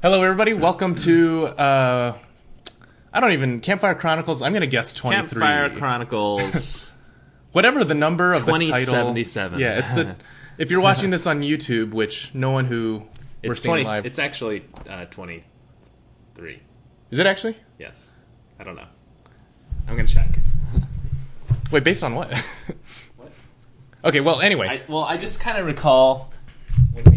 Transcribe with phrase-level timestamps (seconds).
[0.00, 0.52] Hello, everybody.
[0.52, 2.16] Welcome to uh,
[3.12, 4.42] I don't even Campfire Chronicles.
[4.42, 5.40] I'm gonna guess 23.
[5.40, 6.92] Campfire Chronicles.
[7.52, 8.70] Whatever the number of the title.
[8.70, 9.58] 2077.
[9.58, 10.14] Yeah, it's the.
[10.56, 13.02] If you're watching this on YouTube, which no one who
[13.44, 16.62] we're it's seeing 20, live It's actually uh, 23.
[17.10, 17.56] is it actually?
[17.76, 18.12] Yes.
[18.60, 18.86] I don't know.
[19.88, 20.28] I'm gonna check.
[21.72, 22.30] Wait, based on what?
[23.16, 23.32] What?
[24.04, 26.32] okay, well, anyway, I, well, I just kind of recall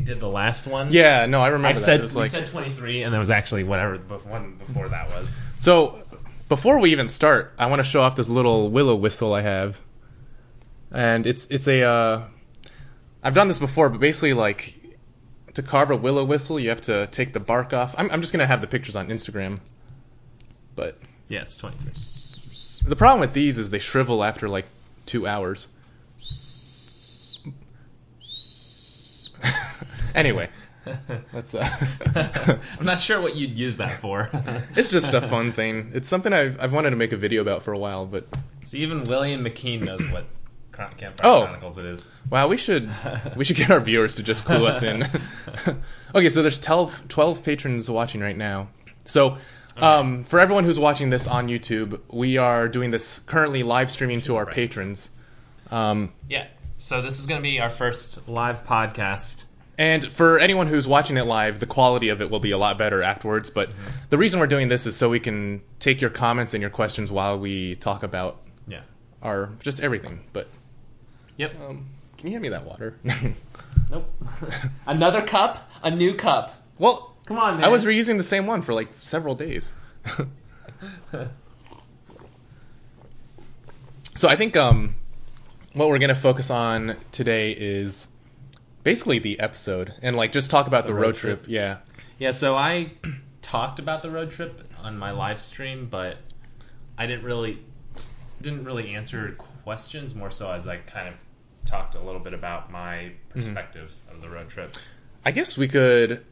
[0.01, 0.91] we did the last one.
[0.91, 1.67] yeah, no, I remember.
[1.67, 1.79] I that.
[1.79, 4.89] said It was we like- said 23, and there was actually whatever the one before
[4.89, 5.39] that was.
[5.59, 6.03] So,
[6.49, 9.79] before we even start, I want to show off this little willow whistle I have,
[10.91, 11.83] and it's it's a.
[11.83, 12.23] Uh,
[13.23, 14.75] I've done this before, but basically, like
[15.53, 17.93] to carve a willow whistle, you have to take the bark off.
[17.97, 19.59] I'm, I'm just gonna have the pictures on Instagram,
[20.75, 20.97] but
[21.29, 22.89] Yeah, it's 23.
[22.89, 24.65] the problem with these is they shrivel after like
[25.05, 25.67] two hours.
[30.15, 30.49] anyway,
[31.33, 31.53] let's.
[31.53, 31.69] Uh,
[32.79, 34.29] I'm not sure what you'd use that for.
[34.75, 35.91] it's just a fun thing.
[35.93, 38.27] It's something I've I've wanted to make a video about for a while, but
[38.65, 40.25] so even William McKean knows what
[40.71, 41.41] Chron- Campfire Oh.
[41.43, 42.11] Chronicles it is.
[42.29, 42.89] Wow, we should
[43.35, 45.03] we should get our viewers to just clue us in.
[46.15, 48.69] okay, so there's 12, 12 patrons watching right now.
[49.05, 49.37] So,
[49.77, 54.21] um, for everyone who's watching this on YouTube, we are doing this currently live streaming
[54.21, 54.53] to our Right.
[54.55, 55.09] patrons.
[55.69, 56.47] Um, Yeah.
[56.77, 59.43] So this is going to be our first live podcast.
[59.81, 62.77] And for anyone who's watching it live, the quality of it will be a lot
[62.77, 63.49] better afterwards.
[63.49, 63.71] But
[64.11, 67.09] the reason we're doing this is so we can take your comments and your questions
[67.09, 68.37] while we talk about
[68.67, 68.81] Yeah.
[69.23, 70.19] our just everything.
[70.33, 70.47] But
[71.37, 71.59] Yep.
[71.67, 71.87] um,
[72.17, 72.95] can you hand me that water?
[73.89, 74.07] Nope.
[74.85, 76.53] Another cup, a new cup.
[76.77, 77.63] well, Come on, man.
[77.63, 79.73] I was reusing the same one for like several days.
[84.15, 84.95] so I think um,
[85.73, 88.07] what we're gonna focus on today is
[88.83, 91.43] basically the episode and like just talk about the, road, road trip.
[91.43, 91.51] trip.
[91.51, 91.77] Yeah,
[92.19, 92.91] Yeah, so I
[93.41, 96.17] talked about the road trip on my live stream, but
[96.97, 97.59] I didn't really
[98.41, 101.15] didn't really answer questions more so as I kind of
[101.65, 103.39] talked a little bit about my mm-hmm.
[103.39, 104.77] perspective of the road trip.
[105.25, 106.25] I guess we could.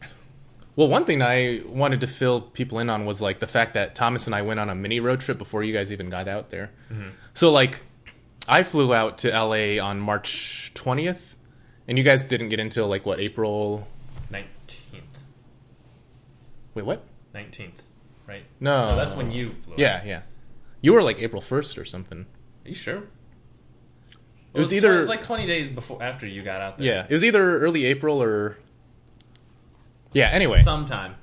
[0.76, 3.96] Well, one thing I wanted to fill people in on was like the fact that
[3.96, 6.52] Thomas and I went on a mini road trip before you guys even got out
[6.52, 6.72] there.
[6.92, 7.10] Mm-hmm.
[7.34, 7.82] So like,
[8.48, 11.29] I flew out to LA on March twentieth,
[11.90, 13.86] and you guys didn't get until like what April?
[14.32, 15.20] Nineteenth,
[16.76, 17.04] Wait, what?
[17.34, 17.82] nineteenth,
[18.28, 18.44] right?
[18.62, 19.74] No, No, that's when you flew.
[19.74, 19.80] out.
[19.80, 20.22] Yeah, yeah.
[20.82, 22.26] You were like April first or something.
[22.66, 23.04] Are you sure?
[24.54, 26.88] It was either- it was like twenty days before after you got out there.
[26.88, 28.58] Yeah, it was either early April or.
[30.14, 30.28] Yeah.
[30.30, 31.16] Anyway, sometime.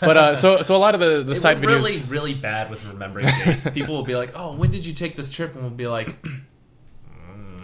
[0.00, 1.66] but uh, so so a lot of the the It side videos.
[1.66, 3.68] really, really bad with remembering dates.
[3.70, 6.20] People will be like, "Oh, when did you take this trip?" And we'll be like,
[6.22, 6.40] mm,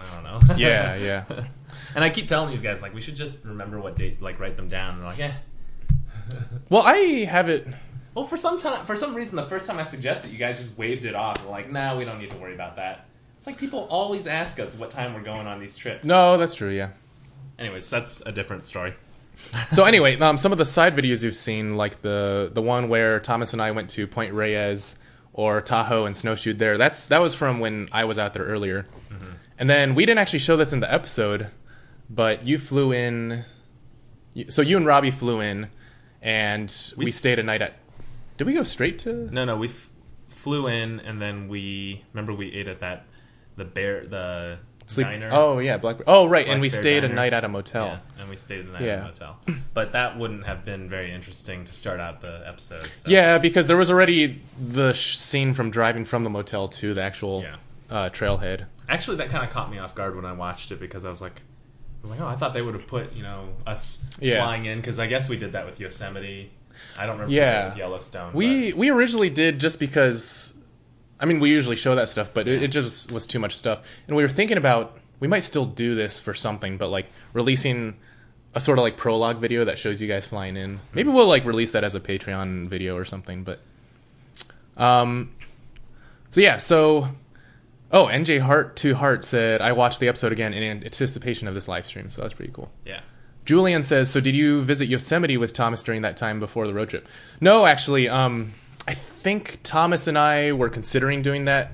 [0.00, 1.24] "I don't know." Yeah, yeah.
[1.94, 4.56] and I keep telling these guys like, we should just remember what date, like write
[4.56, 4.94] them down.
[4.94, 5.34] And they're like, yeah.
[6.68, 7.66] Well, I have it.
[8.14, 10.78] Well, for some time, for some reason, the first time I suggested, you guys just
[10.78, 11.44] waved it off.
[11.48, 13.06] Like, "Nah, we don't need to worry about that."
[13.38, 16.04] It's like people always ask us what time we're going on these trips.
[16.04, 16.70] No, that's true.
[16.70, 16.90] Yeah.
[17.58, 18.94] Anyways, that's a different story.
[19.70, 23.18] So anyway, um, some of the side videos you've seen, like the the one where
[23.20, 24.98] Thomas and I went to Point Reyes
[25.32, 26.76] or Tahoe and snowshoed there.
[26.76, 28.86] That's that was from when I was out there earlier.
[29.58, 31.48] And then we didn't actually show this in the episode,
[32.10, 33.44] but you flew in.
[34.48, 35.68] So you and Robbie flew in,
[36.22, 37.76] and we, We- stayed a night at.
[38.36, 39.12] Did we go straight to?
[39.32, 39.90] No, no, we f-
[40.28, 43.04] flew in and then we remember we ate at that
[43.56, 45.06] the bear the Sleep.
[45.06, 45.28] diner.
[45.30, 46.04] Oh yeah, Blackbird.
[46.08, 47.86] Oh right, and we stayed a night at a motel.
[47.86, 48.92] Yeah, and we stayed a night Yeah.
[48.94, 49.40] at a motel.
[49.74, 52.84] But that wouldn't have been very interesting to start out the episode.
[52.96, 53.10] So.
[53.10, 57.02] Yeah, because there was already the sh- scene from driving from the motel to the
[57.02, 57.56] actual Yeah.
[57.94, 58.64] uh, trailhead.
[58.88, 61.20] Actually, that kind of caught me off guard when I watched it because I was
[61.20, 61.42] like,
[62.02, 64.42] I was like, oh, I thought they would have put you know us Yeah.
[64.42, 66.50] flying in because I guess we did that with Yosemite.
[66.98, 67.68] I don't remember Yeah.
[67.68, 68.32] with Yellowstone.
[68.32, 70.54] We we originally did just because,
[71.18, 73.82] I mean, we usually show that stuff, but it, it just was too much stuff,
[74.08, 77.98] and we were thinking about we might still do this for something, but like releasing
[78.54, 80.80] a sort of like prologue video that shows you guys flying in.
[80.94, 83.60] Maybe we'll like release that as a Patreon video or something, but
[84.76, 85.32] um,
[86.30, 87.10] so yeah, so.
[87.92, 91.66] Oh, NJ Heart to Heart said, I watched the episode again in anticipation of this
[91.68, 92.70] live stream, so that's pretty cool.
[92.84, 93.00] yeah.
[93.46, 96.90] Julian says, "So did you visit Yosemite with Thomas during that time before the road
[96.90, 97.08] trip?"
[97.40, 98.52] No, actually, um,
[98.86, 101.72] I think Thomas and I were considering doing that,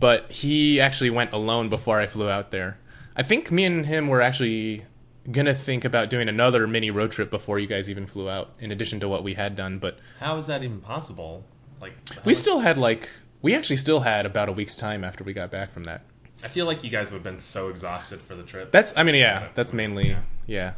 [0.00, 2.78] but he actually went alone before I flew out there.
[3.14, 4.84] I think me and him were actually
[5.30, 8.72] gonna think about doing another mini road trip before you guys even flew out, in
[8.72, 9.78] addition to what we had done.
[9.78, 11.44] But How is that even possible?
[11.80, 11.92] Like
[12.24, 13.10] we much- still had like
[13.42, 16.02] we actually still had about a week's time after we got back from that.
[16.42, 18.72] I feel like you guys would have been so exhausted for the trip.
[18.72, 20.20] That's I mean yeah, that's mainly Yeah.
[20.46, 20.72] yeah.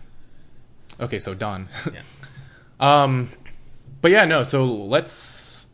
[1.00, 1.68] Okay, so Don.
[1.92, 2.02] yeah.
[2.80, 3.30] Um,
[4.00, 4.42] but yeah, no.
[4.44, 5.68] So let's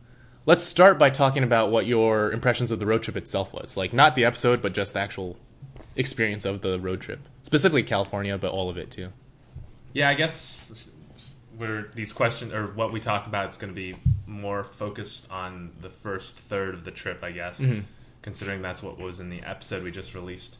[0.46, 3.76] let's start by talking about what your impressions of the road trip itself was.
[3.76, 5.36] Like not the episode, but just the actual
[5.96, 9.10] experience of the road trip, specifically California, but all of it too.
[9.92, 10.90] Yeah, I guess
[11.56, 13.96] where these questions or what we talk about is going to be
[14.26, 17.80] more focused on the first third of the trip, I guess, Mm-hmm.
[18.22, 20.58] considering that's what was in the episode we just released.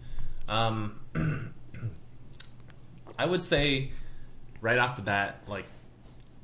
[0.48, 1.00] Um,
[3.18, 3.90] I would say
[4.60, 5.66] right off the bat, like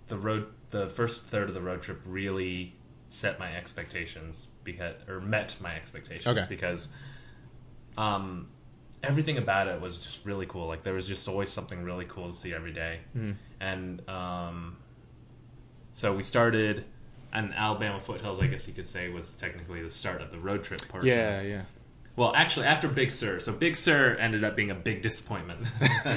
[0.09, 2.75] the road, the first third of the road trip really
[3.11, 6.47] set my expectations because or met my expectations Okay.
[6.49, 6.91] because
[7.99, 8.49] um,
[9.03, 10.67] everything about it was just really cool.
[10.69, 13.01] Like there was just always something really cool to see every day.
[13.61, 14.77] and um,
[15.93, 16.85] so we started.
[17.33, 20.65] And Alabama foothills, I guess you could say, was technically the start of the road
[20.65, 21.09] trip portion.
[21.09, 21.63] Yeah, yeah.
[22.17, 25.61] Well, actually, after Big Sur, so Big Sur ended up being a big disappointment.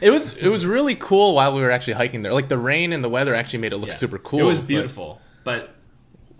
[0.00, 2.32] It was it was really cool while we were actually hiking there.
[2.32, 3.94] Like the rain and the weather actually made it look Yeah.
[3.94, 4.40] super cool.
[4.40, 5.74] It was but- beautiful, but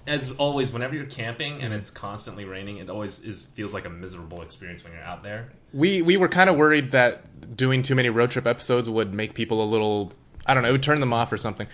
[0.06, 3.90] as always, whenever you're camping and it's constantly raining, it always is feels like a
[3.90, 5.50] miserable experience when you're out there.
[5.72, 9.34] we we were kind of worried that doing too many road trip episodes would make
[9.34, 10.12] people a little
[10.46, 11.66] I don't know, it would turn them off or something.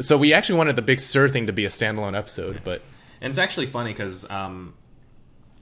[0.00, 2.82] So we actually wanted the Big Sur thing to be a standalone episode, but
[3.20, 4.74] And it's actually funny because um,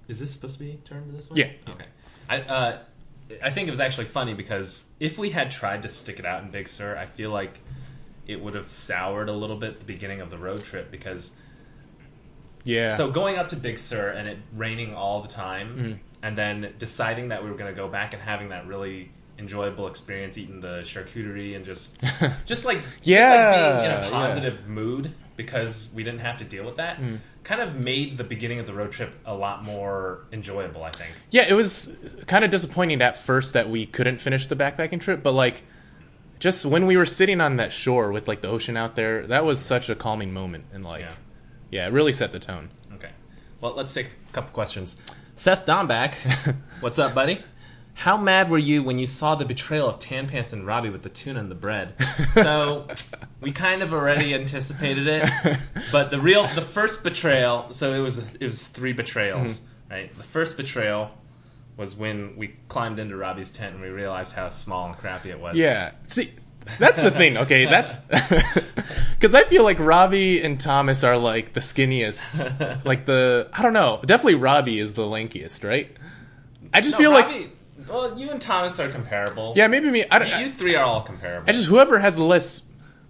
[0.09, 1.37] is this supposed to be turned this way?
[1.67, 1.73] Yeah.
[1.73, 1.87] Okay.
[2.29, 2.79] I uh,
[3.43, 6.43] I think it was actually funny because if we had tried to stick it out
[6.43, 7.61] in Big Sur, I feel like
[8.27, 11.33] it would have soured a little bit at the beginning of the road trip because
[12.65, 12.95] yeah.
[12.95, 15.93] So going up to Big Sur and it raining all the time, Mm-hmm.
[16.23, 19.87] and then deciding that we were going to go back and having that really enjoyable
[19.87, 21.97] experience, eating the charcuterie and just,
[22.47, 26.45] just like Yeah, just like being in a positive mood because we didn't have to
[26.45, 27.19] deal with that, Mm.
[27.45, 30.83] kind of made the beginning of the road trip a lot more enjoyable.
[30.83, 31.13] I think.
[31.31, 31.95] Yeah, it was
[32.27, 35.63] kind of disappointing at first that we couldn't finish the backpacking trip, but like
[36.39, 39.45] just when we were sitting on that shore with like the ocean out there, that
[39.45, 41.13] was such a calming moment and like Yeah.
[41.71, 42.71] yeah, it really set the tone.
[42.95, 43.11] Okay.
[43.61, 44.97] Well, let's take a couple questions.
[45.35, 46.15] Seth Domback,
[46.81, 47.43] what's up, buddy?
[47.97, 51.03] How mad were you when you saw the betrayal of Tan Pants and Robbie with
[51.03, 51.95] the tuna and the bread?
[52.35, 52.87] So
[53.41, 55.31] we kind of already anticipated it,
[55.91, 57.73] but the real, the first betrayal.
[57.73, 59.93] So it was it was three betrayals, mm-hmm.
[59.93, 60.17] right?
[60.17, 61.11] The first betrayal
[61.79, 65.41] was when we climbed into Robbie's tent and we realized how small and crappy it
[65.41, 65.57] was.
[65.57, 65.93] Yeah.
[66.09, 66.31] See,
[66.79, 67.39] that's the thing.
[67.39, 67.97] Okay, that's
[69.15, 72.45] because I feel like Robbie and Thomas are like the skinniest.
[72.85, 74.01] Like the I don't know.
[74.05, 75.97] Definitely Robbie is the lankiest, right?
[76.75, 77.53] I just No, feel like Robbie,
[77.89, 79.53] well, you and Thomas are comparable.
[79.57, 80.05] yeah, maybe me.
[80.11, 80.29] I don't.
[80.29, 81.49] You, you three are all comparable.
[81.49, 82.63] I just whoever has the less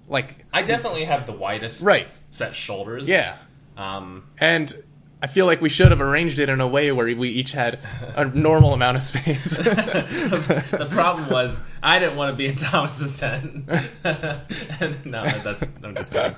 [0.09, 2.09] like I definitely have the widest Right.
[2.31, 3.09] set shoulders.
[3.09, 3.37] yeah.
[3.77, 4.75] Um, And
[5.23, 7.79] I feel like we should have arranged it in a way where we each had
[8.15, 9.57] a normal amount of space.
[9.57, 13.69] the problem was I didn't want to be in Thomas's tent.
[14.05, 16.37] and no, that's I'm just kidding.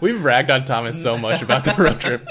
[0.00, 2.28] We've ragged on Thomas so much about the road trip,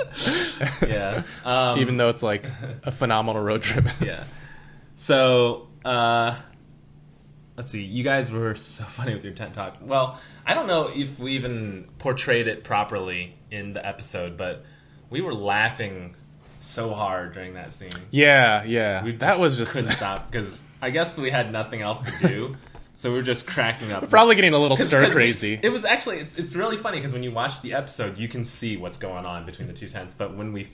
[0.88, 1.24] Yeah.
[1.46, 2.46] Um, even though it's like
[2.84, 3.86] a phenomenal road trip.
[4.02, 4.24] yeah.
[5.04, 6.40] So uh,
[7.58, 7.82] let's see.
[7.84, 9.76] You guys were so funny with your tent talk.
[9.82, 14.64] Well, I don't know if we even portrayed it properly in the episode, but
[15.10, 16.16] we were laughing
[16.62, 17.90] so hard during that scene.
[18.12, 19.04] Yeah, yeah.
[19.04, 22.56] We that was just couldn't stop because I guess we had nothing else to do,
[22.96, 24.10] so we were just cracking up.
[24.10, 25.60] probably getting a little 'Cause- stir 'cause we- crazy.
[25.62, 28.46] it was actually it's, it's really funny because when you watch the episode, you can
[28.46, 30.14] see what's going on between the two tents.
[30.14, 30.70] But when we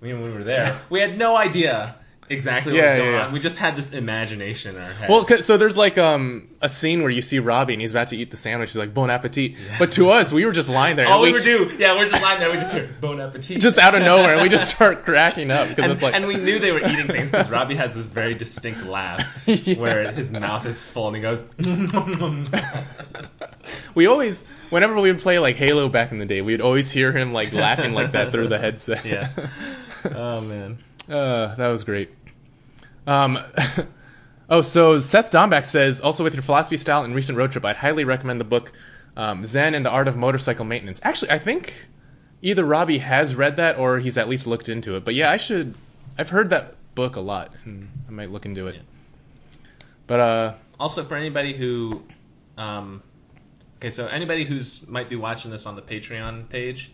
[0.00, 1.94] when we were there, we had no idea
[2.30, 3.26] exactly what Yeah, was going yeah, yeah.
[3.26, 3.32] on.
[3.32, 5.08] We just had this imagination in our head.
[5.08, 8.08] Well, 'cause- so there's like um a scene where you see Robbie and he's about
[8.08, 8.70] to eat the sandwich.
[8.70, 9.52] He's like bon appetit.
[9.78, 11.06] But to us, we were just lying there.
[11.06, 12.50] all and we were do, yeah, we're just lying there.
[12.50, 13.60] We just heard bon appetit.
[13.60, 16.26] just out of nowhere, and we just start cracking up because and, it's like and
[16.26, 20.30] we knew they were eating things because Robbie has this very distinct laugh where his
[20.32, 21.42] mouth is full and he goes.
[23.94, 27.12] we always whenever we would play like Halo back in the day, we'd always hear
[27.12, 29.04] him like laughing like that through the headset.
[29.04, 29.30] yeah.
[30.04, 30.78] Oh man.
[31.08, 32.10] Uh, that was great.
[33.06, 33.38] Um,
[34.50, 37.76] oh, so Seth Domback says also with your philosophy style and recent road trip, I'd
[37.76, 38.72] highly recommend the book
[39.16, 41.00] um, Zen and the Art of Motorcycle Maintenance.
[41.02, 41.86] Actually, I think
[42.42, 45.04] either Robbie has read that or he's at least looked into it.
[45.04, 45.74] But yeah, I should.
[46.16, 48.76] I've heard that book a lot, and I might look into it.
[48.76, 49.58] Yeah.
[50.06, 52.02] But uh, Also, for anybody who,
[52.56, 53.02] um,
[53.76, 56.92] okay, so anybody who's might be watching this on the Patreon page,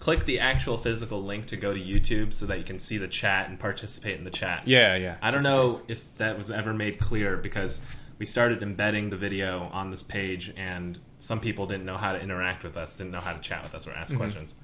[0.00, 3.06] click the actual physical link to go to YouTube so that you can see the
[3.06, 4.66] chat and participate in the chat.
[4.66, 5.16] yeah, yeah.
[5.22, 5.84] I don't know curious.
[5.88, 7.80] if that was ever made clear because
[8.18, 12.20] we started embedding the video on this page and some people didn't know how to
[12.20, 14.00] interact with us, didn't know how to chat with us or Mm-hmm.
[14.02, 14.54] ask questions.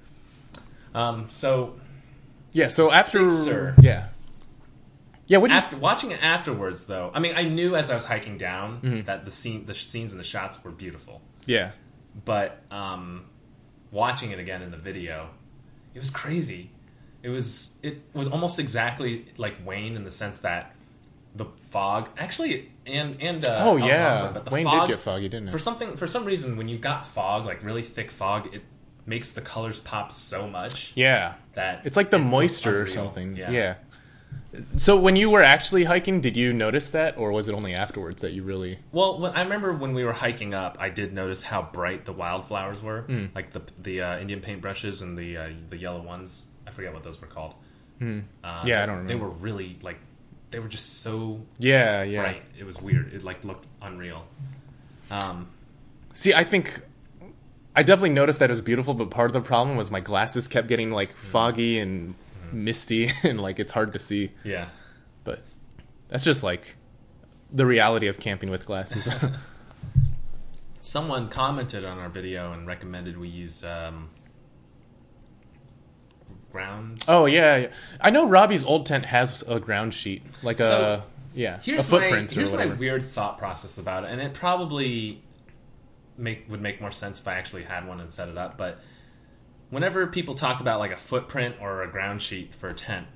[0.95, 1.77] Um, so
[2.53, 2.69] Yeah.
[2.69, 3.75] So after, Sur.
[3.81, 4.09] yeah,
[5.27, 5.39] yeah.
[5.39, 5.57] What you?
[5.57, 9.03] after watching it afterwards, though, I mean, I knew as I was hiking down Mm-hmm.
[9.03, 11.21] that the scene, the scenes and the shots were beautiful.
[11.45, 11.73] yeah.
[12.25, 13.27] but um,
[13.91, 15.31] watching it again in the video,
[15.95, 16.71] it was crazy.
[17.23, 20.75] It was it was almost exactly like Wayne in the sense that
[21.35, 25.29] the fog actually and and uh, Oh yeah, but the Wayne fog, did get foggy,
[25.29, 28.63] didn't for something for some reason when you got fog like really thick fog it
[29.07, 33.37] makes the colors pop so much Yeah, that it's like the it moisture or something.
[33.37, 33.51] Yeah.
[33.51, 33.75] Yeah.
[34.77, 38.23] So when you were actually hiking, did you notice that, or was it only afterwards
[38.23, 38.79] that you really?
[38.93, 42.13] Well, when, I remember when we were hiking up, I did notice how bright the
[42.15, 43.27] wildflowers were, Hmm.
[43.35, 46.47] like the the uh, Indian paintbrushes and the uh, the yellow ones.
[46.67, 47.53] I forget what those were called.
[47.53, 48.21] Uh, Hmm.
[48.67, 49.99] Yeah, I don't They were really like
[50.51, 52.23] they were just so Yeah, yeah.
[52.23, 52.43] bright.
[52.59, 53.13] It was weird.
[53.13, 54.25] It like looked unreal.
[55.11, 55.49] Um,
[56.15, 56.81] See, I think
[57.75, 60.49] I definitely noticed that it was beautiful, but part of the problem was my glasses
[60.49, 62.15] kept getting like foggy and
[62.57, 64.33] misty, and like it's hard to see.
[64.45, 64.69] yeah.
[65.25, 65.43] But
[66.09, 66.77] that's just like
[67.53, 69.09] the reality of camping with glasses.
[70.81, 74.09] Someone commented on our video and recommended we use um,
[76.53, 77.05] ground.
[77.09, 77.69] oh yeah, yeah,
[78.01, 81.03] I know Robbie's old tent has a ground sheet, like So, a
[81.35, 84.33] yeah, Here's a footprint my or here's my weird thought process about it, and it
[84.33, 85.23] probably
[86.17, 88.57] make would make more sense if I actually had one and set it up.
[88.57, 88.79] But
[89.77, 93.07] whenever people talk about like a footprint or a ground sheet for a tent,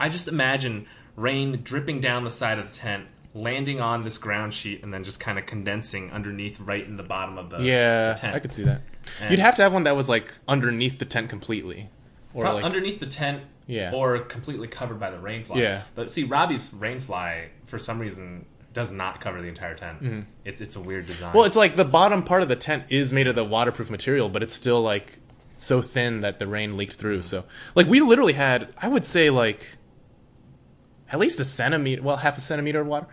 [0.00, 4.52] I just imagine rain dripping down the side of the tent, landing on this ground
[4.52, 8.14] sheet, and then just kind of condensing underneath, right in the bottom of the yeah,
[8.14, 8.34] the tent.
[8.34, 8.80] I could see that.
[9.20, 11.88] And- You'd have to have one that was like underneath the tent completely,
[12.34, 13.92] or like underneath the tent, Yeah.
[13.94, 15.58] or completely covered by the rainfly.
[15.58, 15.82] Yeah.
[15.94, 20.26] But see, Robbie's rainfly for some reason does not cover the entire tent.
[20.44, 21.28] It's it's a weird design.
[21.28, 21.36] Mm-hmm.
[21.38, 24.28] Well, it's like the bottom part of the tent is made of the waterproof material,
[24.28, 25.19] but it's still like
[25.60, 27.20] so thin that the rain leaked through.
[27.22, 29.76] So, like, we literally had, I would say, like
[31.10, 33.06] at least a centimeter, well, half a centimeter of water.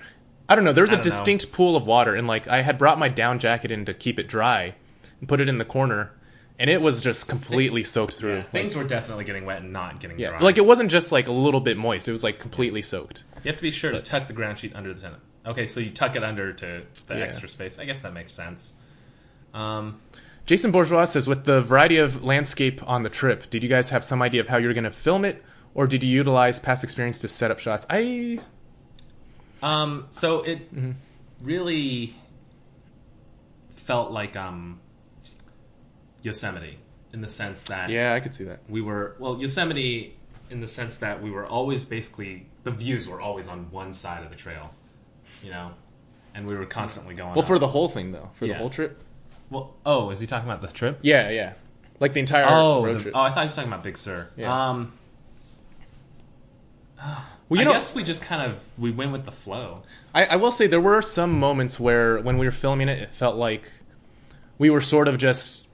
[0.48, 0.72] I don't know.
[0.72, 1.12] There was a don't know.
[1.12, 4.18] distinct pool of water, and like I had brought my down jacket in to keep
[4.18, 4.76] it dry
[5.20, 6.14] and put it in the corner,
[6.58, 8.38] and it was just completely soaked through.
[8.38, 10.40] Yeah, things were definitely getting wet and not getting yeah, dry.
[10.40, 13.24] like it wasn't just like a little bit moist; it was like completely soaked.
[13.44, 15.16] you have to be sure to tuck the ground sheet under the tent.
[15.46, 17.24] Okay, so you tuck it under to the Yeah.
[17.24, 17.78] extra space.
[17.78, 18.74] I guess that makes sense.
[19.54, 20.00] Um,
[20.48, 24.04] Jason Bourgeois says, with the variety of landscape on the trip, did you guys have
[24.04, 25.44] some idea of how you were going to film it,
[25.76, 27.86] or did you utilize past experience to set up shots?
[27.90, 28.40] I
[29.62, 30.92] um, so it Mm-hmm.
[31.44, 32.16] really
[33.76, 34.80] felt like um,
[36.22, 36.78] Yosemite
[37.14, 38.60] in the sense that yeah, I could see that.
[38.70, 40.16] we were well Yosemite
[40.50, 44.24] in the sense that we were always basically the views were always on one side
[44.24, 44.74] of the trail,
[45.44, 45.72] you know,
[46.36, 47.32] and we were constantly going.
[47.32, 47.48] Well, up.
[47.48, 49.02] for the whole thing though, for the whole trip.
[49.50, 51.00] Well, oh, is he talking about the trip?
[51.02, 51.54] Yeah, yeah,
[52.00, 53.16] like the entire Oh, road the- trip.
[53.16, 54.28] oh, I thought he was talking about Big Sur.
[54.36, 54.70] Yeah.
[54.70, 54.94] Um,
[57.50, 59.84] well, you I know, guess we just kind of we went with the flow.
[60.14, 63.12] I, I will say there were some moments where when we were filming it, it
[63.12, 63.72] felt like
[64.58, 65.66] we were sort of just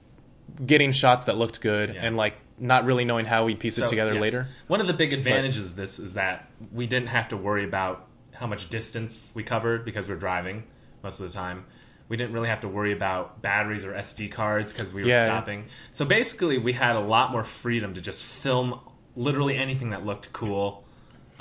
[0.64, 2.04] getting shots that looked good Yeah.
[2.04, 4.20] and like not really knowing how we'd piece it together yeah.
[4.20, 4.48] later.
[4.68, 8.06] One of the big advantages of this is that we didn't have to worry about
[8.34, 10.62] how much distance we covered because we are driving
[11.02, 11.64] most of the time.
[12.08, 15.24] We didn't really have to worry about batteries or SD cards because we were Yeah.
[15.26, 15.64] stopping.
[15.92, 18.78] So basically, we had a lot more freedom to just film
[19.16, 20.84] literally anything that looked cool.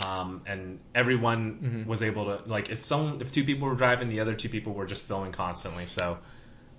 [0.08, 1.89] Um, and everyone Mm-hmm.
[1.89, 4.74] was able to like if some if two people were driving, the other two people
[4.74, 5.86] were just filming constantly.
[5.86, 6.17] So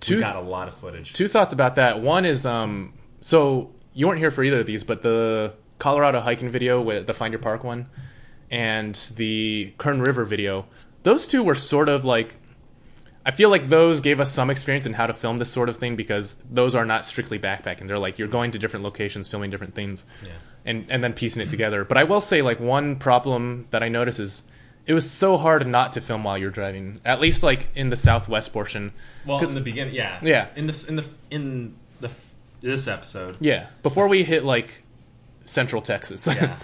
[0.01, 1.13] Two- we got a lot of footage.
[1.13, 2.01] Two thoughts about that.
[2.01, 6.49] One is, um, so you weren't here for either of these, but the Colorado hiking
[6.49, 7.87] video with the Find Your Park one
[8.51, 10.65] and the Kern River video,
[11.03, 12.35] those two were sort of like,
[13.25, 15.77] I feel like those gave us some experience in how to film this sort of
[15.77, 17.87] thing because those are not strictly backpacking.
[17.87, 20.29] They're like you're going to different locations, filming different things, Yeah.
[20.65, 21.83] and and then piecing it together.
[21.83, 24.43] But I will say, like one problem that I notice is.
[24.87, 27.01] It was so hard not to film while you're driving.
[27.03, 28.91] At least like in the southwest portion.
[29.25, 30.49] Well, in the beginning, yeah, Yeah.
[30.55, 32.11] In this, in the, in the
[32.61, 34.83] this episode, Yeah, before we hit like
[35.47, 36.27] Central Texas.
[36.27, 36.57] yeah,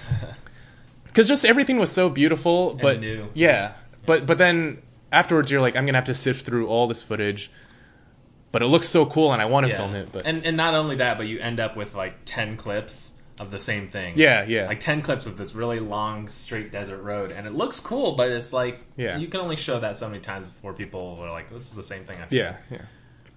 [1.16, 3.02] Cuz just everything was so beautiful, but
[3.34, 3.72] yeah.
[4.06, 7.04] But but then afterwards you're like I'm going to have to sift through all this
[7.04, 7.52] footage.
[8.52, 9.78] But it looks so cool and I want to yeah.
[9.78, 12.58] film it, but and and not only that, but you end up with like ten
[12.58, 14.14] clips of the same thing.
[14.18, 14.68] Yeah, yeah.
[14.68, 18.30] like ten clips of this really long straight desert road, and it looks cool, but
[18.30, 19.18] it's like Yeah.
[19.18, 21.84] you can only show that so many times before people are like, "This is the
[21.84, 22.82] same thing I've seen." yeah, yeah.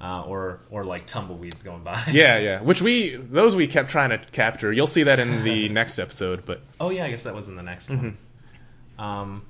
[0.01, 2.03] uh, or or like tumbleweeds going by.
[2.13, 2.61] Yeah, yeah.
[2.61, 4.73] Which we those we kept trying to capture.
[4.73, 7.57] You'll see that in the next episode, but Oh yeah, I guess that was in
[7.57, 8.19] the next one.
[8.99, 9.01] Mm-hmm.
[9.01, 9.47] Um,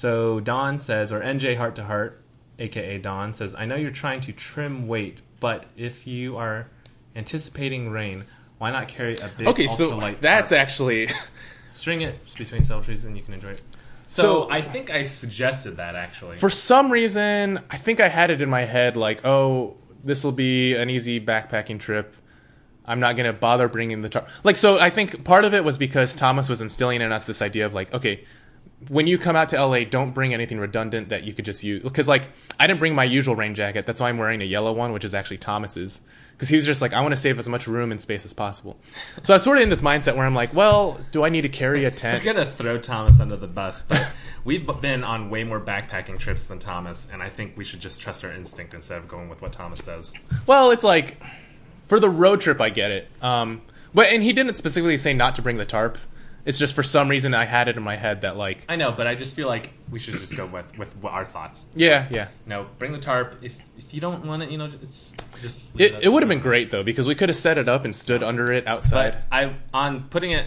[0.00, 2.22] so Don says, or NJ Heart to Heart,
[2.58, 6.68] aka Don says, I know you're trying to trim weight, but if you are
[7.14, 8.24] anticipating rain,
[8.56, 10.58] why not carry a big Okay, so that's tarp?
[10.58, 11.10] actually
[11.70, 13.62] string it between several trees and you can enjoy it.
[14.06, 16.38] So, So- I think I suggested that actually.
[16.38, 20.32] for some reason I think I had it in my head like, oh, this will
[20.32, 22.16] be an easy backpacking trip.
[22.86, 24.30] I'm not gonna bother bringing the tarp.
[24.44, 27.42] Like, so I think part of it was because Thomas was instilling in us this
[27.42, 28.24] idea of like, okay,
[28.88, 31.82] when you come out to LA, don't bring anything redundant that you could just use.
[31.82, 33.86] Because like, I didn't bring my usual rain jacket.
[33.86, 36.00] That's why I'm wearing a yellow one, which is actually Thomas's.
[36.32, 38.32] Because he was just like, I want to save as much room and space as
[38.32, 38.78] possible.
[39.24, 41.42] So I was sort of in this mindset where I'm like, well, do I need
[41.42, 42.20] to carry a tent?
[42.26, 44.10] I'm gonna throw Thomas under the bus, but
[44.44, 48.00] we've been on way more backpacking trips than Thomas, and I think we should just
[48.00, 50.14] trust our instinct instead of going with what Thomas says.
[50.46, 51.22] Well, it's like
[51.84, 53.08] for the road trip, I get it.
[53.20, 53.60] Um,
[53.92, 55.98] but and he didn't specifically say not to bring the tarp.
[56.44, 58.92] It's just for some reason I had it in my head that like, I know,
[58.92, 61.66] but I just feel like we should just go with with our thoughts.
[61.74, 62.28] yeah, yeah.
[62.46, 63.36] No, bring the tarp.
[63.42, 66.40] If if you don't want it, you know, it's just It, it would have been
[66.40, 69.16] great though because we could have set it up and stood under it outside.
[69.30, 70.46] But I on putting it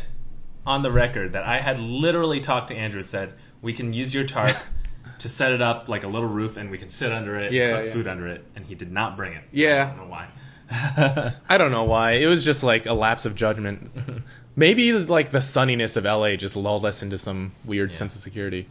[0.66, 4.14] on the record that I had literally talked to Andrew and said we can use
[4.14, 4.56] your tarp
[5.20, 7.78] to set it up like a little roof and we can sit under it, Yeah,
[7.78, 7.94] cook yeah.
[7.94, 9.44] food under it, and he did not bring it.
[9.52, 9.92] Yeah.
[9.94, 10.28] I don't know why.
[11.50, 12.12] I don't know why.
[12.14, 13.92] It was just like a lapse of judgment.
[14.56, 18.68] Maybe like the sunniness of LA just lulled us into some weird sense of security.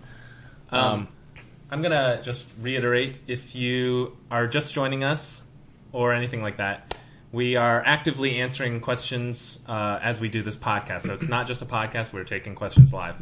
[0.71, 1.09] Um,
[1.71, 5.45] I'm gonna just reiterate if you are just joining us
[5.93, 6.97] or anything like that,
[7.33, 11.03] we are actively answering questions uh, as we do this podcast.
[11.03, 13.21] So it's not just a podcast; we're taking questions live.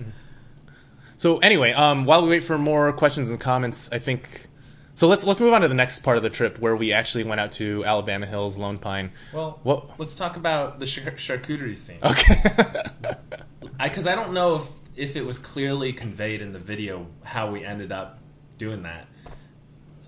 [1.16, 4.48] So anyway, um, while we wait for more questions and comments, I think
[4.94, 5.08] so.
[5.08, 7.40] Let's let's move on to the next part of the trip where we actually went
[7.40, 9.12] out to Alabama Hills, Lone Pine.
[9.32, 9.98] Well, What?
[9.98, 11.98] let's talk about the char- charcuterie scene.
[12.02, 12.42] Okay.
[13.82, 17.64] because I, don't know if if it was clearly conveyed in the video how we
[17.64, 18.18] ended up
[18.58, 19.06] doing that,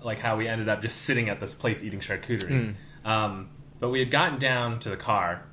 [0.03, 2.75] like how we ended up just sitting at this place eating charcuterie.
[3.03, 3.49] Um,
[3.79, 5.45] but we had gotten down to the car,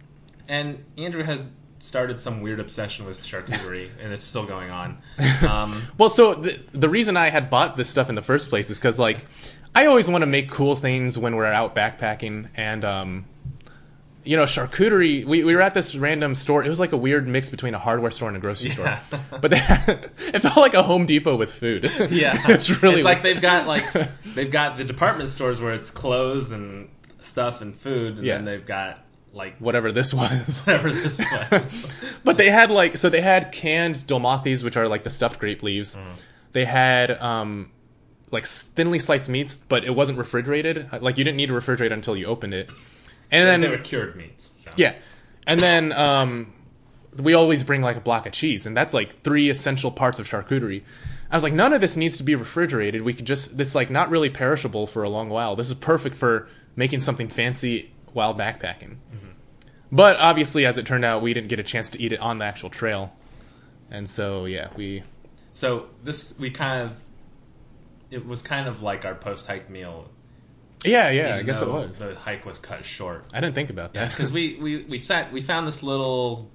[0.49, 1.43] and Andrew has
[1.83, 4.99] started some weird obsession with charcuterie, and it's still going on.
[5.43, 8.69] Um, Well, so the, the reason I had bought this stuff in the first place
[8.71, 9.25] is because, like,
[9.75, 13.25] I always want to make cool things when we're out backpacking, and um,
[14.25, 15.25] you know, charcuterie.
[15.25, 16.63] We, we were at this random store.
[16.65, 19.01] It was like a weird mix between a hardware store and a grocery Yeah.
[19.01, 21.85] store, but had, it felt like a Home Depot with food.
[22.11, 23.85] yeah, it's really It's like they've got like
[24.35, 26.91] they've got the department stores where it's clothes and
[27.23, 28.37] stuff and food, and Yeah.
[28.37, 28.99] then they've got
[29.33, 30.61] like whatever this was.
[30.65, 31.87] whatever this was.
[32.25, 35.63] But they had like so they had canned dolmathes, which are like the stuffed grape
[35.63, 35.95] leaves.
[35.97, 36.23] Mm.
[36.53, 37.71] They had um
[38.31, 40.89] like thinly sliced meats, but it wasn't refrigerated.
[41.01, 42.71] Like you didn't need to refrigerate until you opened it.
[43.31, 44.53] And then they were cured meats.
[44.57, 44.73] So.
[44.77, 44.97] yeah,
[45.47, 46.53] and then um
[47.17, 50.29] we always bring like a block of cheese, and that's like three essential parts of
[50.29, 50.83] charcuterie.
[51.31, 53.03] I was like, none of this needs to be refrigerated.
[53.03, 55.57] We could just this like not really perishable for a long while.
[55.57, 58.97] This is perfect for making something fancy while backpacking.
[59.93, 62.39] But obviously, as it turned out, we didn't get a chance to eat it on
[62.39, 63.13] the actual trail,
[63.91, 65.03] and so yeah, we
[65.53, 66.97] So this we kind of
[68.11, 70.09] it was kind of like our post hike meal.
[70.85, 71.99] yeah yeah I guess it was.
[71.99, 74.11] The hike was cut short I didn't think about that.
[74.11, 76.49] because we, we we sat we found this little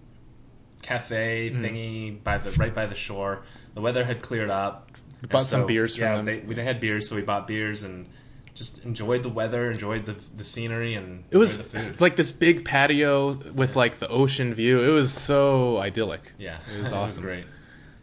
[0.82, 1.64] cafe Hmm.
[1.66, 3.44] thingy by the right by the shore.
[3.74, 4.92] The weather had cleared up.
[5.22, 6.26] We bought some beers from yeah, them.
[6.26, 8.08] They, we- they had beers, so we bought beers and
[8.56, 12.02] just enjoyed the weather, enjoyed the the scenery, and it was the food.
[12.02, 14.82] like this big patio with like the ocean view.
[14.82, 16.34] It was so idyllic.
[16.40, 17.24] yeah, it was awesome.
[17.24, 17.46] great.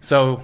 [0.00, 0.42] So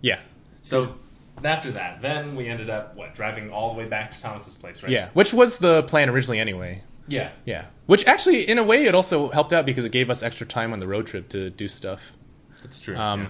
[0.00, 0.20] yeah,
[0.62, 0.96] So
[1.44, 4.82] after that, then we ended up what driving all the way back to Thomas's place,
[4.82, 4.90] right?
[4.90, 6.82] yeah, which was the plan originally anyway.
[7.06, 7.30] yeah.
[7.44, 10.46] Yeah, which actually in a way it also helped out because it gave us extra
[10.46, 12.16] time on the road trip to do stuff.
[12.62, 12.96] That's true.
[12.96, 13.22] Um,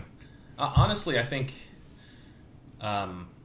[0.58, 0.64] yeah.
[0.64, 1.52] uh, honestly, I think
[2.80, 3.35] um, it.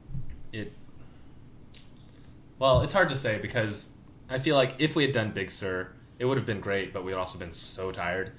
[2.62, 3.90] Well, it's hard to say because
[4.30, 5.88] I feel like if we had done Big Sur,
[6.20, 8.30] it would have been great, but we would also been so tired.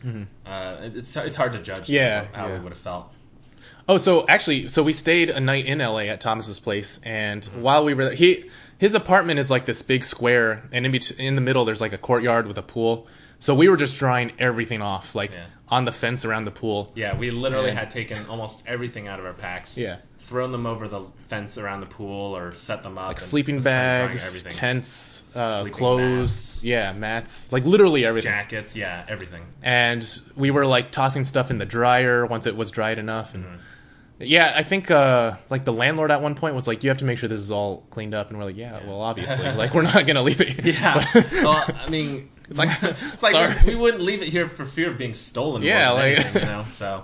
[0.46, 1.80] Uh, it's it's hard to judge.
[1.80, 1.92] Mm-hmm.
[1.92, 2.54] Yeah, how yeah.
[2.54, 3.12] we would have felt.
[3.90, 7.84] Oh, so actually, so we stayed a night in LA at Thomas's place, and while
[7.84, 11.42] we were there, he his apartment is like this big square, and in in the
[11.42, 13.08] middle there's like a courtyard with a pool.
[13.40, 15.48] So we were just drying everything off, like Yeah.
[15.68, 16.94] on the fence around the pool.
[16.96, 19.78] Yeah, we literally And- had taken almost everything out of our packs.
[19.78, 19.98] Yeah.
[20.24, 23.10] Thrown them over the fence around the pool or set them up.
[23.10, 26.64] Like sleeping was trying to dry bags, tents, uh, clothes, mats.
[26.64, 28.32] yeah, mats, like literally everything.
[28.32, 29.44] jackets, yeah, everything.
[29.62, 30.04] And
[30.36, 33.56] we were like tossing stuff in the dryer once it was dried enough, and Mm-hmm.
[34.20, 37.06] yeah, I think uh, like the landlord at one point was like, "You have to
[37.06, 39.82] make sure this is all cleaned up," and we're like, "Yeah, well, obviously, like we're
[39.82, 41.06] not gonna leave it." here." Yeah.
[41.44, 44.98] well, I mean, It's like, it's like we wouldn't leave it here for fear of
[44.98, 45.64] being stolen.
[45.64, 46.66] Yeah, like- anything, you know.
[46.72, 47.04] So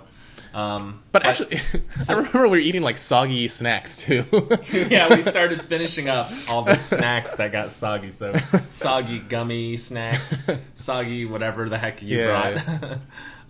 [0.52, 1.58] Um, But actually,
[2.08, 4.24] I remember we were eating like soggy snacks too.
[4.72, 8.10] yeah, we started finishing up all the snacks that got soggy.
[8.10, 8.34] So
[8.70, 12.62] soggy gummy snacks, soggy whatever the heck you Yeah.
[12.62, 12.98] brought.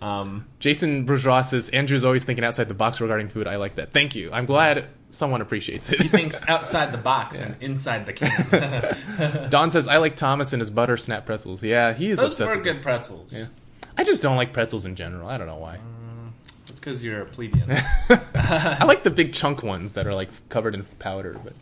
[0.01, 3.47] um, Jason Bourgeois says Andrew's always thinking outside the box regarding food.
[3.47, 3.91] I like that.
[3.93, 4.29] Thank you.
[4.31, 6.01] I'm glad someone appreciates it.
[6.01, 9.49] he thinks outside the box and inside the can.
[9.49, 11.63] Don says I like Thomas and his butter snap pretzels.
[11.63, 13.33] Yeah, he is Those obsessed were with good pretzels.
[13.33, 13.45] Yeah.
[13.97, 15.27] I just don't like pretzels in general.
[15.27, 15.75] I don't know why.
[15.75, 16.00] It's
[16.81, 17.69] because you're a plebeian.
[18.35, 21.39] I like the big chunk ones that are like covered in powder.
[21.43, 21.53] But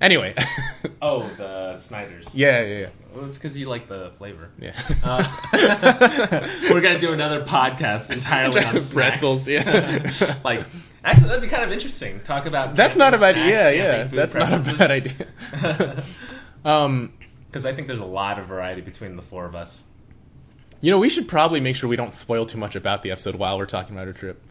[0.00, 0.34] anyway,
[1.02, 2.36] oh, the Snyder's.
[2.36, 2.88] yeah, yeah, yeah.
[3.14, 4.50] Well, it's because you like the flavor.
[4.58, 4.74] yeah.
[5.04, 5.22] Uh,
[6.70, 9.46] we're gonna do another podcast entirely on pretzels.
[9.48, 10.12] Yeah,
[10.44, 10.64] like,
[11.04, 12.20] actually, that'd be kind of interesting.
[12.20, 13.36] Talk about that's not a bad.
[13.36, 14.04] camping Yeah, yeah.
[14.04, 16.04] That's not a bad idea.
[16.64, 17.12] um,
[17.46, 19.84] Because I think there's a lot of variety between the four of us.
[20.82, 23.36] You know, we should probably make sure we don't spoil too much about the episode
[23.36, 24.42] while we're talking about our trip.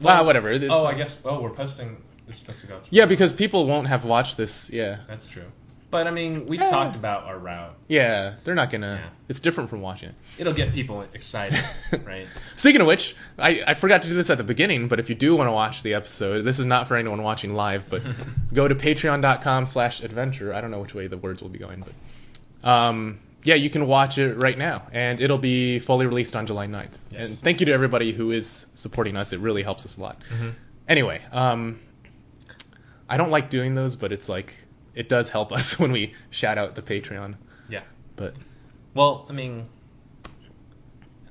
[0.00, 0.50] Well, whatever.
[0.50, 1.20] It's- oh, I guess.
[1.24, 2.02] Oh, we're posting.
[2.26, 2.80] This is supposed to go.
[2.90, 4.70] Yeah, because people won't have watched this.
[4.70, 5.44] Yeah, That's true.
[5.90, 6.70] But I mean, we've Yeah.
[6.70, 7.76] talked about our route.
[7.86, 8.34] yeah.
[8.42, 9.00] They're not gonna.
[9.04, 9.10] Yeah.
[9.28, 10.14] It's different from watching it.
[10.38, 11.60] It'll get people excited,
[12.04, 12.26] right?
[12.56, 15.14] Speaking of which, I, I forgot to do this at the beginning, but if you
[15.14, 18.02] do want to watch the episode, this is not for anyone watching live, but
[18.52, 20.52] go to patreon.com slash adventure.
[20.52, 21.84] I don't know which way the words will be going,
[22.62, 26.46] but um, yeah, you can watch it right now, and it'll be fully released on
[26.46, 26.98] July 9th.
[27.10, 27.28] Yes.
[27.28, 29.32] And thank you to everybody who is supporting us.
[29.32, 30.20] It really helps us a lot.
[30.88, 31.78] Anyway, um,
[33.08, 34.54] I don't like doing those, but it's like,
[34.94, 37.36] it does help us when we shout out the Patreon.
[37.68, 37.82] Yeah.
[38.16, 38.34] But
[38.94, 39.68] Well, I mean.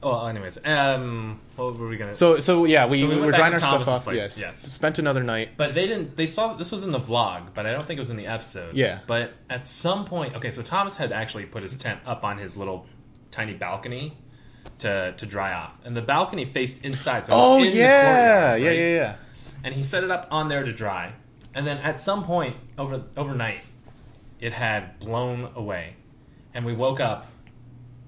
[0.04, 2.14] Well, anyways, um, what were we gonna?
[2.14, 4.04] so, so yeah, we, So we we were drying our stuff off.
[4.04, 4.42] place, Yes.
[4.42, 4.60] yes.
[4.72, 5.52] Spent another night.
[5.58, 6.18] But they didn't.
[6.18, 8.28] They saw this was in the vlog, but I don't think it was in the
[8.28, 8.76] episode.
[8.76, 9.00] Yeah.
[9.08, 12.58] But at some point, okay, so Thomas had actually put his tent up on his
[12.58, 12.86] little
[13.32, 14.18] tiny balcony
[14.80, 17.26] to to dry off, and the balcony faced inside.
[17.26, 19.16] So Oh in the yeah, courtyard, yeah, yeah, yeah.
[19.64, 21.14] And he set it up on there to dry,
[21.56, 23.62] and then at some point over overnight,
[24.40, 25.96] it had blown away,
[26.54, 27.28] and we woke up,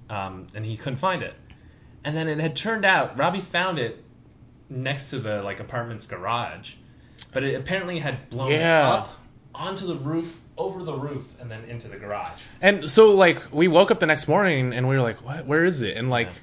[0.10, 1.34] um, and he couldn't find it,
[2.06, 4.02] and then it had turned out Robbie found it
[4.70, 6.76] next to the like apartment's garage,
[7.34, 8.90] but it apparently had blown Yeah.
[8.94, 9.14] up
[9.54, 12.42] onto the roof, over the roof, and then into the garage.
[12.62, 15.46] And so like we woke up the next morning and we were like, "What?
[15.46, 16.34] Where is it?" And like, Yeah.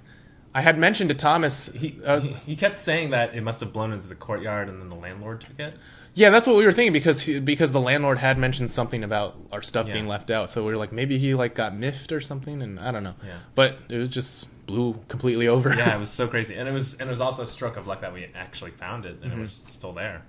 [0.54, 3.72] I had mentioned to Thomas, he, uh, He, he kept saying that it must have
[3.72, 5.74] blown into the courtyard, and then the landlord took it.
[6.14, 9.34] yeah, that's what we were thinking because he, because the landlord had mentioned something about
[9.50, 9.94] our stuff Yeah.
[9.94, 10.50] being left out.
[10.50, 13.14] So we were like, maybe he like got miffed or something, and I don't know.
[13.26, 13.32] Yeah.
[13.54, 15.72] But it was just blew completely over.
[15.74, 17.86] yeah, it was so crazy, and it was and it was also a stroke of
[17.86, 19.38] luck that we actually found it, and Mm-hmm.
[19.38, 20.24] it was still there.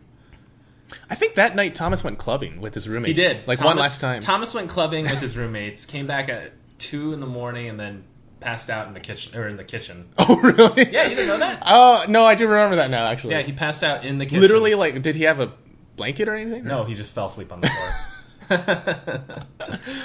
[1.09, 3.17] I think that night Thomas went clubbing with his roommates.
[3.19, 4.21] He did like Thomas- one last time.
[4.21, 8.03] Thomas went clubbing with his roommates, came back at two in the morning, and then
[8.39, 10.09] passed out in the kitchen or in the kitchen.
[10.17, 10.91] oh really?
[10.91, 11.63] Yeah, you didn't know that?
[11.65, 13.05] Oh no, I do remember that now.
[13.05, 14.41] Actually, Yeah, he passed out in the kitchen.
[14.41, 15.53] literally like, did he have a
[15.95, 16.65] blanket or anything?
[16.65, 17.93] No, he just fell asleep on the floor.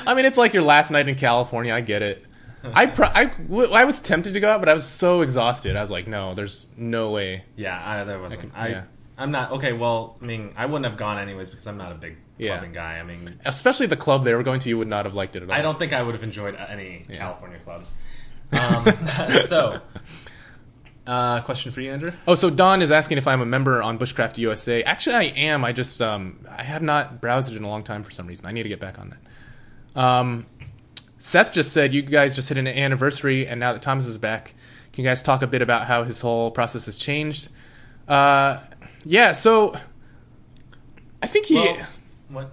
[0.07, 1.75] I mean, it's like your last night in California.
[1.75, 2.25] I get it.
[2.65, 5.77] I, pr- I, w- I was tempted to go out, but I was so exhausted.
[5.77, 7.45] I was like, no, there's no way.
[7.57, 8.41] yeah, I, there wasn't.
[8.43, 8.83] could- I, yeah.
[9.17, 9.73] I'm not okay.
[9.73, 12.53] Well, I mean, I wouldn't have gone anyways because I'm not a big Yeah.
[12.53, 12.99] clubbing guy.
[12.99, 15.43] I mean, Especially the club they were going to, you would not have liked it
[15.43, 15.55] at all.
[15.57, 17.93] I don't think I would have enjoyed any California clubs.
[18.53, 18.87] Um,
[19.47, 19.81] so,
[21.07, 22.13] uh, question for you, Andrew.
[22.27, 24.83] Oh, so Don is asking if I'm a member on Bushcraft USA.
[24.85, 25.65] Actually, I am.
[25.65, 28.47] I just um, I have not browsed it in a long time for some reason.
[28.47, 29.11] I need to get back on
[29.95, 30.01] that.
[30.01, 30.47] Um,
[31.19, 34.55] Seth just said you guys just hit an anniversary, and now that Thomas is back,
[34.93, 37.51] can you guys talk a bit about how his whole process has changed?
[38.07, 38.61] Uh,
[39.05, 39.33] yeah.
[39.33, 39.75] So
[41.23, 41.57] I think he.
[41.57, 41.87] Well,
[42.29, 42.51] what?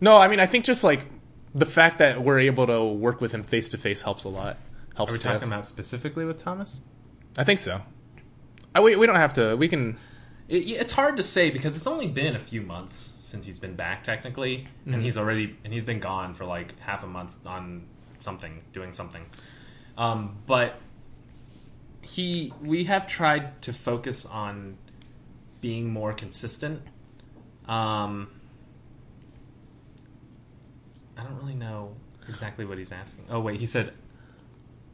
[0.00, 1.06] no, I mean I think just like
[1.54, 4.56] the fact that we're able to work with him face to face helps a lot.
[4.96, 5.22] Helps Are we us.
[5.22, 6.82] talking about specifically with Thomas?
[7.36, 7.80] I think so.
[8.74, 9.56] I, we we don't have to.
[9.56, 9.96] We can.
[10.48, 13.74] It, it's hard to say because it's only been a few months since he's been
[13.74, 17.88] back technically, and he's already and he's been gone for like half a month on
[18.24, 19.24] something, doing something.
[19.96, 20.80] Um, but
[22.02, 24.76] he, we have tried to focus on
[25.60, 26.82] being more consistent.
[27.68, 28.28] Um,
[31.16, 31.94] I don't really know
[32.28, 33.26] exactly what he's asking.
[33.30, 33.92] Oh wait, he said,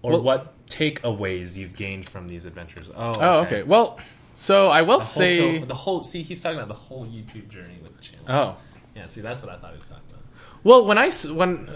[0.03, 2.91] or Well- what takeaways you've gained from these adventures?
[2.95, 3.63] Oh, Oh, okay.
[3.63, 3.99] Well,
[4.37, 5.61] so I will the say.
[5.61, 6.03] to- the whole.
[6.03, 8.25] See, he's talking about the whole YouTube journey with the channel.
[8.29, 8.57] oh.
[8.95, 10.25] yeah, see, that's what I thought he was talking about.
[10.63, 11.69] Well, when I when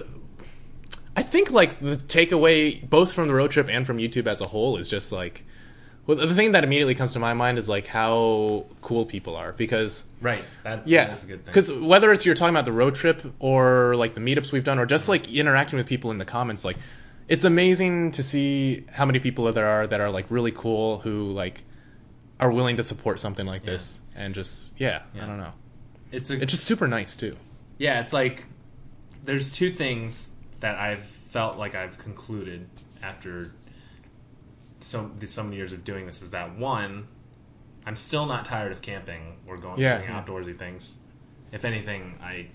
[1.16, 4.48] I think like the takeaway both from the road trip and from YouTube as a
[4.48, 5.44] whole is just like
[6.07, 9.53] well, the thing that immediately comes to my mind is like how cool people are
[9.53, 10.44] because Right.
[10.62, 11.46] That, yeah, that's a good thing.
[11.46, 14.79] because whether it's you're talking about the road trip or like the meetups we've done
[14.79, 16.77] or just like interacting with people in the comments, like
[17.27, 21.33] it's amazing to see how many people there are that are like really cool who
[21.33, 21.62] like
[22.38, 23.70] are willing to support something like Yeah.
[23.72, 25.24] this and just yeah, Yeah.
[25.24, 25.53] I don't know.
[26.12, 27.35] It's a It's just super nice too.
[27.79, 28.00] yeah.
[28.00, 28.44] It's like
[29.24, 30.33] there's two things
[30.64, 32.66] that I've felt like I've concluded
[33.03, 33.50] after
[34.81, 37.07] so so many years of doing this is that one,
[37.85, 40.22] I'm still not tired of camping or going Yeah, doing yeah.
[40.22, 41.00] outdoorsy things.
[41.53, 42.46] If anything, I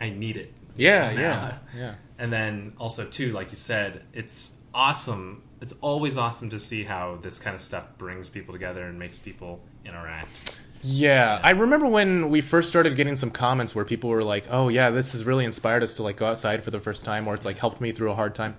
[0.00, 0.54] I need it.
[0.76, 1.20] Yeah, now.
[1.20, 1.94] yeah, yeah.
[2.18, 5.42] And then also too, like you said, it's awesome.
[5.60, 9.18] It's always awesome to see how this kind of stuff brings people together and makes
[9.18, 10.56] people interact.
[10.86, 14.68] Yeah, I remember when we first started getting some comments where people were like, "Oh
[14.68, 17.34] yeah, this has really inspired us to like go outside for the first time," or
[17.34, 18.56] it's like helped me through a hard time.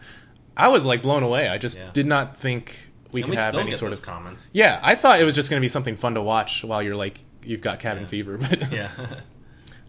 [0.57, 1.47] I was like blown away.
[1.47, 1.91] I just Yeah.
[1.93, 4.01] did not think we and could have any sort of.
[4.01, 4.49] comments.
[4.53, 6.95] Yeah, I thought it was just going to be something fun to watch while you're
[6.95, 8.09] like you've got cabin Yeah.
[8.09, 8.89] fever, but Yeah.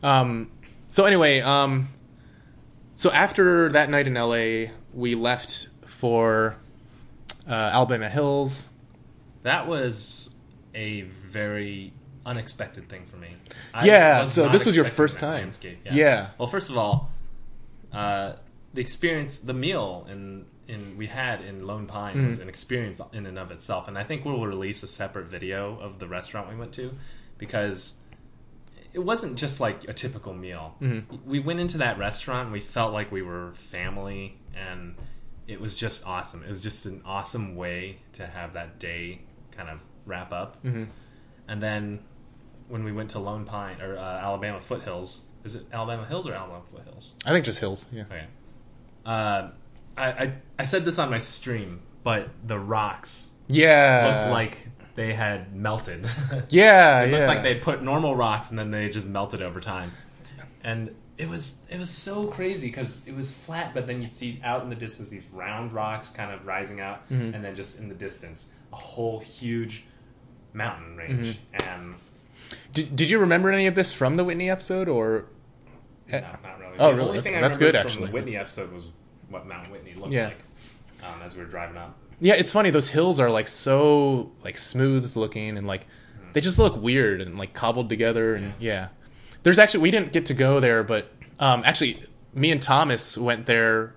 [0.03, 0.51] Um,
[0.91, 1.89] so anyway, um,
[2.97, 6.57] so after that night in LA, we left for
[7.49, 8.69] uh, Alabama Hills.
[9.43, 10.31] that was
[10.75, 11.93] a very
[12.27, 13.29] unexpected thing for me.
[13.73, 15.41] I Yeah, so this was your first time.
[15.41, 15.79] landscape.
[15.91, 16.29] Yeah.
[16.39, 17.11] Well, first of all,
[17.93, 18.35] uh,
[18.75, 22.27] the experience, the meal in in we had in Lone Pine Mm-hmm.
[22.29, 25.79] was an experience in and of itself, and I think we'll release a separate video
[25.79, 26.93] of the restaurant we went to
[27.39, 27.95] because
[28.93, 30.75] it wasn't just like a typical meal.
[30.81, 31.29] Mm-hmm.
[31.31, 34.97] We went into that restaurant and we felt like we were family, and
[35.47, 36.43] it was just awesome.
[36.43, 39.21] It was just an awesome way to have that day
[39.53, 40.63] kind of wrap up.
[40.65, 40.85] Mm-hmm.
[41.49, 42.01] And then
[42.69, 46.33] when we went to Lone Pine or uh, Alabama Foothills, is it Alabama Hills or
[46.35, 47.15] Alabama Foothills?
[47.25, 47.87] I think just Hills.
[47.93, 48.03] Yeah.
[48.11, 48.25] Okay.
[49.05, 49.49] Uh,
[49.97, 54.19] I, I I said this on my stream, but the rocks Yeah.
[54.21, 56.07] looked like they had melted.
[56.49, 57.27] Yeah, It looked yeah.
[57.29, 59.93] like they put normal rocks and then they just melted over time.
[60.65, 64.41] And it was it was so crazy because it was flat, but then you'd see
[64.43, 67.35] out in the distance these round rocks kind of rising out, Mm-hmm.
[67.35, 69.85] and then just in the distance a whole huge
[70.53, 71.39] mountain range.
[71.55, 71.69] Mm-hmm.
[71.71, 71.95] And
[72.73, 75.27] Did, did you remember any of this from the Whitney episode, or
[76.13, 76.77] no, not really.
[76.79, 77.09] Oh, the really?
[77.09, 78.07] only thing Okay, I that's good, from actually.
[78.07, 78.89] the Whitney That's- episode was
[79.31, 80.27] what Mount Whitney looked Yeah.
[80.27, 80.43] like
[81.05, 81.97] um, as we were driving up.
[82.21, 82.35] yeah?
[82.35, 82.71] It's funny.
[82.71, 86.33] Those hills are like so like smooth looking and like Mm-hmm.
[86.35, 88.89] they just look weird and like cobbled together and yeah.
[89.43, 92.03] There's actually we didn't get to go there, but um, actually
[92.35, 93.95] me and Thomas went there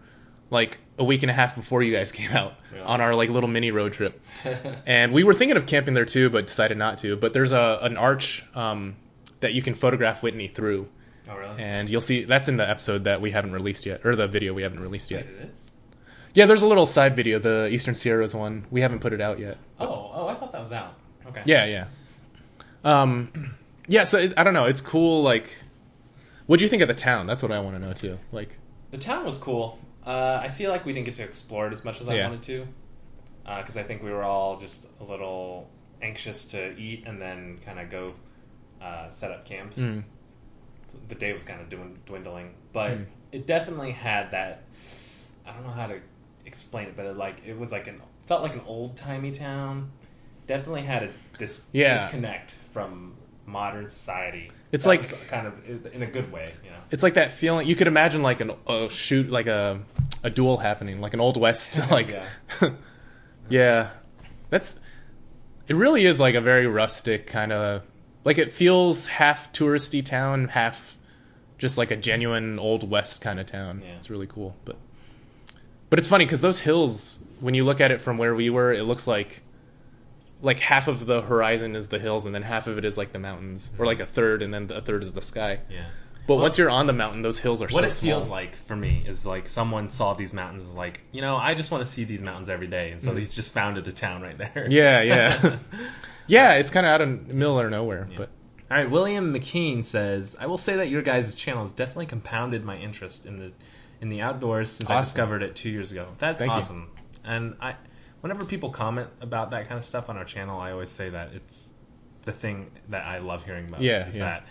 [0.50, 2.84] like a week and a half before you guys came out Really?
[2.84, 4.22] on our like little mini road trip,
[4.86, 7.16] and we were thinking of camping there too, but decided not to.
[7.16, 8.96] But there's a an arch um,
[9.40, 10.88] that you can photograph Whitney through.
[11.32, 11.62] Oh, really?
[11.62, 14.54] and you'll see that's in the episode that we haven't released yet, or the video
[14.54, 15.26] we haven't released yet.
[15.26, 15.72] Wait, it is.
[16.34, 18.66] Yeah, there's a little side video, the Eastern Sierras one.
[18.70, 19.58] We haven't put it out yet.
[19.80, 20.94] Oh, oh, I thought that was out.
[21.28, 21.42] Okay.
[21.46, 21.86] Yeah, yeah.
[22.84, 23.56] Um,
[23.88, 24.04] yeah.
[24.04, 24.66] So it, I don't know.
[24.66, 25.24] It's cool.
[25.24, 25.50] Like,
[26.46, 27.26] what do you think of the town?
[27.26, 28.18] That's what I want to know too.
[28.32, 28.58] Like,
[28.92, 29.79] The town was cool.
[30.06, 32.26] Uh, I feel like we didn't get to explore it as much as I Yeah.
[32.28, 32.68] wanted to,
[33.58, 35.70] because I think we were all just a little
[36.02, 38.14] anxious to eat and then kind of go
[38.82, 39.74] uh, set up camp.
[39.76, 40.04] mm,
[41.10, 41.70] The day was kind of
[42.06, 43.06] dwindling, but Mm.
[43.34, 44.64] it definitely had that.
[45.46, 46.00] I don't know how to
[46.46, 49.92] explain it, but it like it was like an felt like an old timey town.
[50.48, 51.96] Definitely had a, this Yeah.
[51.96, 54.52] disconnect from modern society.
[54.72, 56.76] It's That like- kind of in a good way, you know.
[56.92, 57.68] it's like that feeling.
[57.68, 59.80] You could imagine like an a shoot, like a
[60.24, 61.80] a duel happening, like an old west.
[61.92, 62.10] Like,
[62.62, 62.70] Yeah.
[63.50, 63.90] yeah,
[64.50, 64.80] that's.
[65.68, 67.84] It really is like a very rustic kind of.
[68.26, 70.98] Like it feels half touristy town, half
[71.58, 73.82] just like a genuine old west kind of town.
[73.84, 73.96] Yeah.
[73.98, 74.78] It's really cool, but
[75.90, 78.72] but it's funny because those hills, when you look at it from where we were,
[78.74, 79.42] it looks like
[80.42, 83.12] like half of the horizon is the hills, and then half of it is like
[83.12, 85.60] the mountains, or like a third, and then a third is the sky.
[85.70, 85.86] Yeah.
[86.28, 88.12] But Well- once you're on the mountain, those hills are what so it small.
[88.20, 91.56] feels like for me is like someone saw these mountains was like you know i
[91.56, 94.22] just want to see these mountains every day and so they just founded a town
[94.22, 94.72] right there Mm.
[94.72, 95.58] Yeah, yeah,
[96.28, 96.52] yeah.
[96.54, 98.30] It's kind of out of the middle of nowhere, but
[98.70, 102.64] all right william mckean says i will say that your guys' channel has definitely compounded
[102.64, 103.52] my interest in the
[104.00, 106.58] in the outdoors since i discovered it two years ago that's Thank you.
[106.60, 106.90] awesome
[107.26, 107.74] and i
[108.22, 111.34] whenever people comment about that kind of stuff on our channel i always say that
[111.34, 111.74] it's
[112.24, 114.24] the thing that i love hearing most Yeah, is yeah.
[114.26, 114.48] that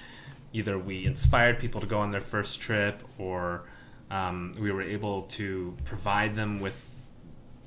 [0.52, 3.64] either we inspired people to go on their first trip or
[4.11, 6.88] um, we were able to provide them with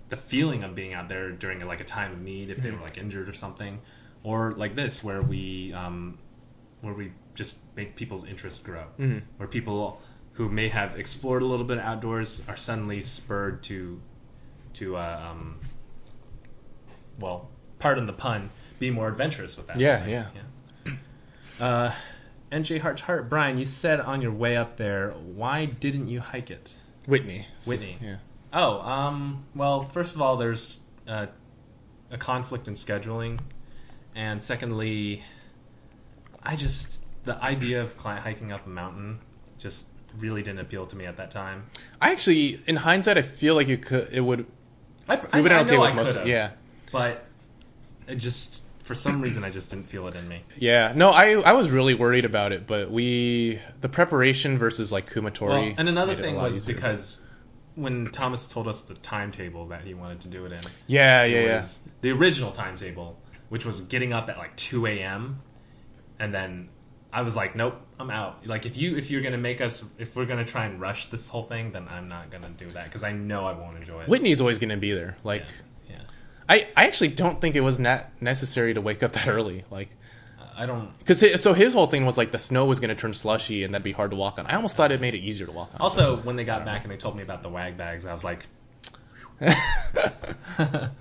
[0.10, 2.82] the feeling of being out there during like a time of need if they were
[2.82, 3.80] like injured or something.
[4.24, 6.18] Or like this where we um,
[6.82, 8.86] where we just make people's interest grow.
[9.38, 10.02] Where people
[10.34, 14.02] who may have explored a little bit outdoors are suddenly spurred to
[14.74, 15.60] to uh, um,
[17.22, 20.10] well pardon the pun be more adventurous with that Yeah, thing.
[20.12, 20.26] yeah.
[21.60, 21.66] yeah.
[21.66, 21.92] uh,
[22.52, 26.50] NJ Heart's Heart Brian you said on your way up there why didn't you hike
[26.52, 26.76] it
[27.08, 27.98] Whitney, Whitney.
[28.02, 28.16] yeah.
[28.54, 31.28] Oh, um, well, first of all, there's uh,
[32.12, 33.40] a conflict in scheduling,
[34.14, 35.24] and secondly,
[36.44, 39.20] I just the idea of hiking up a mountain
[39.58, 39.88] just
[40.20, 41.68] really didn't appeal to me at that time.
[42.02, 44.46] I actually, in hindsight, I feel like it could, it would.
[45.08, 46.16] I, I, would I have okay with I most.
[46.18, 46.52] Of, yeah,
[46.91, 47.25] but
[48.08, 50.41] it just for some reason I just didn't feel it in me.
[50.58, 50.93] yeah.
[50.95, 55.47] No, I I was really worried about it, but we the preparation versus like Kumatori.
[55.47, 56.75] Well, and another made it a thing was easier.
[56.75, 57.21] because
[57.75, 61.38] when Thomas told us the timetable that he wanted to do it in, yeah, yeah,
[61.38, 61.56] it yeah.
[61.58, 63.17] was the original timetable,
[63.49, 65.41] which was getting up at like two a.m.
[66.19, 66.69] and then
[67.13, 68.45] I was like, nope, I'm out.
[68.47, 71.30] Like if you if you're gonna make us if we're gonna try and rush this
[71.30, 74.08] whole thing, then I'm not gonna do that because I know I won't enjoy it.
[74.08, 75.17] Whitney's always going to be there.
[75.23, 75.51] Like, yeah.
[76.52, 79.64] I I actually don't think it was not necessary to wake up that early.
[79.72, 79.90] Like.
[80.58, 80.96] I don't.
[81.00, 83.74] Because so his whole thing was like the snow was going to turn slushy and
[83.74, 84.46] that'd be hard to walk on.
[84.46, 85.82] I almost thought it made it easier to walk on.
[85.82, 88.24] Also, when they got back and they told me about the wag bags, I was
[88.24, 88.46] like,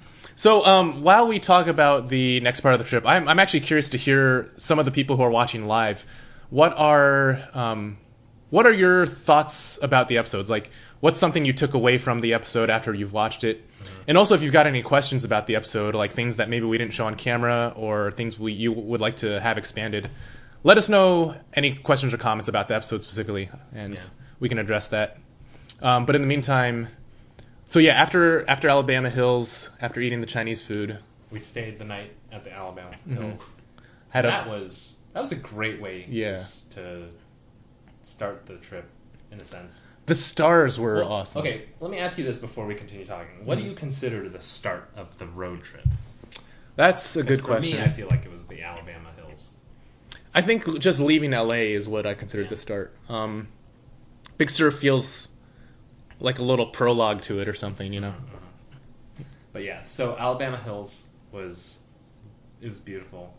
[0.40, 3.60] So um, while we talk about the next part of the trip, I'm, I'm actually
[3.60, 6.06] curious to hear some of the people who are watching live.
[6.48, 7.98] What are um,
[8.50, 10.50] what are your thoughts about the episodes?
[10.50, 13.64] Like, what's something you took away from the episode after you've watched it?
[14.06, 16.76] And also, if you've got any questions about the episode, like things that maybe we
[16.78, 20.10] didn't show on camera or things we you would like to have expanded,
[20.64, 24.00] let us know any questions or comments about the episode specifically, and Yeah.
[24.40, 25.16] we can address that.
[25.80, 26.88] Um, but in the meantime,
[27.66, 30.98] so yeah, after after Alabama Hills, after eating the Chinese food,
[31.30, 33.22] we stayed the night at the Alabama Mm-hmm.
[33.22, 33.48] Hills.
[34.10, 36.38] had that was that was a great way Yeah.
[36.70, 37.04] to
[38.02, 38.88] start the trip
[39.32, 39.86] in a sense.
[40.06, 41.40] the stars were Well, awesome.
[41.42, 43.44] Okay, let me ask you this before we continue talking.
[43.44, 43.64] What Mm-hmm.
[43.64, 45.84] do you consider the start of the road trip?
[46.76, 47.76] that's a good for question.
[47.78, 49.52] me, I feel like it was the Alabama Hills.
[50.34, 52.94] I think just leaving LA is what I considered the start.
[53.08, 53.48] Um,
[54.38, 55.28] Big Sur feels
[56.20, 58.14] like a little prologue to it or something, you know.
[59.52, 61.80] But yeah, so Alabama Hills was
[62.60, 63.34] it was beautiful.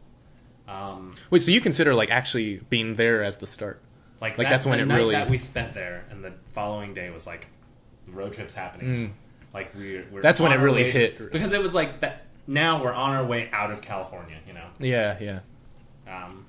[0.68, 3.82] Um, Wait, so you consider like actually being there as the start?
[4.22, 6.32] Like Like, that- that's when the it night really- that we spent there, and the
[6.54, 7.48] following day was like
[8.06, 9.16] the road trip's happening.
[9.54, 10.22] Like we, we're Mm.
[10.22, 11.32] That's when it really way- hit.
[11.32, 12.26] because it was like that.
[12.48, 14.38] Now we're on our way out of California.
[14.48, 15.40] You know, Yeah, yeah.
[16.08, 16.46] um,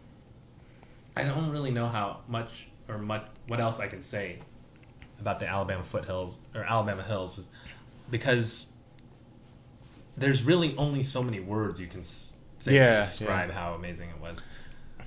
[1.16, 4.38] I don't really know how much or much what else I can say
[5.20, 7.48] about the Alabama foothills or Alabama hills, is
[8.10, 8.68] because
[10.16, 12.34] there's really only so many words you can say
[12.74, 14.44] Yeah, to describe how amazing it was.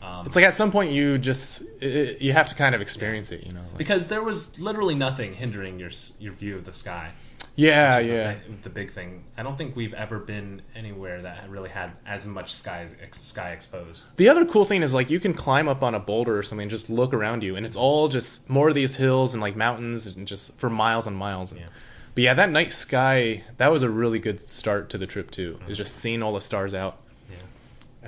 [0.05, 3.31] Um, It's like at some point you just i you have to kind of experience
[3.31, 3.61] it, you know.
[3.61, 7.11] Like, because there was literally nothing hindering your your view of the sky.
[7.55, 8.35] yeah, is the yeah.
[8.63, 9.23] The, big thing.
[9.37, 13.49] I don't think we've ever been anywhere that really had as much sky ex- sky
[13.51, 14.05] exposed.
[14.17, 16.63] The other cool thing is like you can climb up on a boulder or something
[16.63, 19.55] and just look around you, and it's all just more of these hills and like
[19.55, 21.53] mountains and just for miles and miles.
[21.53, 21.67] Yeah.
[22.13, 25.59] But yeah, that night sky that was a really good start to the trip too.
[25.67, 26.97] Is just seeing all the stars out
[27.29, 27.37] Yeah.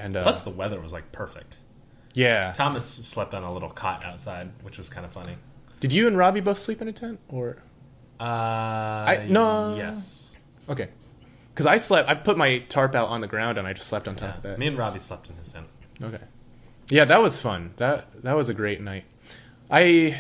[0.04, 1.57] and uh, Plus, the weather was like perfect.
[2.18, 2.54] Yeah.
[2.54, 5.36] Thomas slept on a little cot outside, which was kind of funny.
[5.80, 7.58] Did you and Robbie both sleep in a tent or
[8.20, 9.76] Uh, no.
[9.78, 10.40] Yes.
[10.68, 10.90] okay?
[11.54, 14.08] Because I slept, I put my tarp out on the ground and I just slept
[14.08, 14.36] on top Yeah.
[14.38, 14.60] of that.
[14.60, 15.68] Me and Robbie slept in his tent.
[16.02, 16.20] Okay.
[16.90, 17.74] Yeah, that was fun.
[17.78, 19.04] That that was a great night.
[19.70, 20.20] I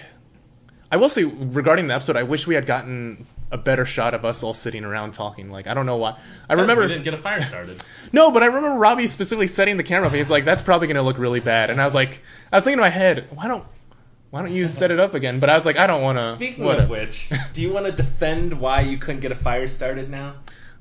[0.91, 4.25] I will say regarding the episode, I wish we had gotten a better shot of
[4.25, 5.49] us all sitting around talking.
[5.49, 6.19] Like I don't know why.
[6.49, 7.83] I remember we didn't get a fire started.
[8.11, 10.13] no, but I remember Robbie specifically setting the camera up.
[10.13, 12.63] He's like, "That's probably going to look really bad," and I was like, I was
[12.63, 13.65] thinking in my head, why don't
[14.29, 15.39] why don't you set it up again?
[15.39, 16.23] But I was like, I don't want to.
[16.23, 20.09] Speaking of which, do you want to defend why you couldn't get a fire started
[20.09, 20.35] now?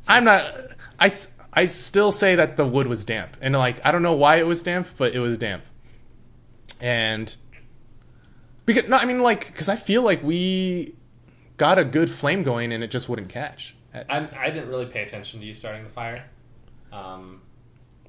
[0.08, 0.52] I'm not.
[0.98, 1.12] I
[1.52, 4.46] I still say that the wood was damp, and like I don't know why it
[4.46, 5.62] was damp, but it was damp.
[6.80, 7.34] And
[8.66, 10.95] because no, I mean like because I feel like we
[11.56, 13.74] got a good flame going, and it just wouldn't catch.
[13.94, 16.28] I, I didn't really pay attention to you starting the fire.
[16.92, 17.40] Um,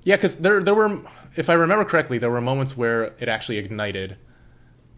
[0.04, 1.00] Yeah, because there there were,
[1.36, 4.18] if I remember correctly, there were moments where it actually ignited,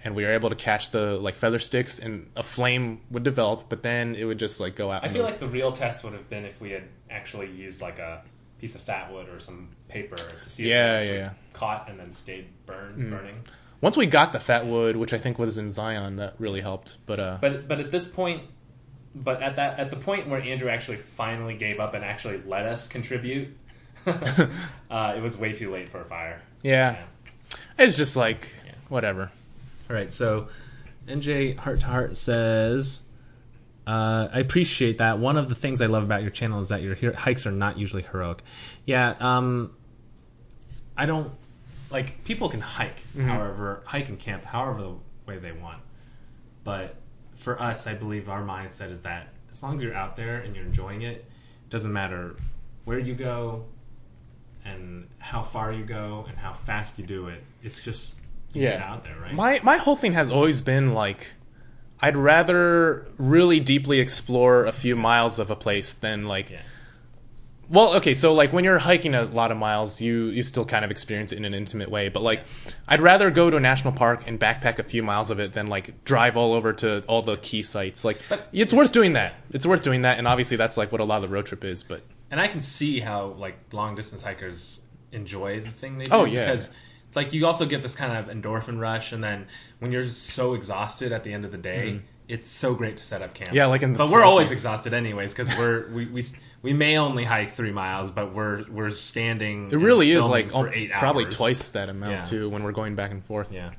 [0.03, 3.65] and we were able to catch the like feather sticks, and a flame would develop,
[3.69, 5.03] but then it would just like go out.
[5.03, 7.81] I feel the- like the real test would have been if we had actually used
[7.81, 8.23] like a
[8.59, 11.29] piece of fat wood or some paper to see if Yeah, it yeah, yeah.
[11.53, 13.37] caught and then stayed burn, burning.
[13.81, 16.97] Once we got the fat wood, which I think was in Zion, that really helped.
[17.05, 18.43] But uh, But but at this point,
[19.15, 22.65] but at that at the point where Andrew actually finally gave up and actually let
[22.65, 23.49] us contribute,
[24.05, 26.41] uh, it was way too late for a fire.
[26.63, 26.97] yeah,
[27.77, 28.73] it's just like Yeah.
[28.89, 29.31] whatever.
[29.89, 30.49] All right, so
[31.07, 33.01] NJ Heart to Heart says,
[33.87, 35.17] uh, "I appreciate that.
[35.19, 37.77] One of the things I love about your channel is that your hikes are not
[37.79, 38.43] usually heroic.
[38.85, 39.73] Yeah, um,
[40.95, 41.31] I don't
[41.91, 43.27] like people can hike, mm-hmm.
[43.27, 45.81] however, hike and camp however the way they want.
[46.63, 46.95] But
[47.35, 50.55] for us, I believe our mindset is that as long as you're out there and
[50.55, 52.35] you're enjoying it, it doesn't matter
[52.85, 53.65] where you go,
[54.65, 57.43] and how far you go and how fast you do it.
[57.63, 58.19] It's just
[58.53, 58.83] Yeah.
[58.85, 59.33] out there, right?
[59.33, 61.33] My my whole thing has always been like
[62.01, 66.61] I'd rather really deeply explore a few miles of a place than like yeah.
[67.69, 70.83] Well okay so like when you're hiking a lot of miles you you still kind
[70.83, 72.41] of experience it in an intimate way but like
[72.87, 75.67] I'd rather go to a national park and backpack a few miles of it than
[75.67, 78.19] like drive all over to all the key sites like
[78.51, 81.17] it's worth doing that it's worth doing that and obviously that's like what a lot
[81.17, 82.01] of the road trip is but
[82.31, 86.25] and I can see how like long distance hikers enjoy the thing they do Oh,
[86.25, 86.45] yeah.
[86.45, 86.69] because
[87.07, 89.47] it's like you also get this kind of endorphin rush, and then
[89.79, 93.23] when you're so exhausted at the end of the day, it's so great to set
[93.23, 93.47] up camp.
[93.47, 93.55] Mm-hmm.
[93.55, 96.23] Yeah, like in the but we're always exhausted anyways because we're we, we
[96.61, 99.71] we may only hike three miles, but we're we're standing.
[99.71, 102.25] it really is like probably twice that amount Yeah.
[102.25, 103.71] too when we're going back and forth Yeah,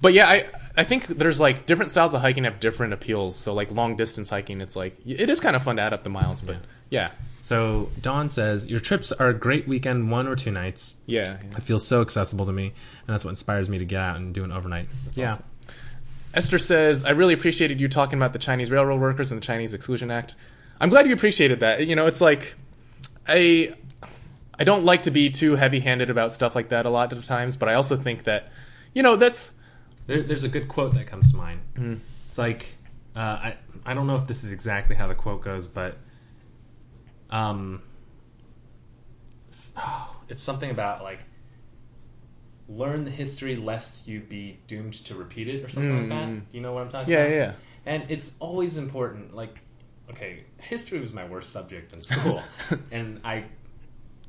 [0.00, 3.36] But yeah, I I think there's like different styles of hiking have different appeals.
[3.36, 6.04] So like long distance hiking, it's like it is kind of fun to add up
[6.04, 6.42] the miles.
[6.42, 6.56] But
[6.90, 7.10] yeah,
[7.42, 10.96] So Dawn says your trips are a great weekend, one or two nights.
[11.06, 11.38] yeah.
[11.42, 11.56] yeah.
[11.56, 14.34] It feels so accessible to me, and that's what inspires me to get out and
[14.34, 14.88] do an overnight.
[15.14, 15.32] yeah.
[15.32, 15.44] awesome.
[16.34, 19.74] Esther says, "I really appreciated you talking about the Chinese railroad workers and the Chinese
[19.74, 20.34] Exclusion Act.
[20.82, 21.86] I'm glad you appreciated that.
[21.86, 22.56] You know, it's like
[23.26, 23.74] I
[24.58, 27.56] I don't like to be too heavy-handed about stuff like that a lot of times,
[27.56, 28.50] but I also think that
[28.92, 29.54] you know that's
[30.08, 31.60] There, there's a good quote that comes to mind.
[32.28, 32.74] It's like
[33.14, 33.56] uh, I
[33.86, 35.98] I don't know if this is exactly how the quote goes, but
[37.30, 37.80] um,
[39.48, 41.20] it's, oh, it's something about like
[42.68, 46.50] learn the history lest you be doomed to repeat it or something like that.
[46.50, 47.30] Do you know what I'm talking yeah about?
[47.30, 47.36] yeah.
[47.36, 47.52] yeah.
[47.84, 49.34] And it's always important.
[49.34, 49.58] Like,
[50.12, 52.42] okay, history was my worst subject in school,
[52.90, 53.44] and I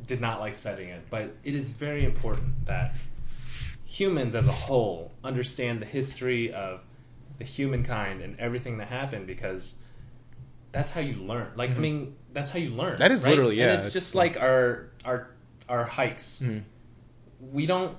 [0.06, 1.04] did not like studying it.
[1.10, 2.94] But it is very important that
[3.86, 6.82] humans as a whole understand the history of
[7.38, 9.78] the humankind and everything that happened because
[10.72, 11.52] that's how you learn.
[11.56, 12.94] Like, I mean, that's how you learn.
[12.94, 12.98] Mm-hmm.
[12.98, 13.30] That is right?
[13.32, 15.30] literally- yeah, And it's it's- just like our our
[15.70, 16.42] our hikes.
[16.44, 16.60] Mm-hmm.
[17.52, 17.98] We don't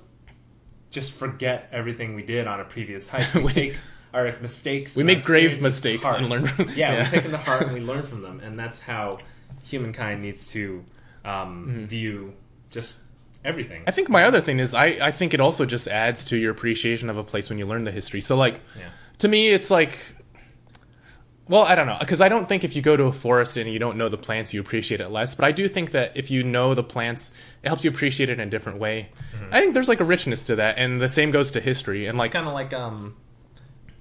[0.91, 3.33] just forget everything we did on a previous hike.
[3.35, 3.79] We- take
[4.15, 4.95] our mistakes.
[4.95, 6.99] We make grave mistakes and learn from- yeah, yeah.
[7.03, 9.19] we take them to heart and we learn from them, and that's how
[9.63, 10.83] humankind needs to
[11.25, 11.83] um, Mm-hmm.
[11.83, 12.33] view
[12.71, 12.99] just
[13.43, 13.83] everything.
[13.87, 16.51] I think my other thing is I, I think it also just adds to your
[16.51, 18.21] appreciation of a place when you learn the history.
[18.21, 18.89] So like Yeah.
[19.19, 19.97] to me it's like
[21.47, 23.71] well, I don't know because I don't think if you go to a forest and
[23.71, 26.31] you don't know the plants you appreciate it less, but I do think that if
[26.31, 29.09] you know the plants it helps you appreciate it in a different way.
[29.51, 32.17] I think there's like a richness to that and the same goes to history and
[32.17, 33.15] like kind of like um,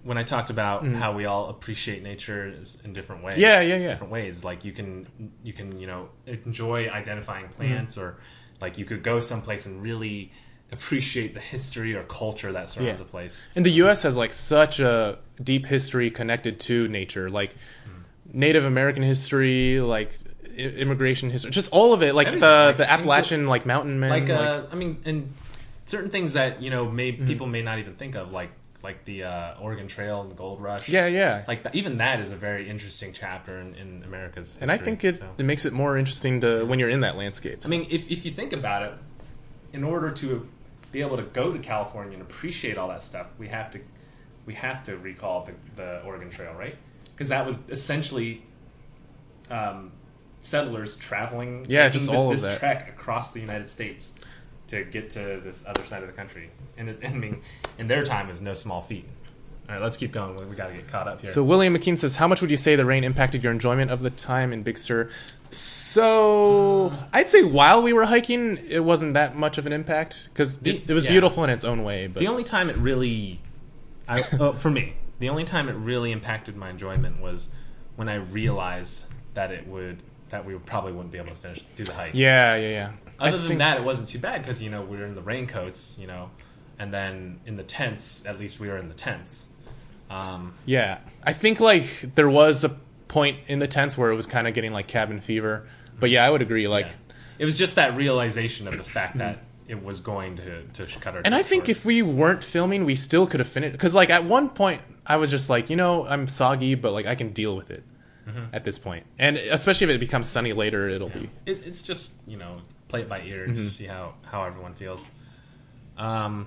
[0.04, 3.36] when I talked about how we all appreciate nature in different ways.
[3.36, 3.40] Mm.
[3.40, 3.88] Yeah, yeah, yeah.
[3.88, 4.44] Different ways.
[4.44, 5.06] Like you can
[5.42, 7.54] you can you know enjoy identifying Mm-hmm.
[7.54, 8.18] plants, or
[8.60, 10.30] like you could go someplace and really
[10.72, 13.06] appreciate the history or culture that surrounds Yeah.
[13.06, 13.48] a place.
[13.56, 14.02] And the U.S.
[14.02, 17.54] has like such a deep history connected to nature, like
[18.32, 20.18] Native American history, like
[20.56, 24.10] immigration history, just all of it, like Everything, the like, the Appalachian like mountain men,
[24.10, 25.32] like like, uh, I mean, and
[25.86, 28.50] certain things that you know may people may not even think of, like
[28.84, 30.88] like the uh, Oregon Trail and the Gold Rush.
[30.88, 31.44] yeah, yeah.
[31.48, 34.50] like that, even that is a very interesting chapter in, in America's.
[34.50, 35.28] History, and I think it, so.
[35.36, 37.62] it makes it more interesting to when you're in that landscape.
[37.64, 38.92] I mean, if if you think about it,
[39.72, 40.48] in order to
[40.92, 43.80] be able to go to California and appreciate all that stuff, we have to
[44.46, 46.76] we have to recall the, the Oregon Trail, right?
[47.04, 48.42] Because that was essentially
[49.50, 49.92] um,
[50.40, 52.58] settlers traveling, Yeah, just all of this that.
[52.58, 54.14] trek across the United States
[54.68, 57.42] to get to this other side of the country, and it, I mean,
[57.78, 59.06] in their time, is no small feat.
[59.68, 60.36] All right, let's keep going.
[60.36, 61.30] We, we got to get caught up here.
[61.32, 64.00] So William McKean says, "How much would you say the rain impacted your enjoyment of
[64.02, 65.08] the time in Big Sur?"
[65.50, 70.60] So I'd say while we were hiking, it wasn't that much of an impact because
[70.62, 71.12] it, it was Yeah.
[71.12, 72.06] beautiful in its own way.
[72.08, 73.40] But The only time it really,
[74.08, 77.50] I, uh, for me, the only time it really impacted my enjoyment was
[77.96, 79.04] when I realized
[79.34, 82.10] that it would that we probably wouldn't be able to finish do the hike.
[82.14, 82.90] yeah, yeah, yeah.
[83.18, 85.14] I Other than think- that, it wasn't too bad because you know we were in
[85.14, 86.30] the raincoats, you know,
[86.78, 88.24] and then in the tents.
[88.26, 89.48] At least we were in the tents.
[90.10, 92.76] Um, Yeah, I think like there was a
[93.08, 95.66] point in the tents where it was kind of getting like cabin fever.
[95.98, 96.66] But yeah, I would agree.
[96.68, 97.14] Like, yeah.
[97.38, 99.38] it was just that realization of the fact that
[99.68, 101.22] it was going to to cut our.
[101.24, 101.68] and I think short.
[101.70, 103.72] if we weren't filming, we still could have finished.
[103.72, 107.06] Because like at one point, I was just like, you know, I'm soggy, but like
[107.06, 107.84] I can deal with it
[108.52, 109.04] at this point.
[109.18, 111.30] And especially if it becomes sunny later, it'll be.
[111.46, 112.60] it, it's just you know
[112.94, 113.56] play it by ear Mm-hmm.
[113.58, 115.10] and see how how everyone feels.
[115.98, 116.46] Um,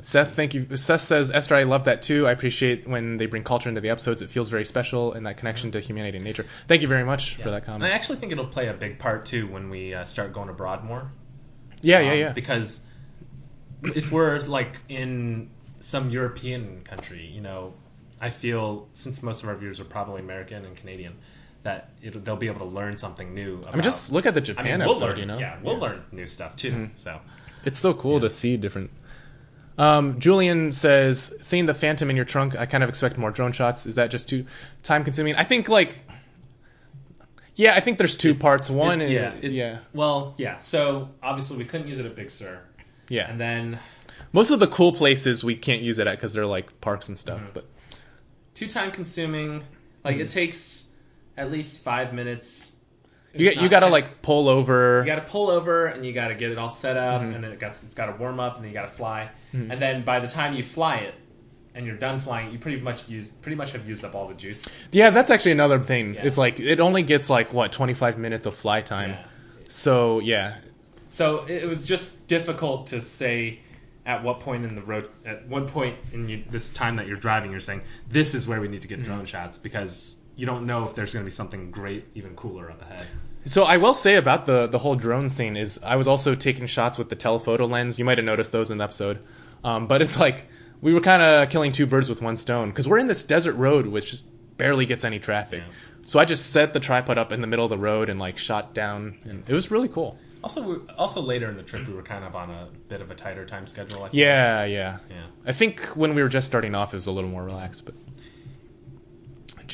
[0.00, 0.76] Seth, thank you.
[0.76, 2.26] Seth says, Esther, I love that too.
[2.26, 4.20] I appreciate when they bring culture into the episodes.
[4.20, 6.44] It feels very special and that connection to humanity and nature.
[6.68, 9.24] Thank you very much for that And I actually think it'll play a big part
[9.24, 11.10] too when we uh, start going abroad more.
[11.80, 12.32] Yeah, yeah, Um, yeah.
[12.32, 12.80] Because
[13.82, 15.50] if we're like in
[15.80, 17.72] some European country, you know,
[18.20, 21.14] I feel since most of our viewers are probably American and Canadian,
[21.64, 23.56] that it, they'll be able to learn something new.
[23.58, 25.06] About, I mean, just look at the I Japan mean, we'll episode.
[25.08, 26.70] learn, you know, yeah, we'll learn new stuff too.
[26.70, 26.84] Mm-hmm.
[26.96, 27.20] So
[27.64, 28.90] It's so cool to see different.
[29.76, 33.50] Um, Julian says, "Seeing the Phantom in your trunk, I kind of expect more drone
[33.50, 33.86] shots.
[33.86, 34.46] Is that just too
[34.84, 35.34] time consuming?
[35.34, 35.96] I think like,
[37.56, 38.68] yeah, I think there's two parts.
[38.70, 40.58] One, It- yeah, it- yeah, Well, yeah.
[40.58, 42.60] So obviously we couldn't use it at Big Sur,
[43.08, 43.30] yeah.
[43.30, 43.78] and then
[44.32, 47.16] Most of the cool places we can't use it at because they're like parks and
[47.18, 47.38] stuff.
[47.40, 47.50] Mm-hmm.
[47.54, 47.66] But
[48.54, 49.62] too time consuming.
[50.04, 50.86] Like it takes
[51.36, 52.72] at least five minutes.
[53.34, 55.00] you you got to like pull over.
[55.00, 57.34] You got to pull over and you got to get it all set up, Mm-hmm.
[57.34, 59.30] and then it got it's got to warm up, and then you got to fly,
[59.52, 61.14] and then by the time you fly it
[61.76, 64.34] and you're done flying, you pretty much use pretty much have used up all the
[64.34, 64.64] juice.
[64.92, 66.14] yeah, that's actually another thing.
[66.14, 66.24] Yeah.
[66.26, 69.10] It's like it only gets like what 25 minutes of fly time.
[69.10, 69.24] Yeah.
[69.68, 70.58] So yeah,
[71.08, 73.58] So it was just difficult to say
[74.06, 77.16] at what point in the road, at one point in you, this time that you're
[77.16, 79.12] driving, you're saying this is where we need to get Mm-hmm.
[79.12, 82.70] drone shots because you don't know if there's going to be something great, even cooler
[82.70, 83.06] up ahead.
[83.46, 86.66] So I will say about the the whole drone scene is I was also taking
[86.66, 87.98] shots with the telephoto lens.
[87.98, 89.18] You might have noticed those in the episode,
[89.62, 90.46] um, but it's like
[90.80, 93.54] we were kind of killing two birds with one stone because we're in this desert
[93.54, 94.24] road which just
[94.56, 95.62] barely gets any traffic.
[95.66, 95.72] Yeah.
[96.06, 98.38] So I just set the tripod up in the middle of the road and like
[98.38, 100.18] shot down, and it was really cool.
[100.42, 103.14] Also, also later in the trip, we were kind of on a bit of a
[103.14, 104.04] tighter time schedule.
[104.04, 104.20] I feel.
[104.20, 104.98] Yeah, yeah.
[105.08, 105.22] yeah.
[105.46, 107.86] I think when we were just starting off, it was a little more relaxed.
[107.86, 107.94] But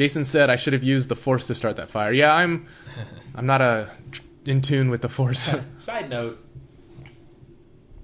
[0.01, 2.11] Jason said I should have used the force to start that fire.
[2.11, 2.67] Yeah, I'm
[3.35, 3.91] I'm not a
[4.47, 5.55] in tune with the force.
[5.77, 6.43] Side note,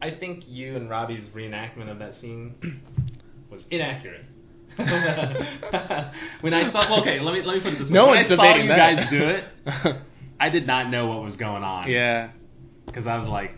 [0.03, 2.83] I think you and Robbie's reenactment of that scene
[3.51, 4.27] was inaccurate.
[6.43, 7.95] when I saw, okay, let me let me put it this way.
[7.95, 8.97] No when one's I saw you that.
[8.99, 9.97] guys do it,
[10.39, 11.89] I did not know what was going on.
[11.89, 12.29] yeah,
[12.85, 13.55] because I was like,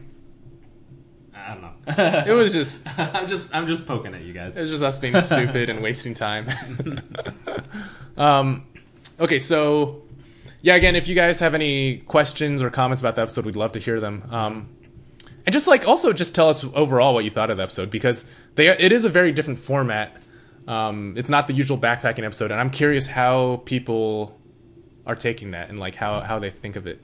[1.34, 2.24] I don't know.
[2.24, 4.54] it was just I'm just I'm just poking at you guys.
[4.54, 6.46] It was just us being stupid and wasting time.
[8.18, 8.66] Um,
[9.20, 10.02] okay, so
[10.60, 13.72] yeah, again, if you guys have any questions or comments about the episode, we'd love
[13.72, 14.24] to hear them.
[14.30, 14.68] Um,
[15.46, 18.26] and just like also just tell us overall what you thought of the episode because
[18.56, 20.14] they it is a very different format.
[20.66, 24.38] Um, it's not the usual backpacking episode, and I'm curious how people
[25.06, 27.02] are taking that and like how how they think of it.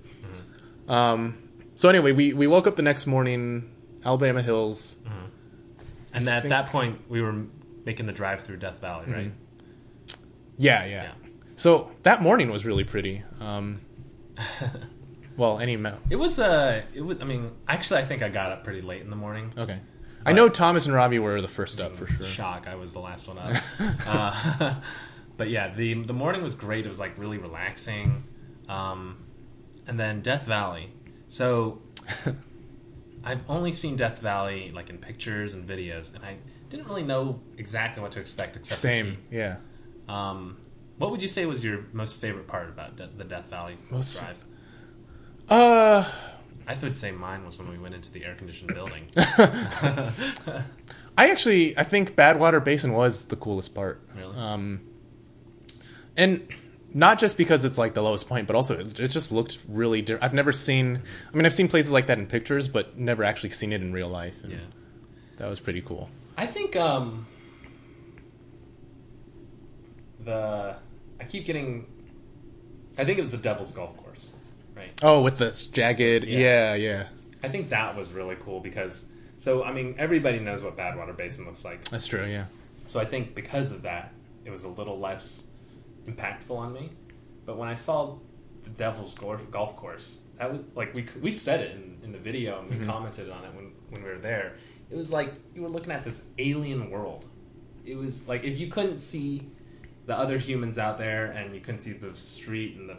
[0.89, 1.39] Um,
[1.77, 3.71] so anyway, we we woke up the next morning,
[4.05, 4.99] Alabama Hills.
[6.13, 7.45] And at think- that point, we were
[7.85, 9.33] making the drive through Death Valley, right?
[10.57, 11.03] Yeah, yeah.
[11.05, 11.13] Yeah.
[11.57, 13.23] So that morning was really pretty.
[13.41, 13.81] Um,
[15.37, 16.01] well, any amount.
[16.11, 17.21] It was uh, it was.
[17.21, 19.53] I mean, actually, I think I got up pretty late in the morning.
[19.57, 19.79] Okay.
[20.27, 22.27] I know Thomas and Robbie were the first up for sure.
[22.27, 22.67] Shock!
[22.67, 23.63] I was the last one up.
[24.07, 24.75] uh,
[25.37, 26.87] but yeah, the the morning was great.
[26.87, 28.25] It was like really relaxing.
[28.69, 29.19] Um,
[29.87, 30.91] and then Death Valley.
[31.29, 31.83] So
[33.25, 36.37] I've only seen Death Valley like in pictures and videos, and I
[36.71, 38.57] didn't really know exactly what to expect.
[38.57, 39.19] Except the Same.
[39.31, 39.57] Yeah.
[40.09, 40.59] Um,
[40.99, 44.19] what would you say was your most favorite part about De- the Death Valley Most-
[44.19, 44.45] drive?
[45.49, 46.09] Uh,
[46.67, 49.07] I would say mine was when we went into the air conditioned building.
[51.17, 54.01] I actually I think Badwater Basin was the coolest part.
[54.17, 54.37] Really?
[54.37, 54.81] Um,
[56.17, 56.49] and
[56.93, 60.01] not just because it's like the lowest point, but also it, it just looked really.
[60.03, 61.03] Di- I've never seen.
[61.33, 63.93] I mean, I've seen places like that in pictures, but never actually seen it in
[63.93, 64.43] real life.
[64.45, 64.59] And yeah.
[65.37, 66.09] That was pretty cool.
[66.37, 67.27] I think um
[70.25, 70.77] the
[71.21, 71.87] I keep getting
[72.97, 74.35] I think it was the Devil's Golf Course,
[74.77, 74.93] right?
[75.03, 76.25] Oh, with the jagged.
[76.25, 76.39] Yeah.
[76.39, 77.07] Yeah, yeah.
[77.43, 81.45] I think that was really cool because so I mean everybody knows what Badwater Basin
[81.45, 81.85] looks like.
[81.89, 82.25] That's true.
[82.25, 82.47] Yeah.
[82.87, 84.13] So I think because of that
[84.45, 85.49] it was a little less
[86.07, 86.91] impactful on me.
[87.47, 88.17] But when I saw
[88.63, 92.61] the Devil's Golf Course, that was like we we said it in, in the video
[92.61, 92.87] and we mm-hmm.
[92.87, 94.55] commented on it when when we were there.
[94.91, 97.27] It was like you were looking at this alien world.
[97.85, 99.51] It was like if you couldn't see
[100.07, 102.97] the other humans out there and you couldn't see the street and the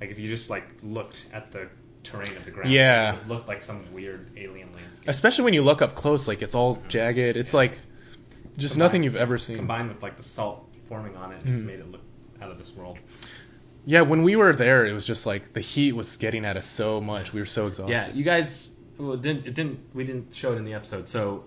[0.00, 1.68] like if you just like looked at the
[2.02, 3.12] terrain of the ground Yeah.
[3.14, 6.40] it would look like some weird alien landscape Especially when you look up close, like
[6.42, 7.36] it's all jagged.
[7.36, 7.78] It's like
[8.56, 9.56] just Combined- nothing you've ever seen.
[9.56, 11.66] combined with like the salt forming on it just hmm.
[11.66, 12.00] made it look
[12.42, 12.98] out of this world
[13.84, 16.66] Yeah, when we were there, it was just like the heat was getting at us
[16.66, 17.32] so much.
[17.32, 17.92] We were so exhausted.
[17.92, 18.72] Yeah, you guys.
[18.98, 21.08] Well, it didn't it didn't we didn't show it in the episode.
[21.08, 21.44] So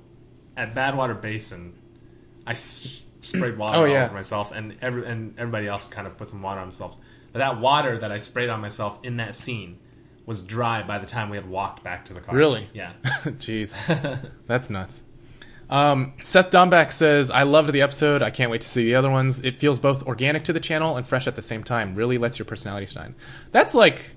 [0.58, 1.74] at Badwater Basin,
[2.48, 4.06] I s- sprayed water Oh, all yeah.
[4.06, 6.98] over myself, and every and everybody else kind of put some water on themselves.
[7.32, 9.80] But that water that I sprayed on myself in that scene
[10.26, 12.36] was dry by the time we had walked back to the car.
[12.36, 12.70] Really?
[12.74, 12.94] Yeah.
[13.26, 13.74] Jeez,
[14.48, 15.04] that's nuts.
[15.70, 18.22] Um, Seth Domback says, "I loved the episode.
[18.22, 19.44] I can't wait to see the other ones.
[19.44, 21.96] It feels both organic to the channel and fresh at the same time.
[21.96, 23.16] Really lets your personality shine."
[23.52, 24.16] That's like,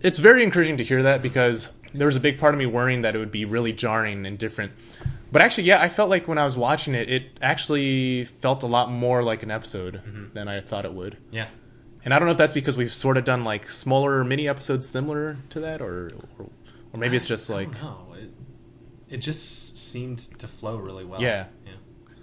[0.00, 3.02] it's very encouraging to hear that because there was a big part of me worrying
[3.02, 4.72] that it would be really jarring and different.
[5.30, 8.66] But actually, yeah, I felt like when I was watching it, it actually felt a
[8.66, 10.00] lot more like an episode
[10.34, 11.18] than I thought it would.
[11.30, 11.48] yeah.
[12.04, 14.88] And I don't know if that's because we've sort of done like smaller mini episodes
[14.88, 16.46] similar to that, or or,
[16.92, 18.30] or maybe it's just like no, it,
[19.10, 21.20] it just seemed to flow really well.
[21.20, 21.46] Yeah.
[21.66, 21.72] yeah,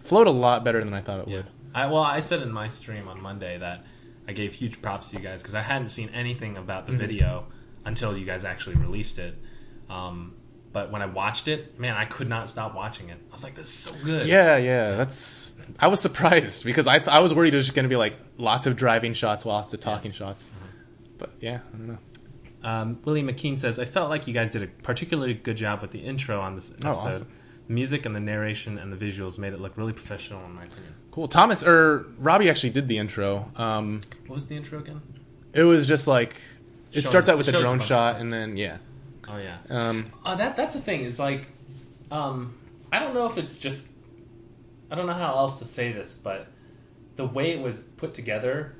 [0.01, 1.35] flowed a lot better than I thought it yeah.
[1.37, 1.45] would.
[1.75, 3.85] I, well, I said in my stream on Monday that
[4.27, 7.01] I gave huge props to you guys because I hadn't seen anything about the Mm-hmm.
[7.01, 7.47] video
[7.83, 9.35] until you guys actually released it.
[9.89, 10.35] Um,
[10.75, 13.17] but when I watched it, man, I could not stop watching it.
[13.29, 15.53] I was like, "This is so good." Yeah, yeah, that's.
[15.79, 17.95] I was surprised because I th- I was worried it was just going to be
[17.95, 20.51] like lots of driving shots, lots of talking shots.
[21.17, 21.97] But yeah, I don't know.
[22.69, 25.91] Um, William McKean says, I felt like you guys did a particularly good job with
[25.91, 26.87] the intro on this episode.
[26.89, 27.27] Oh, awesome.
[27.67, 30.65] The music and the narration and the visuals made it look really professional, in my
[30.65, 30.93] opinion.
[31.11, 31.29] Cool.
[31.29, 33.49] Thomas or Robbie actually did the intro.
[33.55, 35.01] Um, What was the intro again?
[35.53, 36.35] it was just like
[36.91, 38.77] it starts out with a drone shot and then yeah.
[39.27, 39.57] Oh yeah.
[39.69, 41.01] Um, Uh, that that's the thing.
[41.01, 41.47] Is like,
[42.11, 42.57] um,
[42.91, 43.87] I don't know if it's just,
[44.91, 46.47] I don't know how else to say this, but
[47.15, 48.75] the way it was put together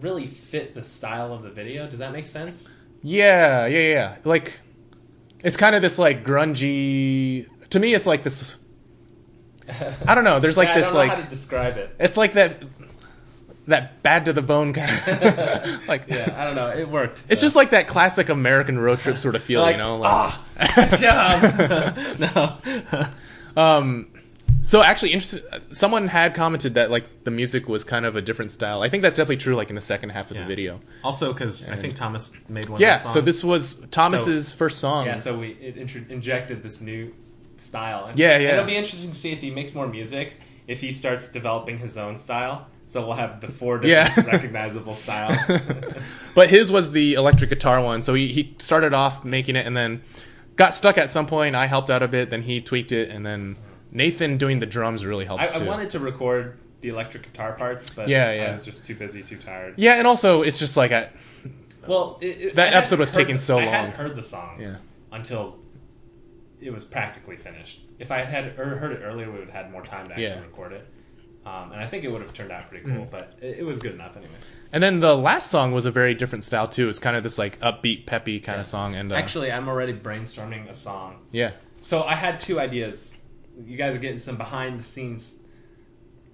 [0.00, 1.88] really fit the style of the video.
[1.88, 2.76] Does that make sense?
[3.02, 4.16] yeah, yeah, yeah.
[4.24, 4.60] Like
[5.42, 7.46] it's kind of this like grungy.
[7.70, 8.58] To me, it's like this.
[10.06, 10.38] I don't know.
[10.38, 11.94] There's like Yeah, this I don't know like how to describe it.
[11.98, 12.62] it's like that
[13.66, 16.04] that bad to the bone kind of like.
[16.08, 16.68] Yeah, I don't know.
[16.68, 17.22] It worked.
[17.28, 19.98] It's just like that classic American road trip sort of feel, like, you know.
[19.98, 20.96] Like, ah,
[22.18, 22.18] job.
[23.56, 23.62] no.
[23.62, 24.08] Um,
[24.62, 25.42] so actually, interesting.
[25.72, 28.82] Someone had commented that like the music was kind of a different style.
[28.82, 29.54] I think that's definitely true.
[29.56, 30.42] Like in the second half of Yeah.
[30.42, 30.80] the video.
[31.04, 32.80] Also, because I think Thomas made one.
[32.80, 32.94] Yeah.
[32.96, 33.14] of songs.
[33.14, 35.06] So this was Thomas's first song.
[35.06, 37.14] Yeah, so we it intro- injected this new
[37.58, 38.06] style.
[38.06, 38.52] And, Yeah, and yeah.
[38.54, 40.34] it'll be interesting to see if he makes more music,
[40.66, 42.66] if he starts developing his own style.
[42.88, 44.26] So we'll have the four different Yeah.
[44.32, 45.38] recognizable styles.
[46.34, 48.00] but his was the electric guitar one.
[48.02, 50.02] So he he started off making it and then
[50.56, 51.56] got stuck at some point.
[51.56, 52.30] I helped out a bit.
[52.30, 53.56] Then he tweaked it, and then
[53.90, 57.90] Nathan doing the drums really helped I, I wanted to record the electric guitar parts,
[57.90, 58.44] but Yeah, yeah.
[58.44, 59.74] I was just too busy, too tired.
[59.78, 61.08] yeah, and also it's just like I,
[61.88, 64.06] Well, it, it- That I episode was taking the- so I hadn't long.
[64.08, 64.76] heard the song yeah.
[65.10, 65.56] until
[66.60, 67.80] it was practically finished.
[67.98, 70.24] If I had er- heard it earlier, we would have had more time to actually
[70.24, 70.40] Yeah.
[70.40, 70.86] Record it.
[71.46, 73.78] Um, and I think it would have turned out pretty cool, but it, it was
[73.78, 74.52] good enough, anyways.
[74.72, 76.88] And then the last song was a very different style too.
[76.88, 78.96] It's kind of this like upbeat, peppy kind of song.
[78.96, 81.20] And uh, Actually, I'm already brainstorming a song.
[81.30, 83.20] yeah, So I had two ideas.
[83.64, 85.36] You guys are getting some behind the scenes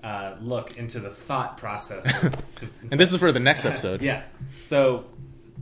[0.02, 2.06] uh, look into the thought process.
[2.90, 4.00] and this is for the next episode.
[4.02, 4.22] yeah.
[4.62, 5.04] So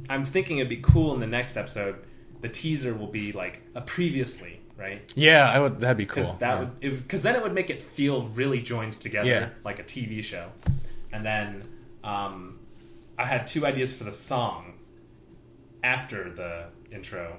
[0.09, 1.97] I'm thinking it'd be cool in the next episode.
[2.41, 5.13] The teaser will be like a previously, right?
[5.15, 5.81] Yeah, I would.
[5.81, 6.23] That'd be cool.
[6.23, 6.89] Because that yeah.
[6.91, 9.49] would because then it would make it feel really joined together, Yeah.
[9.65, 10.51] like a TV show.
[11.13, 11.69] And then
[12.03, 12.59] um,
[13.19, 14.75] I had two ideas for the song
[15.85, 17.37] after the intro.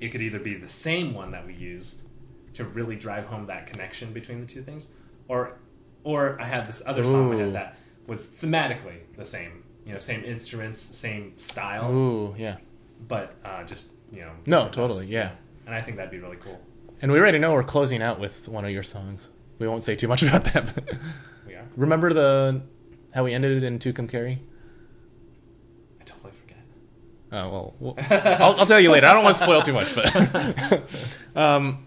[0.00, 2.06] It could either be the same one that we used
[2.54, 4.88] to really drive home that connection between the two things,
[5.28, 5.58] or
[6.04, 7.76] or I had this other song I had that
[8.06, 12.56] was thematically the same, you know, same instruments, same style, Ooh, yeah.
[13.06, 14.32] but uh, just you know.
[14.44, 15.08] No, totally, notes.
[15.10, 15.30] yeah.
[15.66, 16.60] And I think that'd be really cool.
[17.00, 19.28] And we already know we're closing out with one of your songs.
[19.58, 20.74] We won't say too much about that.
[20.74, 20.94] But
[21.46, 21.64] We are.
[21.76, 22.62] remember the
[23.14, 24.40] how we ended it in To Come Carry?
[26.00, 26.58] I totally forget.
[27.32, 29.06] Oh well, well I'll, I'll tell you later.
[29.06, 30.82] I don't want to spoil too much, but
[31.36, 31.86] um,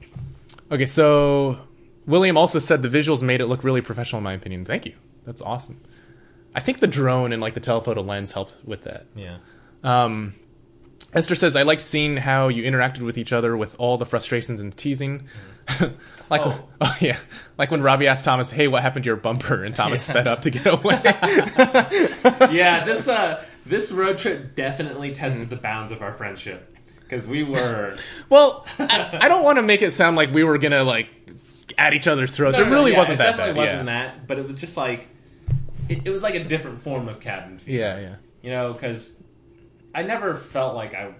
[0.72, 0.86] okay.
[0.86, 1.58] So
[2.06, 4.66] William also said the visuals made it look really professional, in my opinion.
[4.66, 4.94] Thank you.
[5.26, 5.82] That's awesome.
[6.54, 9.08] I think the drone and like the telephoto lens helped with that.
[9.16, 9.38] Yeah.
[9.84, 10.36] Um,
[11.16, 14.60] Esther says, I liked seeing how you interacted with each other with all the frustrations
[14.60, 15.28] and teasing.
[16.30, 16.68] like, Oh.
[16.82, 16.98] oh.
[17.02, 17.18] yeah,
[17.58, 20.14] like when Robbie asked Thomas, "Hey, what happened to your bumper?" and Thomas Yeah.
[20.14, 21.00] sped up to get away.
[22.52, 27.44] yeah, this uh this road trip definitely tested the bounds of our friendship because we
[27.44, 27.96] were
[28.30, 31.08] well, I, I don't want to make it sound like we were gonna like
[31.78, 32.58] at each other's throats.
[32.58, 33.60] No, it really yeah, wasn't it that definitely bad.
[33.70, 35.08] wasn't that, but it was just like
[35.90, 37.78] it, it was like a different form of cabin fever.
[37.80, 39.22] yeah, yeah, you know, because
[39.96, 41.14] I never felt like I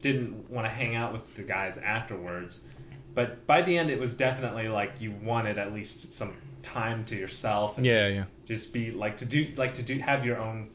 [0.00, 2.66] didn't want to hang out with the guys afterwards.
[3.14, 7.16] But by the end, it was definitely like you wanted at least some time to
[7.16, 8.24] yourself and yeah, yeah.
[8.44, 10.70] just be like to do like to do have your own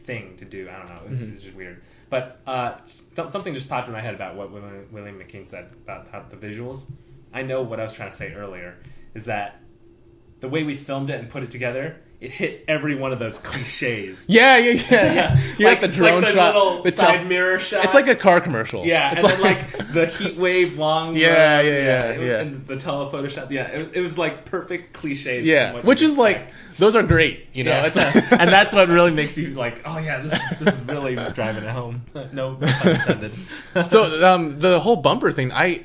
[0.00, 0.68] thing to do.
[0.68, 1.00] I don't know.
[1.10, 1.32] It's, Mm-hmm.
[1.34, 1.82] it's just weird.
[2.10, 2.76] But uh,
[3.16, 6.24] th- something just popped in my head about what William, William McKean said about how
[6.28, 6.90] the visuals.
[7.32, 8.76] I know what I was trying to say earlier
[9.14, 9.60] is that
[10.40, 13.38] the way we filmed it and put it together, it hit every one of those
[13.38, 14.26] cliches.
[14.28, 15.40] Yeah, yeah, yeah, yeah.
[15.58, 16.54] You like like the drone like the shot.
[16.54, 17.84] little It's side a- mirror shot.
[17.84, 18.84] It's like a car commercial.
[18.84, 21.16] yeah, it's and then like the heat wave long.
[21.20, 22.40] Yeah, run, yeah, yeah, yeah.
[22.40, 23.50] And the telephoto shot.
[23.50, 25.46] Yeah, it was, it was like perfect cliches.
[25.46, 27.46] yeah, which is like those are great.
[27.54, 27.86] You know, Yeah.
[27.86, 27.96] it's
[28.32, 31.64] and that's what really makes you like, oh yeah, this is, this is really driving
[31.64, 32.02] it home.
[32.32, 33.32] No pun intended.
[33.88, 35.52] so um, the whole bumper thing.
[35.52, 35.84] I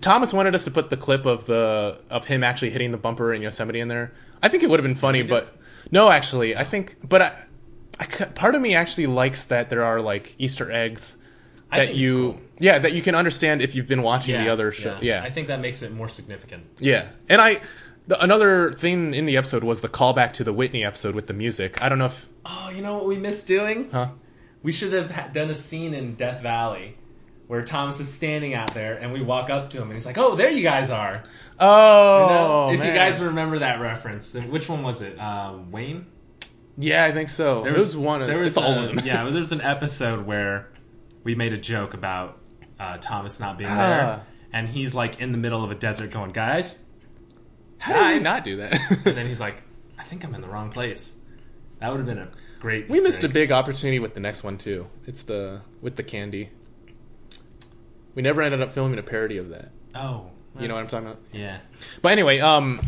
[0.00, 3.32] Thomas wanted us to put the clip of the of him actually hitting the bumper
[3.34, 4.12] in Yosemite in there.
[4.42, 5.56] I think it would have been funny, but
[5.90, 7.44] No, actually, I think, but I,
[8.00, 11.16] I part of me actually likes that there are like Easter eggs
[11.70, 12.40] that you, cool.
[12.60, 14.96] yeah, that you can understand if you've been watching the other show.
[15.00, 16.64] Yeah, I think that makes it more significant.
[16.78, 17.60] yeah, and I.
[18.06, 21.32] The, another thing in the episode was the callback to the Whitney episode with the
[21.32, 21.82] music.
[21.82, 23.88] I don't know if, Oh, you know what we missed doing?
[23.90, 24.08] huh?
[24.62, 26.98] We should have done a scene in Death Valley
[27.54, 30.18] where Thomas is standing out there and we walk up to him and he's like,
[30.18, 32.26] "Oh, there you guys are." You Oh,
[32.68, 32.72] know?
[32.74, 32.88] if man.
[32.88, 35.16] you guys remember that reference, then which one was it?
[35.18, 36.06] Uh, Wayne.
[36.76, 37.62] yeah, I think so.
[37.62, 38.22] There was, one.
[38.22, 39.04] Of, There was it's all of them.
[39.04, 40.68] yeah, there's an episode where
[41.22, 42.38] we made a joke about
[42.78, 43.76] uh, Thomas not being Ah.
[43.76, 46.82] there, and he's like in the middle of a desert going, "Guys,"
[47.78, 48.72] How did we not do that?
[49.06, 49.62] and then he's like,
[49.98, 51.18] "I think I'm in the wrong place."
[51.80, 52.28] That would have been a
[52.60, 52.88] great.
[52.88, 54.86] we missed a big opportunity with the next one too.
[55.06, 56.50] It's the with the candy.
[58.14, 59.70] We never ended up filming a parody of that.
[59.94, 61.20] Oh, You know what I'm talking about?
[61.32, 61.58] Yeah.
[62.02, 62.80] But anyway, um,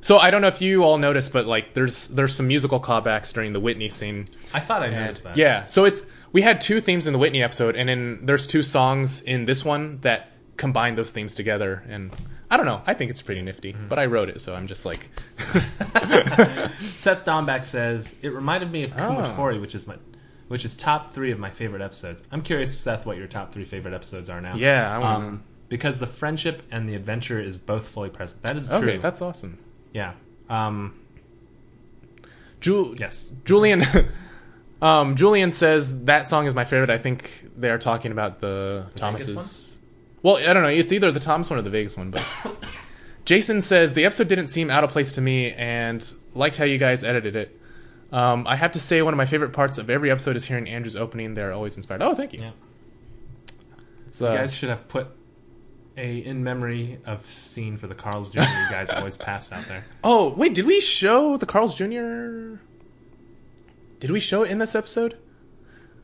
[0.00, 3.32] so I don't know if you all noticed, but like, there's there's some musical callbacks
[3.32, 4.28] during the Whitney scene.
[4.54, 5.36] I thought I And- noticed that.
[5.36, 8.62] Yeah, so it's we had two themes in the Whitney episode, and then there's two
[8.62, 11.82] songs in this one that combine those themes together.
[11.88, 12.10] And
[12.50, 13.72] I don't know, I think it's pretty nifty.
[13.74, 13.88] Mm-hmm.
[13.88, 15.08] But I wrote it, so I'm just like,
[16.96, 19.14] Seth Domback says it reminded me of Oh.
[19.36, 19.96] Kumatori, which is my,
[20.52, 22.22] which is top three of my favorite episodes.
[22.30, 24.54] I'm curious, Seth, what your top three favorite episodes are now.
[24.54, 25.24] yeah, I want.
[25.24, 28.42] Um, because the friendship and the adventure is both fully present.
[28.42, 28.76] That is true.
[28.76, 29.58] okay, that's awesome.
[29.94, 30.12] yeah.
[30.50, 30.94] Um,
[32.62, 33.32] yes.
[33.46, 33.82] Julian.
[34.82, 36.90] Um, Julian says that song is my favorite.
[36.90, 39.80] I think they are talking about the, Vegas Thomas's.
[40.24, 40.70] Well, I don't know.
[40.70, 42.10] It's either the Thomas one or the Vegas one.
[42.10, 42.26] But
[43.24, 46.78] Jason says the episode didn't seem out of place to me, and liked how you
[46.78, 47.60] guys edited it.
[48.12, 50.68] Um, I have to say, one of my favorite parts of every episode is hearing
[50.68, 51.34] Andrew's opening.
[51.34, 52.02] They're always inspired.
[52.02, 52.40] Oh, thank you.
[52.40, 52.50] Yeah.
[54.06, 55.08] It's, uh, You guys should have put
[55.96, 58.40] a in memory of scene for the Carl's Jr.
[58.40, 59.84] you guys always passed out there.
[60.04, 62.56] oh, wait, did we show the Carl's Jr.?
[64.00, 65.16] Did we show it in this episode?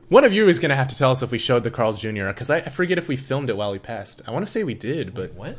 [0.09, 1.99] One of you is going to have to tell us if we showed the Carl's
[1.99, 2.29] Jr.
[2.29, 4.23] because I, I forget if we filmed it while we passed.
[4.27, 5.59] I want to say we did, but What?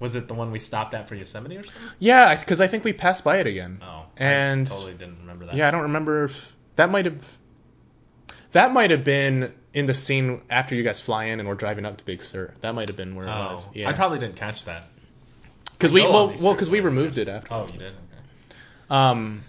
[0.00, 1.82] Was it the one we stopped at for Yosemite or something?
[1.98, 3.80] yeah, because I think we passed by it again.
[3.82, 5.54] Oh, And- I totally didn't remember that.
[5.54, 7.38] Yeah, I don't remember if that might have
[8.52, 11.84] that might have been in the scene after you guys fly in and we're driving
[11.86, 12.52] up to Big Sur.
[12.62, 13.68] That might have been where it Oh, was.
[13.74, 14.88] Yeah, I probably didn't catch that.
[15.72, 17.52] because we well well because we removed it after.
[17.54, 17.92] Oh, you did.
[17.92, 17.94] Okay.
[18.90, 19.44] Um,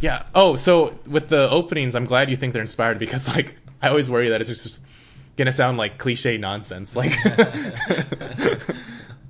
[0.00, 0.26] yeah.
[0.34, 4.10] Oh, so with the openings, I'm glad you think they're inspired because like I always
[4.10, 4.82] worry that it's just
[5.36, 7.12] gonna sound like cliche nonsense, like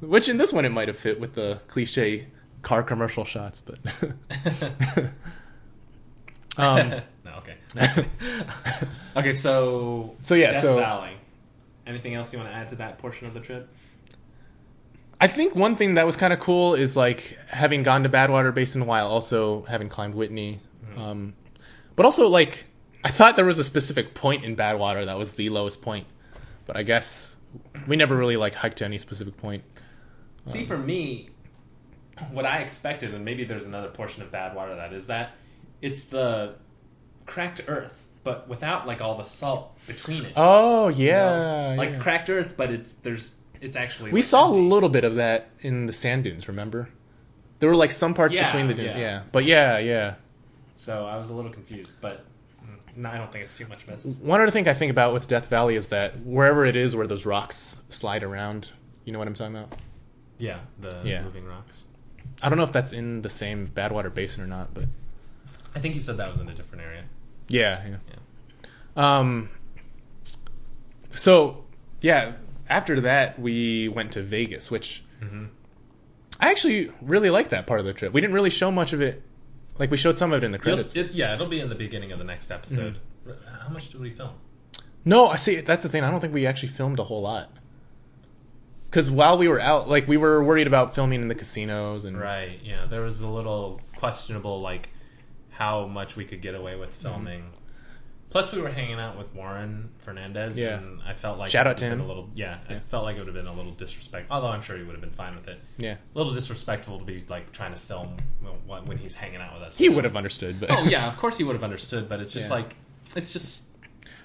[0.03, 2.27] which in this one it might have fit with the cliche
[2.63, 3.79] car commercial shots, but
[6.59, 7.57] um, No, okay.
[9.17, 11.13] okay, so So, yeah, Death so- Valley.
[11.85, 13.69] Anything else you want to add to that portion of the trip?
[15.21, 18.55] I think one thing that was kind of cool is like having gone to Badwater
[18.55, 20.61] Basin while also having climbed Whitney,
[20.97, 21.35] um,
[21.97, 22.67] but also like
[23.05, 26.07] I thought there was a specific point in Badwater that was the lowest point,
[26.67, 27.37] but I guess
[27.87, 29.63] we never really like hiked to any specific point.
[30.47, 31.31] See, for me,
[32.31, 35.33] what I expected, and maybe there's another portion of Badwater that is that
[35.81, 36.55] it's the
[37.27, 40.33] cracked earth, but without like all the salt between it.
[40.37, 41.75] Oh you yeah, know?
[41.77, 41.99] like yeah.
[41.99, 45.51] cracked earth, but it's there's it's actually we like, saw a little bit of that
[45.61, 46.49] in the sand dunes.
[46.49, 46.89] Remember,
[47.61, 48.91] there were like some parts Yeah, between the dunes.
[48.91, 48.99] yeah.
[48.99, 49.23] Yeah.
[49.31, 50.15] but yeah, yeah.
[50.77, 52.25] So I was a little confused, but
[52.65, 54.07] mm, no, I don't think it's too much missed.
[54.07, 57.07] One other thing I think about with Death Valley is that wherever it is where
[57.07, 58.73] those rocks slide around,
[59.05, 59.75] you know what I'm talking about.
[60.43, 61.23] Yeah, the Yeah.
[61.23, 61.85] moving rocks.
[62.43, 64.87] I don't know if that's in the same Badwater Basin or not, but
[65.77, 67.05] I think you said that was in a different area.
[67.49, 67.97] yeah, yeah.
[68.97, 69.49] Um.
[71.15, 71.65] So
[72.01, 72.33] yeah,
[72.69, 75.45] after that we went to Vegas, which Mm-hmm.
[76.41, 78.13] I actually really liked that part of the trip.
[78.13, 79.23] We didn't really show much of it.
[79.79, 80.97] Like we showed some of it in the You'll- credits.
[80.97, 82.99] it- yeah, it'll be in the beginning of the next episode.
[83.29, 83.63] Mm-hmm.
[83.63, 84.33] How much did we film?
[85.05, 85.61] No, I see.
[85.61, 86.03] That's the thing.
[86.03, 87.51] I don't think we actually filmed a whole lot.
[88.93, 92.15] Because while we were out, like we were worried about filming in the casinos and
[92.21, 92.61] Right.
[92.63, 94.91] Yeah, there was a little questionable like
[95.49, 97.09] how much we could get away with Mm-hmm.
[97.09, 97.45] filming.
[98.29, 100.79] Plus, we were hanging out with Warren Fernandez, Yeah.
[100.79, 102.05] and I felt like Shout it out to would have been him.
[102.05, 104.35] A little, yeah, I felt like it would have been a little disrespectful.
[104.35, 105.59] Although I'm sure he would have been fine with it.
[105.79, 108.17] yeah, A little disrespectful to be like trying to film
[108.67, 109.77] when, when he's hanging out with us.
[109.77, 110.61] he would have understood.
[110.61, 112.57] But Oh yeah, of course he would have understood, but it's just Yeah.
[112.57, 112.77] like
[113.17, 113.65] it's just.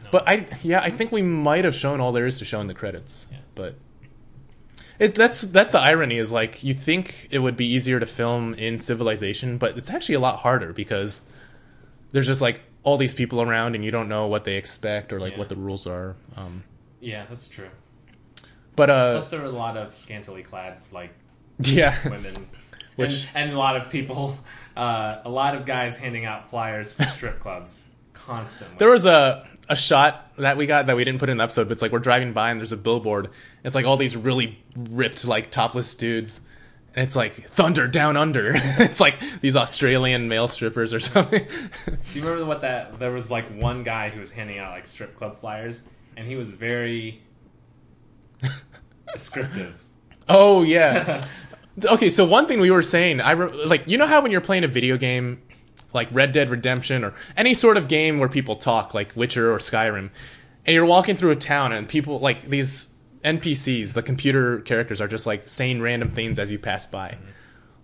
[0.03, 0.09] no.
[0.11, 2.67] But I yeah, I think we might have shown all there is to show in
[2.67, 3.27] the credits.
[3.31, 3.37] Yeah.
[3.55, 3.75] But
[4.99, 8.53] it that's that's the irony is like you think it would be easier to film
[8.55, 11.21] in civilization, but it's actually a lot harder because
[12.11, 15.19] there's just like all these people around and you don't know what they expect or
[15.19, 15.39] like Yeah.
[15.39, 16.15] what the rules are.
[16.35, 16.63] Um,
[16.99, 17.69] yeah, that's true.
[18.75, 21.11] but uh, Plus, there are a lot of scantily clad like
[21.63, 22.47] yeah, women.
[22.95, 24.39] Which and, and a lot of people,
[24.75, 28.77] uh, a lot of guys handing out flyers for strip clubs constantly.
[28.79, 31.65] there was a a shot that we got that we didn't put in the episode,
[31.65, 33.29] but it's like we're driving by and there's a billboard.
[33.63, 36.41] It's like all these really ripped, like topless dudes.
[36.95, 38.53] And it's like Thunder Down Under.
[38.55, 41.45] it's like these Australian male strippers or something.
[41.85, 42.97] Do you remember what that?
[42.97, 45.83] There was like one guy who was handing out like strip club flyers,
[46.15, 47.21] and he was very
[49.13, 49.83] descriptive.
[50.27, 51.23] oh yeah.
[51.83, 54.41] Okay, so one thing we were saying, I re- like you know how when you're
[54.41, 55.41] playing a video game
[55.97, 59.57] like Red Dead Redemption or any sort of game where people talk like Witcher or
[59.57, 60.09] Skyrim
[60.67, 62.89] and you're walking through a town and people like these
[63.23, 67.17] NPCs, the computer characters are just like saying random things as you pass by.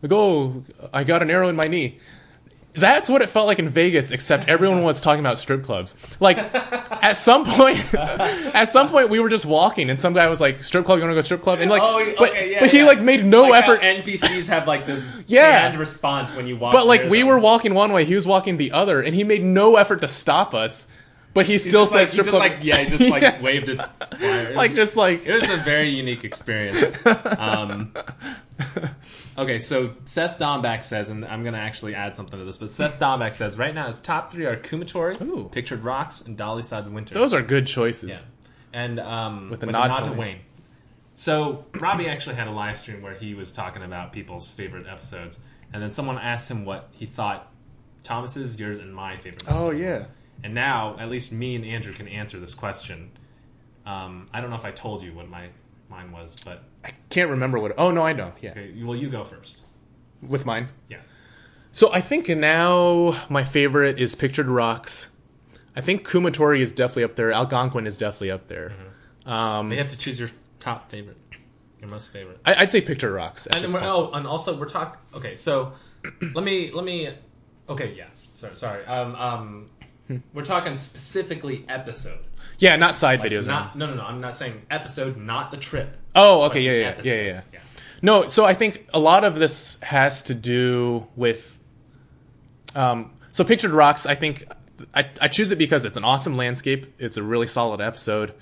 [0.02, 2.00] Like, "Oh, I got an arrow in my knee."
[2.74, 5.96] That's what it felt like in Vegas, except everyone was talking about strip clubs.
[6.20, 6.38] Like,
[7.04, 10.64] at some point, at some point, we were just walking, and some guy was like,
[10.64, 12.72] "Strip club, you want to go strip club?" And like, Oh, okay, but, yeah, but
[12.72, 12.86] he yeah.
[12.86, 13.82] like made no Like effort.
[13.82, 15.62] NPCs have like this Yeah.
[15.62, 16.72] canned response when you walk.
[16.74, 17.28] But like we them.
[17.28, 20.08] were walking one way, he was walking the other, and he made no effort to
[20.08, 20.88] stop us.
[21.34, 22.52] But he still said like, he strip just club.
[22.52, 23.42] like yeah, he just like Yeah.
[23.42, 23.80] waved it.
[24.56, 26.96] Like just like it was a very unique experience.
[27.40, 27.94] Um,
[29.38, 32.72] okay, so Seth Domback says, and I'm going to actually add something to this, but
[32.72, 35.50] Seth Domback says right now his top three are Kumatori, Ooh.
[35.52, 37.14] Pictured Rocks, and Dolly Sods Winter.
[37.16, 38.10] those are good choices.
[38.10, 38.20] yeah,
[38.74, 40.20] and um, With a nod to Wayne.
[40.20, 40.40] Wayne.
[41.16, 45.40] So Robbie actually had a live stream where he was talking about people's favorite episodes,
[45.74, 47.52] and then someone asked him what he thought
[48.04, 49.44] Thomas's, yours, and my favorite.
[49.48, 50.06] Oh episode yeah.
[50.44, 53.12] And now, at least me and Andrew can answer this question.
[53.86, 55.50] Um, I don't know if I told you what my
[55.90, 57.74] mine was, but I can't remember what.
[57.78, 58.34] Oh no, I know.
[58.42, 59.64] Yeah, okay, well, you go first.
[60.22, 60.70] with mine.
[60.90, 60.98] Yeah.
[61.72, 65.10] So I think now my favorite is Pictured Rocks.
[65.76, 67.32] I think Kumatori is definitely up there.
[67.32, 68.70] Algonquin is definitely up there.
[69.26, 69.30] Mm-hmm.
[69.30, 70.30] Um, You have to choose your
[70.60, 71.18] top favorite,
[71.82, 72.40] your most favorite.
[72.46, 73.48] I, I'd say Pictured Rocks.
[73.48, 73.92] And, this we're, point.
[73.92, 75.00] oh, and also we're talking.
[75.16, 75.74] Okay, so
[76.34, 77.10] let me let me.
[77.70, 78.06] Okay, yeah.
[78.36, 78.86] Sorry, sorry.
[78.86, 79.70] Um, um,
[80.34, 82.20] we're talking specifically episode.
[82.60, 83.48] yeah, not side Like, videos.
[83.48, 84.04] Not no no no.
[84.04, 85.98] I'm not saying episode, not the trip.
[86.16, 87.60] oh, okay, the yeah, yeah, yeah, yeah, yeah.
[88.02, 91.58] No, so I think a lot of this has to do with.
[92.76, 94.46] Um, so Pictured Rocks, I think
[94.94, 96.94] I, I choose it because it's an awesome landscape.
[97.00, 98.34] It's a really solid episode,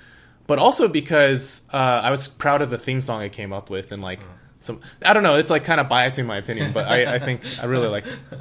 [0.47, 3.91] but also because uh, I was proud of the theme song I came up with
[3.91, 4.21] and like
[4.59, 4.81] some.
[5.05, 5.35] I don't know.
[5.35, 8.05] It's like kind of biasing my opinion, but I, I think I really like.
[8.05, 8.19] It.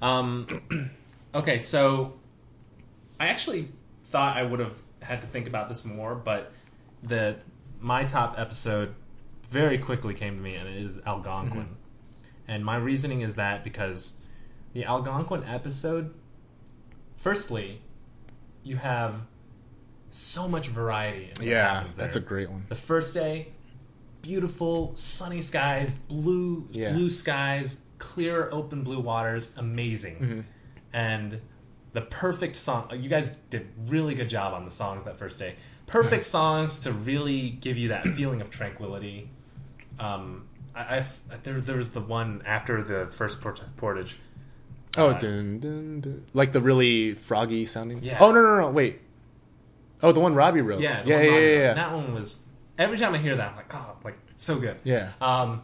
[0.00, 0.46] Um,
[1.34, 2.14] okay, so
[3.20, 3.68] I actually
[4.04, 6.52] thought I would have had to think about this more, but
[7.02, 7.36] the
[7.80, 8.94] my top episode
[9.48, 11.60] very quickly came to me, and it is Algonquin.
[11.62, 11.72] Mm-hmm.
[12.48, 14.14] And my reasoning is that because
[14.72, 16.14] the Algonquin episode,
[17.16, 17.80] firstly,
[18.62, 19.22] you have
[20.10, 21.24] so much variety.
[21.24, 22.64] In what Yeah, that's a great one.
[22.68, 23.48] The first day,
[24.22, 26.92] beautiful sunny skies, blue Yeah.
[26.92, 30.16] blue skies, clear open blue waters, amazing.
[30.16, 30.40] Mm-hmm.
[30.92, 31.40] And
[31.92, 32.90] the perfect song.
[32.94, 35.54] You guys did really good job on the songs that first day.
[35.86, 39.30] Perfect songs to really give you that feeling of tranquility.
[39.98, 44.18] Um, I, I've, there, there was the one after the first port- portage.
[44.96, 46.26] Oh, Uh, dun, dun, dun.
[46.34, 48.02] like the really froggy sounding.
[48.02, 48.18] Yeah.
[48.20, 49.00] Oh no no no wait.
[50.02, 50.80] Oh, the one Robbie wrote.
[50.80, 51.74] Yeah, yeah yeah yeah yeah.
[51.74, 52.44] That one was
[52.78, 54.76] every time I hear that, I'm like, oh, like so good.
[54.84, 55.10] Yeah.
[55.20, 55.62] Um,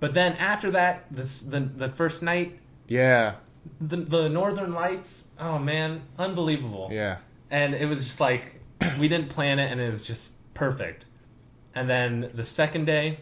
[0.00, 2.58] but then after that, this the the first night,
[2.88, 3.34] Yeah.
[3.80, 5.28] The the Northern Lights.
[5.38, 6.88] Oh man, unbelievable.
[6.92, 7.18] Yeah.
[7.50, 8.60] And it was just like
[8.98, 11.06] we didn't plan it, and it was just perfect.
[11.74, 13.20] And then the second day,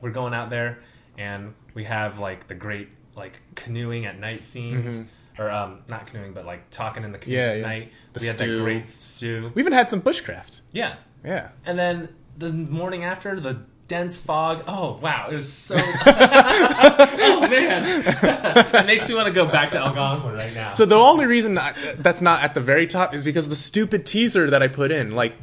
[0.00, 0.78] we're going out there,
[1.18, 5.04] and we have like the great like canoeing at night scenes.
[5.36, 7.48] Or um, not canoeing, but like talking in the canoes Mm-hmm.
[7.48, 7.66] Yeah, at yeah.
[7.66, 7.92] night.
[8.12, 8.56] The we had stew.
[8.58, 9.52] that great stew.
[9.56, 10.60] We even had some bushcraft.
[10.70, 10.94] Yeah,
[11.24, 11.48] Yeah.
[11.66, 14.64] and then the morning after, the dense fog.
[14.66, 15.76] Oh wow, it was so.
[15.78, 17.84] oh man,
[18.74, 20.72] it makes me want to go back to Algonquin right now.
[20.72, 23.56] So the only reason I, that's not at the very top is because of the
[23.56, 25.12] stupid teaser that I put in.
[25.14, 25.34] Like,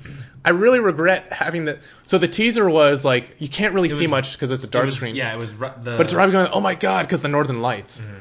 [0.44, 1.80] I really regret having the.
[2.04, 4.72] So the teaser was like you can't really see was- much because it's a It
[4.72, 5.16] dark was- screen.
[5.16, 5.92] Yeah, it was ru- the.
[5.98, 8.00] But it's Robbie going, "Oh my god!" because the Northern Lights.
[8.02, 8.16] Mm-hmm.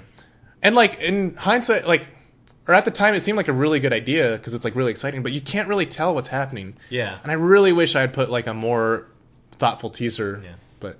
[0.62, 2.06] And like in hindsight, like
[2.68, 4.90] or at the time, it seemed like a really good idea because it's like really
[4.90, 5.22] exciting.
[5.22, 6.76] But you can't really tell what's happening.
[6.90, 9.06] yeah, And I really wish I had put like a more
[9.60, 10.40] thoughtful teaser.
[10.42, 10.54] Yeah.
[10.80, 10.98] But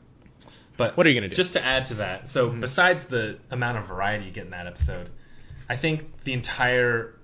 [0.77, 1.35] but What are you gonna do?
[1.35, 4.67] Just to add to that, so besides the amount of variety you get in that
[4.69, 5.11] episode,
[5.69, 7.17] I think the entire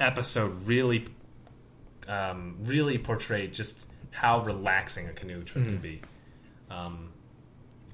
[0.00, 1.06] episode really,
[2.08, 6.02] um, really portrayed just how relaxing a canoe trip can be.
[6.70, 7.10] Um,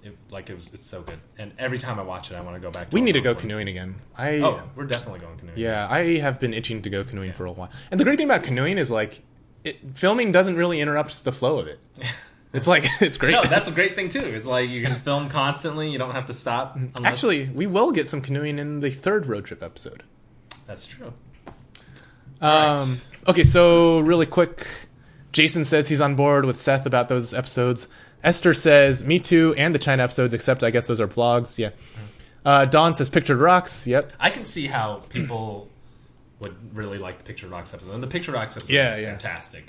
[0.02, 2.56] it, like it was, it's so good, and every time I watch it, I want
[2.56, 2.88] to go back.
[2.88, 3.50] to we need to go Algonquin.
[3.50, 3.94] canoeing again.
[4.16, 5.58] I Oh, we're definitely going canoeing.
[5.58, 7.70] Yeah, I have been itching to go canoeing for a while.
[7.90, 9.20] And the great thing about canoeing is like,
[9.62, 11.80] it, filming doesn't really interrupt the flow of it.
[12.52, 13.32] It's like it's great.
[13.32, 14.18] No, that's a great thing too.
[14.20, 15.90] It's like you can film constantly.
[15.90, 16.74] You don't have to stop.
[16.76, 20.02] unless- Actually, we will get some canoeing in the third road trip episode.
[20.66, 21.12] that's true.
[22.40, 24.66] Um, okay, so really quick,
[25.32, 27.88] Jason says he's on board with Seth about those episodes.
[28.24, 31.58] Esther says me too, and the China episodes, except I guess those are vlogs.
[31.58, 31.70] Yeah.
[32.44, 33.86] Uh, Dawn says pictured rocks.
[33.86, 34.12] Yep.
[34.18, 35.68] I can see how people
[36.40, 39.10] would really like the Picture Rocks episode, and the Picture Rocks episode Yeah, is yeah.
[39.10, 39.66] fantastic.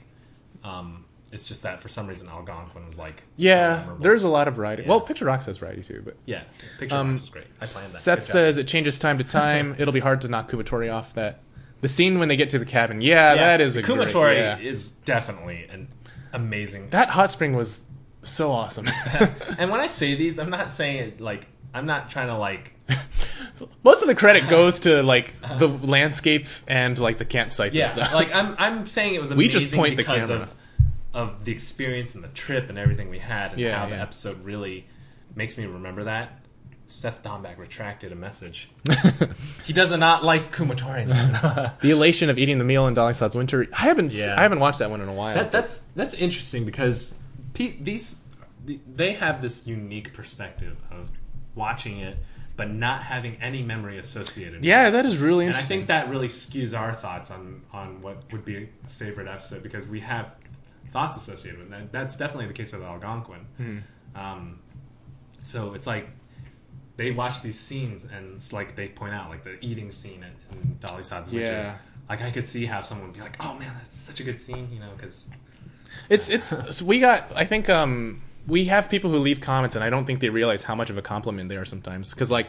[0.63, 1.00] Um,
[1.31, 4.83] it's just that for some reason Algonquin was like Yeah, there's a lot of variety.
[4.83, 4.89] Yeah.
[4.89, 6.43] Well, picture rocks has variety too, but yeah
[6.79, 7.45] Picture Um, Rocks was great.
[7.55, 7.71] I planned that.
[8.01, 9.75] Seth says it changes time to time.
[9.79, 11.39] It'll be hard to knock Kumatori off that.
[11.81, 14.57] The scene when they get to the cabin, yeah, that is a Kumatori great, yeah.
[14.59, 15.87] is definitely an
[16.33, 16.89] amazing.
[16.91, 17.85] That hot spring was
[18.23, 18.87] so awesome.
[19.57, 22.75] and when I say these, I'm not saying it like I'm not trying to like
[23.83, 27.87] Most of the credit goes to like the landscape and like the campsites and yeah
[27.89, 28.13] stuff.
[28.13, 30.35] like I'm I'm saying it was amazing We just point the camera.
[30.41, 30.53] of
[31.13, 34.43] of the experience and the trip and everything we had and Yeah, how the episode
[34.43, 34.87] really
[35.35, 36.37] makes me remember that.
[36.87, 38.69] Seth Domback retracted a message.
[39.65, 41.05] he does not like Kumatori
[41.81, 43.65] the elation of eating the meal in Dolly Sods Winter.
[43.71, 44.35] I haven't Yeah.
[44.37, 45.35] I haven't watched that one in a while.
[45.35, 47.13] That, that's that's interesting because
[47.55, 48.17] these
[48.65, 51.11] they have this unique perspective of
[51.55, 52.17] watching it,
[52.57, 54.63] but not having any memory associated.
[54.65, 58.17] yeah, that is really and I think that really skews our thoughts on on what
[58.33, 60.35] would be a favorite episode because we have
[60.91, 61.91] thoughts associated with that.
[61.91, 63.45] That's definitely the case with Algonquin.
[63.57, 63.77] Hmm.
[64.15, 64.59] Um,
[65.43, 66.09] so it's like
[66.97, 70.57] they watch these scenes and it's like they point out like the eating scene in,
[70.57, 71.39] in Dolly Winter.
[71.39, 71.77] Yeah.
[72.09, 74.39] Like I could see how someone would be like, "Oh man, that's such a good
[74.39, 75.29] scene," you know, because
[76.09, 77.31] It's it's so we got.
[77.35, 80.63] I think um we have people who leave comments, and I don't think they realize
[80.63, 82.09] how much of a compliment they are sometimes.
[82.09, 82.47] Because like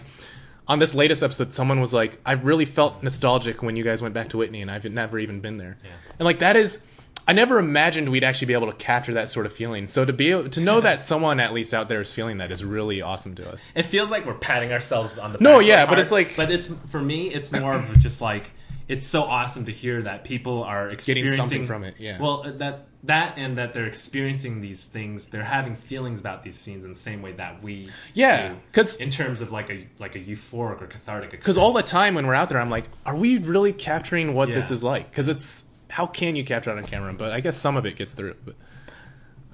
[0.67, 4.15] on this latest episode, someone was like, "I really felt nostalgic when you guys went
[4.15, 5.91] back to Whitney, and I've never even been there." Yeah.
[6.19, 6.85] And like that is.
[7.27, 9.87] I never imagined we'd actually be able to capture that sort of feeling.
[9.87, 12.51] So to be able, to know that someone at least out there is feeling that
[12.51, 13.73] is really awesome to us.
[13.75, 15.43] it feels like we're patting ourselves on the back.
[15.43, 18.51] No, yeah, but it's like- but it's for me, it's more of just like
[18.89, 22.21] it's so awesome to hear that people are Getting experiencing something from it, yeah.
[22.21, 26.57] Well, uh, that that and that they're experiencing these things, they're having feelings about these
[26.57, 29.87] scenes in the same way that we Yeah, do, 'cause- in terms of like a
[29.99, 31.45] like a euphoric or cathartic experience.
[31.45, 34.49] Because all the time when we're out there, I'm like, are we really capturing what
[34.53, 35.11] this is like?
[35.11, 37.13] Because it's how can you capture it on camera?
[37.13, 38.35] But I guess some of it gets through.
[38.47, 38.55] But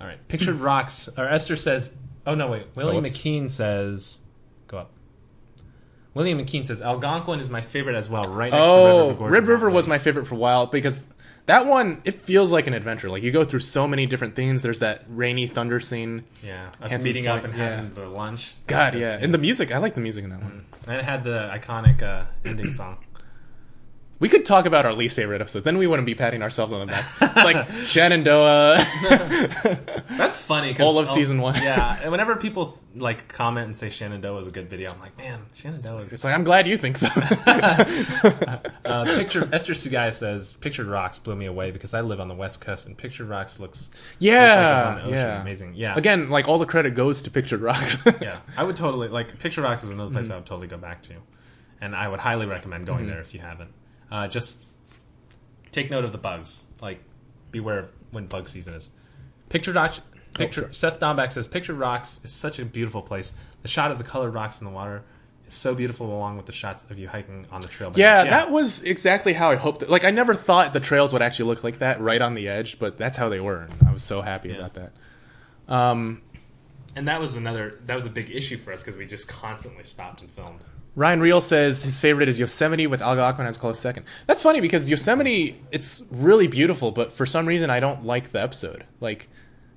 [0.01, 0.29] All right.
[0.29, 1.09] Pictured rocks.
[1.19, 1.93] Or Esther says,
[2.27, 2.69] oh, no, wait.
[2.77, 3.17] William whoops.
[3.17, 4.21] McKean says,
[4.69, 4.93] go up.
[6.15, 9.19] William McKean says, Algonquin is my favorite as well, right next to oh, River.
[9.19, 11.05] Gorge Red River was my favorite for a while because
[11.47, 13.09] that one it feels like an adventure.
[13.11, 14.63] Like you go through so many different things.
[14.63, 16.25] There's that rainy thunder scene.
[16.45, 16.69] Yeah.
[16.81, 17.69] Us Hanson's meeting up Point, and yeah.
[17.77, 18.55] having the lunch.
[18.67, 19.73] God, yeah, and the music.
[19.73, 20.67] I like the music in that one.
[20.87, 22.99] And it had the iconic uh, ending song.
[24.21, 25.65] We could talk about our least favorite episodes.
[25.65, 27.07] Then we wouldn't be patting ourselves on the back.
[27.21, 28.79] It's like Shenandoah.
[30.17, 30.77] That's funny.
[30.81, 31.55] All of I'll- season one.
[31.63, 31.97] yeah.
[32.03, 35.41] And whenever people like comment and say Shenandoah is a good video, I'm like, man,
[35.55, 37.07] Shenandoah is it's like I'm glad you think so.
[38.85, 42.35] Uh, picture Esther Sugaya says, "Pictured Rocks blew me away because I live on the
[42.35, 45.13] west coast, and Pictured Rocks looks yeah, the ocean.
[45.15, 45.75] yeah, Amazing.
[45.75, 45.95] Yeah.
[45.97, 47.99] Again, like all the credit goes to Pictured Rocks.
[48.21, 48.41] yeah.
[48.57, 50.17] I would totally like Pictured Rocks is another Mm-hmm.
[50.17, 51.15] place I would totally go back to,
[51.81, 53.71] and I would highly recommend going there if you haven't.
[54.11, 54.69] Uh, just
[55.73, 56.67] take note of the bugs.
[56.81, 57.03] Like,
[57.51, 58.91] beware of when bug season is.
[59.49, 60.01] Picture Rocks.
[60.35, 60.73] Picture sure.
[60.73, 63.35] Seth Domback says, Picture Rocks is such a beautiful place.
[63.63, 65.03] The shot of the colored rocks in the water."
[65.47, 67.93] is So beautiful, along with the shots of you hiking on the trail.
[67.97, 69.81] Yeah, that was exactly how I hoped.
[69.81, 72.49] That, like, I never thought the trails would actually look like that, right on the
[72.49, 74.93] edge, but that's how they were, and I was so happy about that.
[75.69, 76.23] Um,
[76.97, 79.85] And that was another that was a big issue for us because we just constantly
[79.85, 80.65] stopped and filmed.
[80.99, 84.05] Ryan Reel says his favorite is Yosemite with Algonquin as close second.
[84.27, 88.43] That's funny because Yosemite, it's really beautiful, but for some reason I don't like the
[88.43, 88.85] episode.
[89.01, 89.29] Like,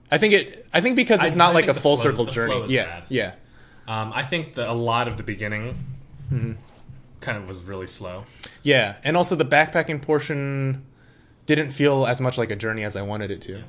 [0.10, 0.66] I think it.
[0.74, 2.66] I think because I- it's not I like a full flow- circle journey.
[2.70, 3.04] Yeah, bad.
[3.10, 3.34] yeah.
[3.88, 5.78] Um, I think that a lot of the beginning
[6.34, 6.54] Mm-hmm.
[7.20, 8.26] kind of was really slow.
[8.64, 10.84] Yeah, and also the backpacking portion
[11.46, 13.62] didn't feel as much like a journey as I wanted it to.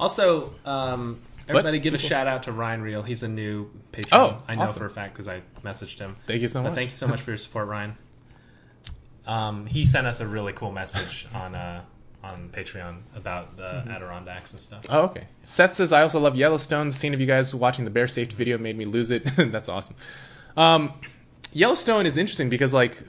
[0.00, 3.02] Also, um, everybody give a shout out to Ryan Reel.
[3.02, 4.20] He's a new patron.
[4.20, 4.78] Oh, I know awesome.
[4.78, 6.16] for a fact because I messaged him.
[6.26, 6.74] Thank you so But much.
[6.76, 7.96] thank you so much for your support, Ryan.
[9.26, 11.82] Um, he sent us a really cool message on uh,
[12.22, 13.90] on Patreon about the Mm-hmm.
[13.90, 14.84] Adirondacks and stuff.
[14.88, 15.24] Oh, okay.
[15.44, 16.88] Seth says I also love Yellowstone.
[16.88, 19.24] The scene of you guys watching the bear safety video made me lose it.
[19.36, 19.96] That's awesome.
[20.56, 20.92] Um,
[21.52, 23.02] Yellowstone is interesting because like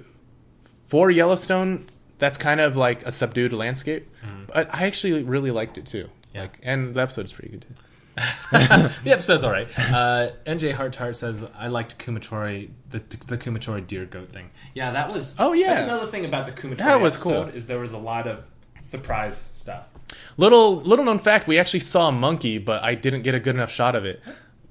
[0.87, 1.85] for Yellowstone,
[2.17, 4.07] that's kind of like a subdued landscape.
[4.47, 6.09] But I actually really liked it too.
[6.33, 6.41] Yeah.
[6.43, 7.73] Like, and the episode is pretty good too.
[8.51, 9.67] the episode's all right.
[9.77, 14.49] Uh, NJ Heart Heart says I liked Kumatori the the Kumatori deer goat thing.
[14.73, 15.35] Yeah, that was.
[15.37, 15.69] Oh, yeah.
[15.69, 16.77] that's another thing about the Kumatori.
[16.77, 17.55] That was episode cool.
[17.55, 18.47] Is there was a lot of
[18.83, 19.91] surprise stuff.
[20.37, 23.55] Little little known fact: we actually saw a monkey, but I didn't get a good
[23.55, 24.21] enough shot of it.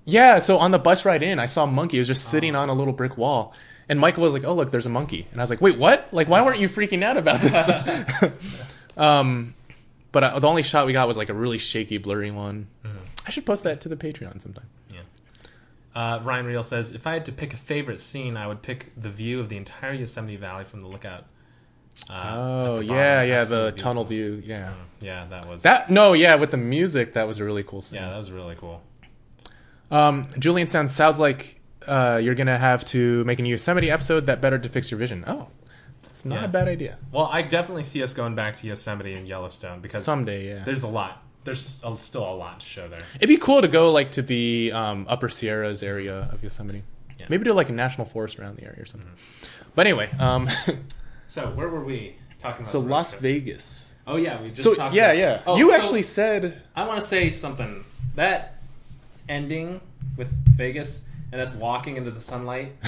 [0.05, 1.99] Yeah, so on the bus ride in, I saw a monkey.
[1.99, 3.55] It was just sitting on a little brick wall,
[3.89, 6.09] and Michael was like, "Oh, look, there's a monkey," and I was like, "Wait, what?
[6.13, 8.33] Like, why weren't you freaking out about this?"
[8.97, 9.55] um,
[10.13, 12.69] but uh, the only shot we got was like a really shaky, blurry one.
[13.27, 14.67] I should post that to the Patreon sometime.
[14.93, 15.01] Yeah.
[15.95, 18.93] Uh, Ryan Reel says, if I had to pick a favorite scene, I would pick
[18.97, 21.25] the view of the entire Yosemite Valley from the lookout.
[22.11, 24.43] Uh, Oh yeah, yeah, the Absolutely tunnel view.
[24.45, 25.63] Yeah, Yeah, that was.
[25.63, 28.01] that no, yeah, with the music, that was a really cool scene.
[28.01, 28.83] yeah, that was really cool.
[29.91, 34.27] Um, Julian sounds sounds like uh, you're gonna have to make a new Yosemite episode
[34.27, 35.25] that better depicts your vision.
[35.27, 35.49] Oh,
[36.03, 36.45] that's not Yeah.
[36.45, 36.99] a bad idea.
[37.13, 40.65] Well, I definitely see us going back to Yosemite and Yellowstone because Someday, yeah.
[40.65, 41.23] there's a lot.
[41.47, 43.03] There's still a lot to show there.
[43.17, 46.83] It'd be cool to go like to the um, Upper Sierras area of Yosemite.
[47.19, 47.27] Yeah.
[47.31, 49.09] Maybe do like a national forest around the area or something.
[49.75, 50.51] But anyway, um,
[51.27, 52.71] So where were we talking about?
[52.71, 53.23] so the Las trip?
[53.23, 53.95] Vegas.
[54.07, 54.95] Oh yeah, we just So talked.
[54.95, 55.43] yeah, about- yeah.
[55.47, 57.83] Oh, you so actually said I want to say something.
[58.17, 58.61] That
[59.29, 59.81] ending
[60.17, 62.73] with Vegas and us walking into the sunlight.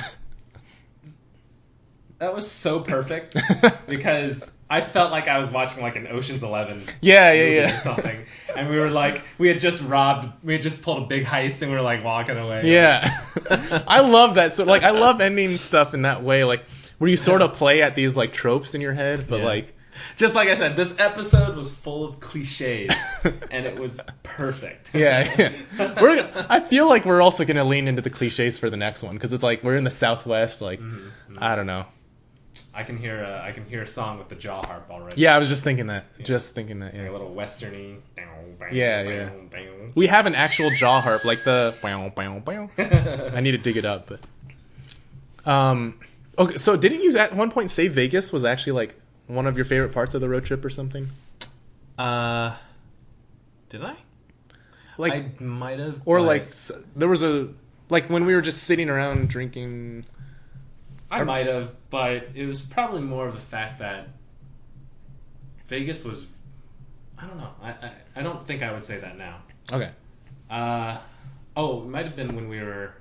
[2.19, 3.37] that was so perfect
[3.89, 7.67] because I felt like I was watching like an Ocean's Eleven yeah, movie yeah, or
[7.69, 7.77] yeah.
[7.77, 8.25] something,
[8.57, 11.63] and we were like, we had just robbed, we had just pulled a big heist,
[11.63, 12.71] and we were like walking away.
[12.71, 13.09] Yeah,
[13.89, 14.53] I love that.
[14.53, 16.65] So like, I love ending stuff in that way, like
[16.99, 19.47] where you sort of play at these like tropes in your head, but Yeah.
[19.47, 19.75] like,
[20.17, 22.93] Just like I said, this episode was full of cliches,
[23.51, 24.95] and it was perfect.
[24.95, 26.01] yeah, yeah.
[26.01, 26.17] We're.
[26.23, 29.15] gonna- I feel like we're also gonna lean into the cliches for the next one
[29.15, 30.61] because it's like we're in the Southwest.
[30.61, 31.39] Like, Mm-hmm.
[31.41, 31.87] I don't know.
[32.75, 35.21] I can hear a, I can hear a song with the jaw harp already.
[35.21, 36.05] Yeah, I was just thinking that.
[36.23, 36.95] Just thinking that.
[36.95, 37.99] Like a little westerny.
[38.73, 39.31] Yeah, yeah.
[39.95, 41.75] We have an actual jaw harp, like the.
[43.35, 45.51] I need to dig it up, but.
[45.51, 45.99] Um.
[46.39, 49.65] Okay, so didn't you at one point say Vegas was actually like one of your
[49.65, 51.09] favorite parts of the road trip or something?
[51.99, 52.55] Uh,
[53.69, 53.97] did I?
[54.99, 56.03] Like, I might have.
[56.05, 56.49] or like
[56.97, 57.49] there was a
[57.89, 60.05] like when we were just sitting around drinking.
[61.11, 64.09] I might have, but it was probably more of the fact that
[65.67, 66.27] Vegas was.
[67.21, 67.51] I don't know.
[67.63, 69.39] I I, I don't think I would say that now.
[69.73, 69.91] Okay.
[70.51, 70.99] Uh,
[71.57, 72.93] oh, it might have been when we were.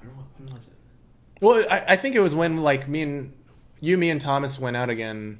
[0.00, 0.74] Where when was it?
[1.40, 3.32] Well, I, I think it was when like me and
[3.80, 5.38] you, me and Thomas went out again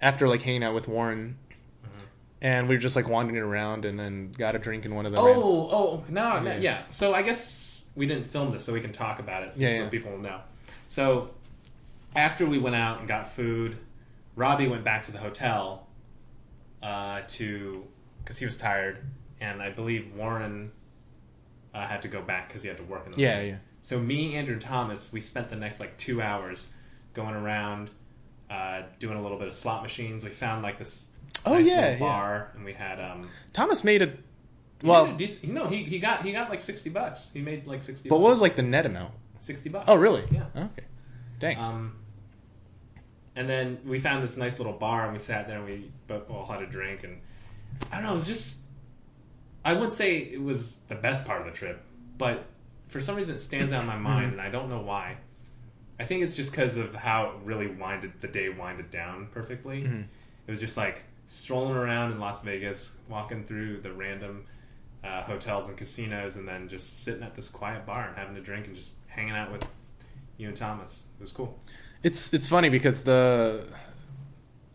[0.00, 1.38] after like hanging out with Warren,
[1.84, 2.04] Mm-hmm.
[2.42, 5.12] and we were just like wandering around, and then got a drink in one of
[5.12, 5.18] the.
[5.18, 6.58] Oh, oh, no, yeah.
[6.58, 6.82] yeah.
[6.90, 9.68] So I guess we didn't film this, so we can talk about it, so, Yeah,
[9.68, 9.88] so yeah.
[9.88, 10.40] people will know.
[10.88, 11.30] So
[12.16, 13.76] after we went out and got food,
[14.36, 15.86] Robbie went back to the hotel
[16.82, 17.84] uh, to
[18.22, 18.98] because he was tired,
[19.40, 20.72] and I believe Warren
[21.74, 23.50] uh, had to go back because he had to work in the Yeah, morning.
[23.52, 23.56] yeah.
[23.82, 26.68] So me, Andrew, and Thomas, we spent the next like two hours
[27.12, 27.90] going around,
[28.50, 30.24] uh, doing a little bit of slot machines.
[30.24, 31.10] We found like this
[31.46, 31.98] Oh, nice yeah, little yeah.
[31.98, 33.28] bar, and we had um.
[33.52, 34.12] Thomas made a.
[34.82, 37.30] Well, no, he, he got he got like sixty bucks.
[37.32, 38.08] He made like sixty.
[38.08, 38.22] but bucks.
[38.22, 39.14] what was like the net amount?
[39.40, 39.84] sixty bucks?
[39.88, 40.24] Oh, really?
[40.30, 40.46] Yeah.
[40.56, 40.84] Okay.
[41.38, 41.58] Dang.
[41.58, 41.96] Um,
[43.36, 46.28] and then we found this nice little bar, and we sat there, and we both
[46.30, 47.20] all had a drink, and
[47.90, 48.58] I don't know, it was just.
[49.64, 51.82] I wouldn't say it was the best part of the trip,
[52.18, 52.44] but
[52.88, 55.16] for some reason it stands out in my mind, and I don't know why.
[55.98, 59.84] I think it's just because of how it really winded the day winded down perfectly.
[59.84, 64.44] It was just like strolling around in Las Vegas, walking through the random
[65.04, 68.40] uh, hotels and casinos, and then just sitting at this quiet bar and having a
[68.40, 69.66] drink and just hanging out with
[70.38, 71.06] you and Thomas.
[71.18, 71.58] It was cool.
[72.02, 73.66] It's it's funny because the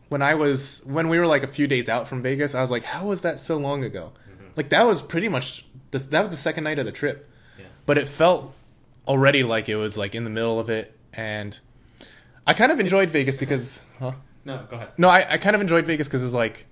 [0.09, 2.71] when I was when we were like a few days out from Vegas, I was
[2.71, 4.13] like, how was that so long ago?
[4.55, 7.65] Like that was pretty much this, that was the second night of the trip, Yeah.
[7.85, 8.53] but it felt
[9.07, 11.57] already like it was like in the middle of it, and
[12.45, 14.13] I kind of enjoyed Vegas because huh?
[14.45, 14.89] No, go ahead.
[14.97, 16.65] no, I, I kind of enjoyed Vegas because it's like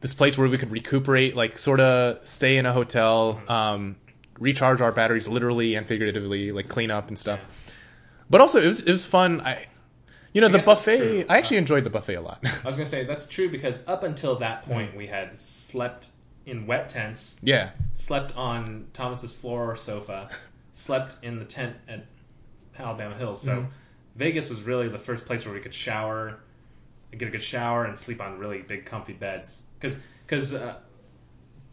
[0.00, 3.50] this place where we could recuperate, like sort of stay in a hotel, mm-hmm.
[3.50, 3.96] um,
[4.38, 7.40] recharge our batteries literally and figuratively, like clean up and stuff.
[8.28, 9.40] But also, it was it was fun.
[9.40, 9.66] I,
[10.32, 11.30] you know, the buffet.
[11.30, 12.44] I actually enjoyed the buffet a lot.
[12.44, 14.72] I was gonna say that's true because up until that mm-hmm.
[14.72, 16.10] point we had slept
[16.44, 20.28] in wet tents, yeah, slept on Thomas's floor or sofa,
[20.72, 22.04] slept in the tent at
[22.78, 23.40] Alabama Hills.
[23.40, 23.70] So mm-hmm.
[24.16, 26.40] Vegas was really the first place where we could shower,
[27.12, 29.65] get a good shower, and sleep on really big, comfy beds.
[29.94, 30.74] Because because uh,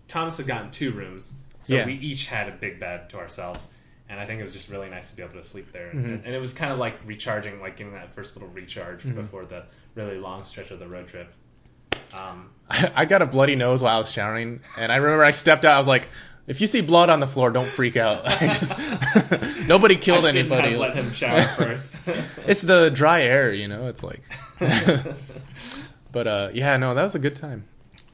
[0.07, 1.33] Thomas had gotten two rooms,
[1.63, 1.85] so Yeah.
[1.85, 3.69] we each had a big bed to ourselves.
[4.09, 6.23] And I think it was just really nice to be able to sleep there, and,
[6.23, 9.63] and it was kind of like recharging, like getting that first little recharge before the
[9.95, 11.33] really long stretch of the road trip.
[12.19, 15.65] Um, I got a bloody nose while I was showering, and I remember I stepped
[15.65, 15.73] out.
[15.73, 16.09] I was like,
[16.45, 18.23] If you see blood on the floor, don't freak out.
[19.67, 20.71] Nobody killed anybody.
[20.71, 21.97] have let him shower first.
[22.45, 23.87] It's the dry air, you know.
[23.87, 24.21] It's like,
[26.11, 27.65] but uh, yeah, no, that was a good time.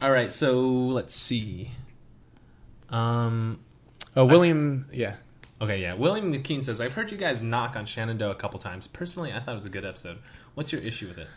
[0.02, 1.72] All right, so let's see.
[2.90, 3.60] Um.
[4.16, 5.16] Oh, William, yeah.
[5.62, 5.94] Okay, yeah.
[5.94, 8.88] William McKean says, "I've heard you guys knock on Shenandoah a couple times.
[8.88, 10.20] Personally, I thought it was a good episode.
[10.56, 11.28] What's your issue with it?"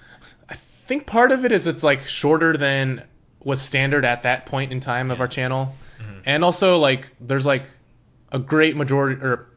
[0.48, 3.04] I think part of it is it's like shorter than
[3.42, 5.74] was standard at that point in time of our channel,
[6.24, 7.64] and also like there's like
[8.30, 9.48] a great majority or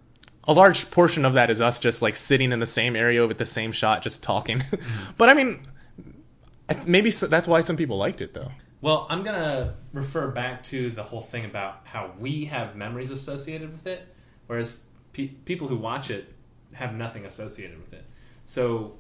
[0.47, 3.37] a large portion of that is us just like sitting in the same area with
[3.37, 4.63] the same shot, just talking.
[5.17, 5.67] but I mean,
[6.85, 8.51] maybe so, that's why some people liked it though.
[8.85, 13.71] Well, I'm gonna refer back to the whole thing about how we have memories associated
[13.71, 14.07] with it,
[14.45, 14.81] whereas
[15.11, 16.31] pe- people who watch it
[16.73, 18.05] have nothing associated with it.
[18.45, 18.93] So,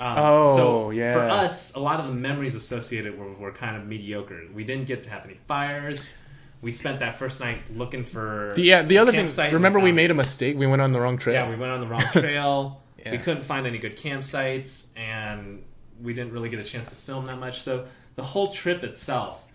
[0.00, 1.14] um, Oh, so yeah.
[1.14, 4.40] For us, a lot of the memories associated were, were kind of mediocre.
[4.52, 6.10] We didn't get to have any fires.
[6.60, 9.52] We spent that first night looking for The, yeah, the other thing.
[9.54, 10.58] Remember, we found- made a mistake.
[10.58, 11.34] We went on the wrong trail.
[11.34, 12.82] yeah, we went on the wrong trail.
[13.02, 13.12] Yeah.
[13.12, 15.62] We couldn't find any good campsites, and
[16.02, 17.62] we didn't really get a chance to film that much.
[17.62, 19.46] So the whole trip itself,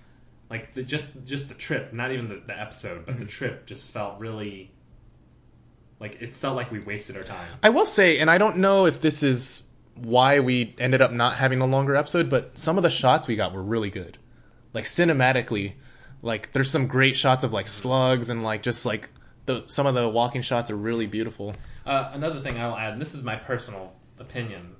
[0.49, 3.23] like the, just just the trip, not even the, the episode, but Mm-hmm.
[3.25, 4.71] the trip just felt really
[5.99, 7.47] like it felt like we wasted our time.
[7.63, 9.63] I will say, and I don't know if this is
[9.95, 13.35] why we ended up not having a longer episode, but some of the shots we
[13.37, 14.17] got were really good.
[14.73, 15.75] Like cinematically,
[16.21, 19.09] like there's some great shots of like slugs and like just like
[19.45, 21.55] the some of the walking shots are really beautiful.
[21.85, 24.75] Uh, another thing I'll add, and this is my personal opinion,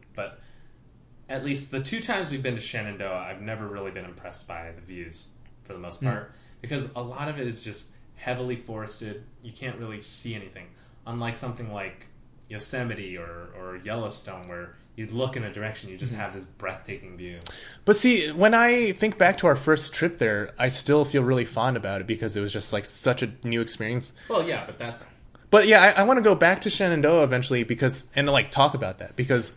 [1.30, 4.72] at least the two times we've been to Shenandoah, I've never really been impressed by
[4.76, 5.30] the views
[5.64, 6.08] for the most hmm.
[6.08, 6.32] part
[6.62, 9.24] because a lot of it is just heavily forested.
[9.42, 10.68] You can't really see anything,
[11.08, 12.08] unlike something like
[12.50, 16.20] Yosemite or, or Yellowstone, where you look in a direction, you just hmm.
[16.20, 17.40] have this breathtaking view.
[17.86, 21.46] But see, when I think back to our first trip there, I still feel really
[21.46, 24.14] fond about it because it was just like such a new experience.
[24.30, 25.08] Well, yeah, but that's
[25.50, 28.76] But yeah, I, I want to go back to Shenandoah eventually because and like talk
[28.76, 29.54] about that because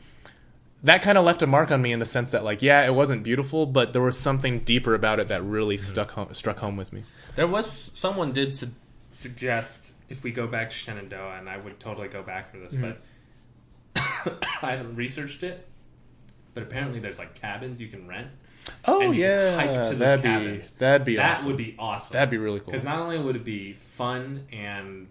[0.82, 2.94] that kind of left a mark on me in the sense that like yeah, it
[2.94, 5.84] wasn't beautiful, but there was something deeper about it that really mm-hmm.
[5.84, 7.02] stuck home, struck home with me.
[7.34, 8.68] There was someone did su-
[9.10, 12.74] suggest if we go back to Shenandoah, and I would totally go back for this,
[12.74, 12.92] mm-hmm.
[13.94, 15.66] but I haven't researched it.
[16.54, 18.28] But apparently, there's like cabins you can rent.
[18.86, 20.70] Oh And you can yeah, hike to that'd be cabins.
[20.72, 21.46] that'd be that awesome.
[21.48, 22.14] would be awesome.
[22.14, 22.66] that'd be really cool.
[22.66, 25.08] because not only would it be fun and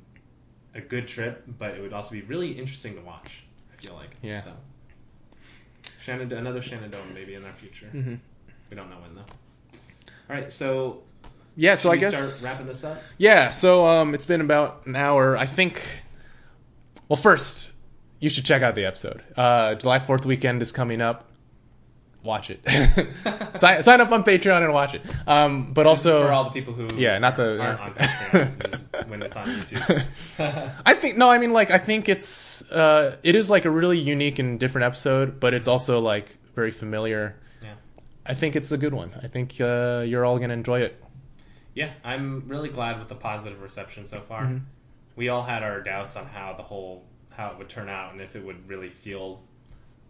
[0.76, 3.46] a good trip, but it would also be really interesting to watch.
[3.74, 4.42] I feel like Yeah.
[4.42, 4.52] So,
[6.08, 7.90] Shenandoah, another Shenandoah maybe in our future.
[7.94, 8.16] Mm-hmm.
[8.70, 9.26] We don't know when though.
[10.30, 11.02] All right, so
[11.58, 13.02] Yeah, so I we guess start wrapping this up.
[13.18, 15.36] Yeah, so um, it's been about an hour.
[15.36, 15.82] I think.
[17.10, 17.74] Well, first,
[18.20, 19.22] you should check out the episode.
[19.36, 21.27] Uh, July Fourth weekend is coming up.
[22.24, 22.62] Watch it.
[23.60, 25.02] sign, sign up on Patreon and watch it.
[25.26, 27.94] Um, but This is also, for all the people who Yeah, not the- aren't on
[27.94, 30.04] Patreon when it's on YouTube.
[30.86, 33.98] I think no, I mean like I think it's uh, it is like a really
[34.00, 37.38] unique and different episode, but it's also like very familiar.
[37.64, 37.76] Yeah.
[38.26, 39.14] I think it's a good one.
[39.24, 41.02] I think uh, you're all gonna enjoy it.
[41.76, 44.44] Yeah, I'm really glad with the positive reception so far.
[44.46, 44.58] Mm-hmm.
[45.16, 48.22] We all had our doubts on how the whole how it would turn out and
[48.22, 49.44] if it would really feel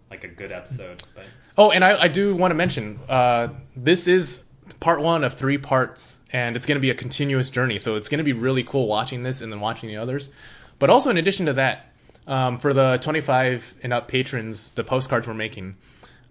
[0.09, 1.03] like a good episode.
[1.15, 1.25] But
[1.57, 4.45] Oh, and I, I do want to mention uh, this is
[4.79, 7.79] part one of three parts, and it's going to be a continuous journey.
[7.79, 10.29] So it's going to be really cool watching this and then watching the others.
[10.77, 11.91] But also, in addition to that,
[12.27, 15.77] um, for the 25 and up patrons, the postcards we're making,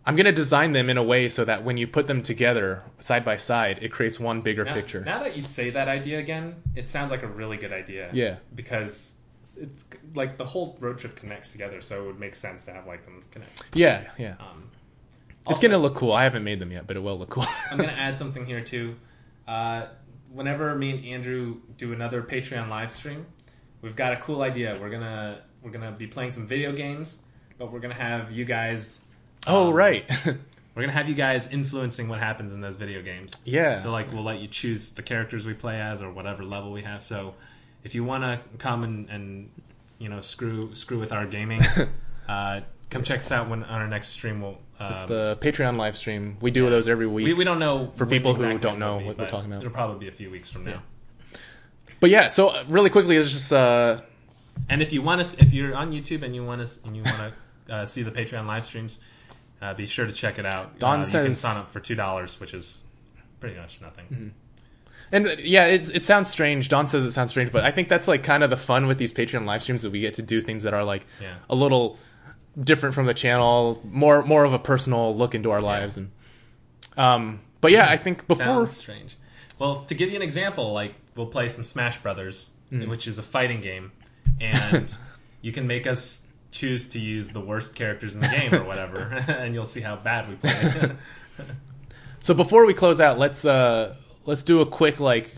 [0.05, 2.85] I'm going to design them in a way so that when you put them together
[3.01, 5.01] side by side, it creates one bigger now, picture.
[5.01, 8.11] now that you say that idea again, it sounds like a really good idea.
[8.12, 8.36] Yeah.
[8.55, 9.16] Because
[9.56, 9.84] it's
[10.14, 13.04] like the whole road trip connects together, so it would make sense to have like
[13.04, 13.62] them connect.
[13.74, 14.36] yeah, yeah.
[14.38, 14.70] Um,
[15.48, 16.12] it's going to look cool.
[16.12, 17.44] I haven't made them yet, but it will look cool.
[17.70, 18.96] I'm gonna add something here too.
[19.46, 19.86] Uh,
[20.32, 23.26] whenever me and Andrew do another Patreon live stream,
[23.80, 24.76] we've got a cool idea.
[24.80, 27.22] We're gonna we're gonna be playing some video games,
[27.58, 29.00] but we're gonna have you guys.
[29.46, 30.10] oh, um, right.
[30.74, 33.32] We're gonna have you guys influencing what happens in those video games.
[33.46, 33.78] yeah.
[33.78, 36.82] So like we'll let you choose the characters we play as or whatever level we
[36.82, 37.00] have.
[37.02, 37.34] So
[37.86, 39.48] if you want to come and, and
[39.98, 41.62] you know screw screw with our gaming,
[42.28, 42.60] uh,
[42.90, 44.42] come check us out when on our next stream.
[44.42, 46.36] We'll um, it's the Patreon live stream.
[46.40, 47.26] We do those every week.
[47.26, 49.62] we, we don't know For people who don't know be, what we're talking about.
[49.62, 50.82] It'll probably be a few weeks from now.
[52.00, 54.00] But yeah, so uh, really quickly, it's just uh,
[54.68, 57.04] And if you want to, if you're on YouTube and you want to, and you
[57.04, 57.32] want to
[57.72, 58.98] uh, see the Patreon live streams,
[59.62, 60.78] uh, be sure to check it out.
[60.80, 62.82] Don uh, you can sign up for two dollars, which is
[63.38, 64.04] pretty much nothing.
[64.12, 64.28] Mm-hmm.
[65.12, 66.68] And yeah, it's it sounds strange.
[66.68, 68.98] Don says it sounds strange, but I think that's like kind of the fun with
[68.98, 71.34] these Patreon live streams that we get to do things that are like Yeah.
[71.50, 71.98] a little
[72.58, 76.10] different from the channel, more more of a personal look into our lives, and
[76.96, 77.40] um.
[77.62, 79.16] But yeah, I think before Sounds strange.
[79.58, 82.88] Well, to give you an example, like we'll play some Smash Brothers, Mm.
[82.88, 83.92] which is a fighting game,
[84.40, 84.92] and
[85.40, 88.98] you can make us choose to use the worst characters in the game or whatever,
[89.28, 90.92] and you'll see how bad we play.
[92.20, 93.94] So before we close out, let's uh
[94.27, 95.31] let's do a quick like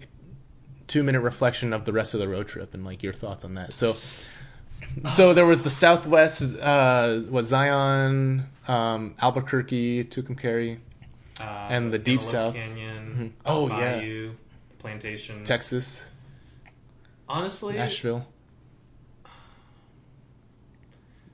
[0.87, 3.55] two minute reflection of the rest of the road trip and like your thoughts on
[3.55, 3.73] that.
[3.73, 3.95] So
[5.11, 10.79] so there was the Southwest uh what Zion, um, Albuquerque, Tucumcari,
[11.41, 12.55] Uh, And the Deep Antelope South.
[12.55, 14.31] Canyon, Oh, yeah.
[14.79, 15.45] Plantation.
[15.45, 16.05] Texas,
[17.29, 18.27] Honestly, Nashville.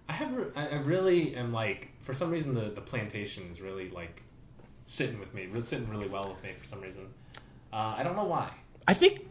[0.09, 3.89] I have re- I really am like for some reason the the plantation is really
[3.91, 4.23] like
[4.87, 7.09] sitting with me, sitting really well with me for some reason.
[7.75, 8.49] Uh, I don't know why.
[8.87, 9.27] I think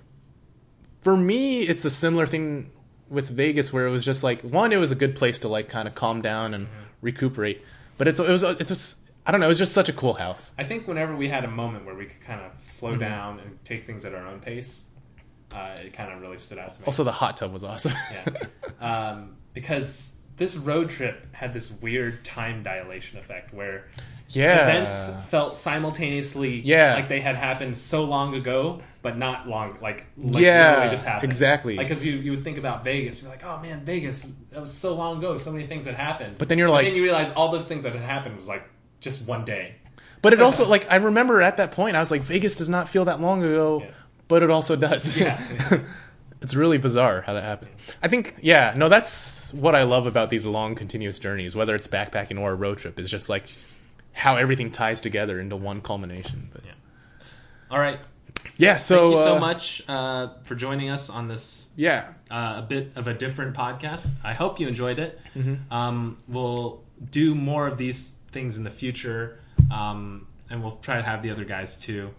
[1.02, 2.72] for me it's a similar thing
[3.10, 5.70] with Vegas where it was just like one it was a good place to like
[5.70, 6.68] kind of calm down and
[7.02, 7.62] recuperate.
[7.98, 10.16] But it's it was it's just I don't know, it was just such a cool
[10.16, 10.54] house.
[10.58, 12.60] I think whenever we had a moment where we could kind of Mm-hmm.
[12.62, 14.86] slow down and take things at our own pace,
[15.54, 16.86] uh, it kind of really stood out to me.
[16.86, 17.94] Also the hot tub was awesome.
[18.12, 18.28] yeah.
[18.82, 23.88] um, because this road trip had this weird time dilation effect where
[24.30, 24.64] yeah.
[24.68, 26.96] events felt simultaneously Yeah.
[26.96, 31.06] like they had happened so long ago, but not long like, like Yeah, literally just
[31.06, 31.32] happened.
[31.32, 31.76] exactly.
[31.76, 34.74] Like because you, you would think about Vegas, you're like, oh man, Vegas, that was
[34.74, 36.38] so long ago, so many things had happened.
[36.40, 38.68] But then you're like- then you realize all those things that had happened was like
[39.02, 39.76] just one day.
[40.24, 42.90] But it also like I remember at that point I was like Vegas does not
[42.90, 43.92] feel that long ago, Yeah.
[44.30, 45.20] but it also does.
[45.20, 45.40] Yeah.
[46.44, 47.72] it's really bizarre how that happened.
[48.02, 51.88] I think yeah, no that's what I love about these long continuous journeys, whether it's
[51.88, 53.46] backpacking or a road trip is just like
[54.12, 56.50] how everything ties together into one culmination.
[56.54, 56.72] But Yeah.
[57.72, 58.00] All right.
[58.58, 62.10] yeah, so Thank you so uh, much uh, for joining us on this Yeah.
[62.30, 64.10] uh, a bit of a different podcast.
[64.24, 65.20] I hope you enjoyed it.
[65.36, 65.74] Mm-hmm.
[65.74, 69.40] Um, we'll do more of these things in the future,
[69.72, 72.12] um, and we'll try to have the other guys too.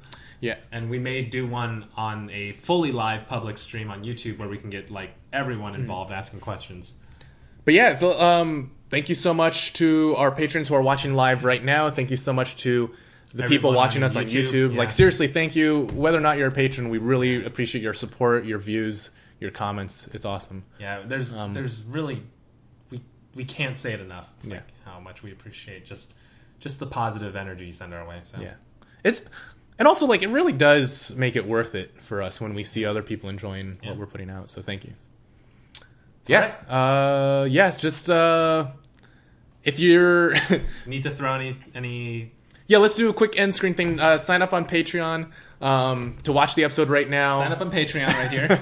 [0.44, 0.56] Yeah.
[0.70, 4.58] And we may do one on a fully live public stream on YouTube where we
[4.58, 5.82] can get like everyone Mm-hmm.
[5.82, 6.94] involved asking questions.
[7.64, 11.64] But yeah, um, thank you so much to our patrons who are watching live right
[11.64, 11.88] now.
[11.90, 12.90] Thank you so much to
[13.32, 14.72] the people watching on us on YouTube, YouTube.
[14.72, 14.78] yeah.
[14.78, 15.86] Like seriously, thank you.
[15.94, 19.10] Whether or not you're a patron, we really appreciate your support, your views,
[19.40, 20.08] your comments.
[20.12, 20.64] It's awesome.
[20.78, 22.22] Yeah, there's Um, there's really
[22.90, 23.00] we
[23.34, 24.30] we can't say it enough.
[24.44, 24.92] Like Yeah.
[24.92, 26.14] how much we appreciate just
[26.60, 28.20] just the positive energy you send our way.
[28.24, 28.54] So Yeah,
[29.02, 29.24] it's
[29.78, 32.84] and also like it really does make it worth it for us when we see
[32.84, 33.90] other people enjoying Yeah.
[33.90, 34.48] what we're putting out.
[34.48, 34.92] So thank you.
[36.26, 37.70] Yeah, uh, yeah.
[37.72, 38.68] Just uh,
[39.62, 40.34] if you're,
[40.86, 42.32] need to throw any any
[42.66, 44.00] yeah, let's do a quick end screen thing.
[44.00, 45.30] Uh, sign up on Patreon
[45.60, 47.34] um, to watch the episode right now.
[47.34, 48.58] sign up on Patreon right here.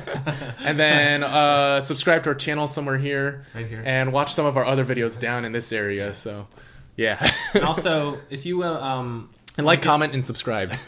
[0.65, 3.83] and then uh, subscribe to our channel somewhere here, Right here.
[3.87, 6.15] and watch some of our other videos down in this area.
[6.15, 6.49] So,
[6.97, 10.73] yeah, and also, if you will, um, and like, comment, and subscribe.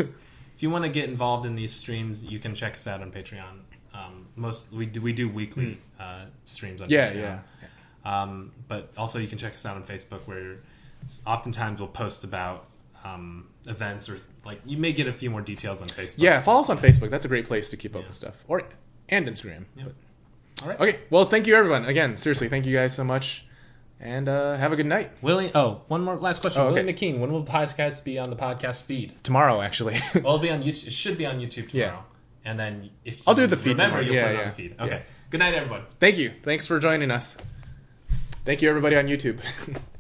[0.55, 3.11] if you want to get involved in these streams, you can check us out on
[3.13, 3.61] Patreon.
[3.93, 7.39] Um, most we do we do weekly uh, streams on yeah, Patreon.
[8.05, 10.57] yeah, Um, but also you can check us out on Facebook where
[11.27, 12.67] oftentimes we'll post about
[13.05, 16.15] um, events or like you may get a few more details on Facebook.
[16.19, 16.41] yeah.
[16.41, 17.11] Follow us on Facebook.
[17.11, 18.07] That's a great place to keep up Yeah.
[18.09, 18.63] with stuff, or
[19.09, 19.65] and Instagram.
[19.77, 19.85] Yeah.
[20.63, 20.81] All right.
[20.81, 20.99] Okay.
[21.11, 21.85] Well, thank you everyone.
[21.85, 23.45] Again, seriously, thank you guys so much.
[24.05, 25.11] And uh, have a good night.
[25.23, 26.61] Willie, oh, one more last question.
[26.61, 26.83] Oh, okay.
[26.83, 29.15] Willie McKean, when will the podcast be on the podcast feed?
[29.25, 29.95] Tomorrow, actually.
[30.15, 30.89] Well, it'll be on YouTube.
[30.89, 31.87] It should be on YouTube Yeah.
[31.87, 32.05] tomorrow.
[32.45, 34.05] And then if I'll do the feed remember, tomorrow.
[34.05, 34.75] you'll Yeah, put it on the feed.
[34.79, 34.85] Yeah.
[34.85, 35.03] Okay.
[35.31, 35.83] Good night, everyone.
[36.01, 36.33] thank you.
[36.43, 37.39] Thanks for joining us.
[38.45, 39.41] Thank you, everybody on YouTube.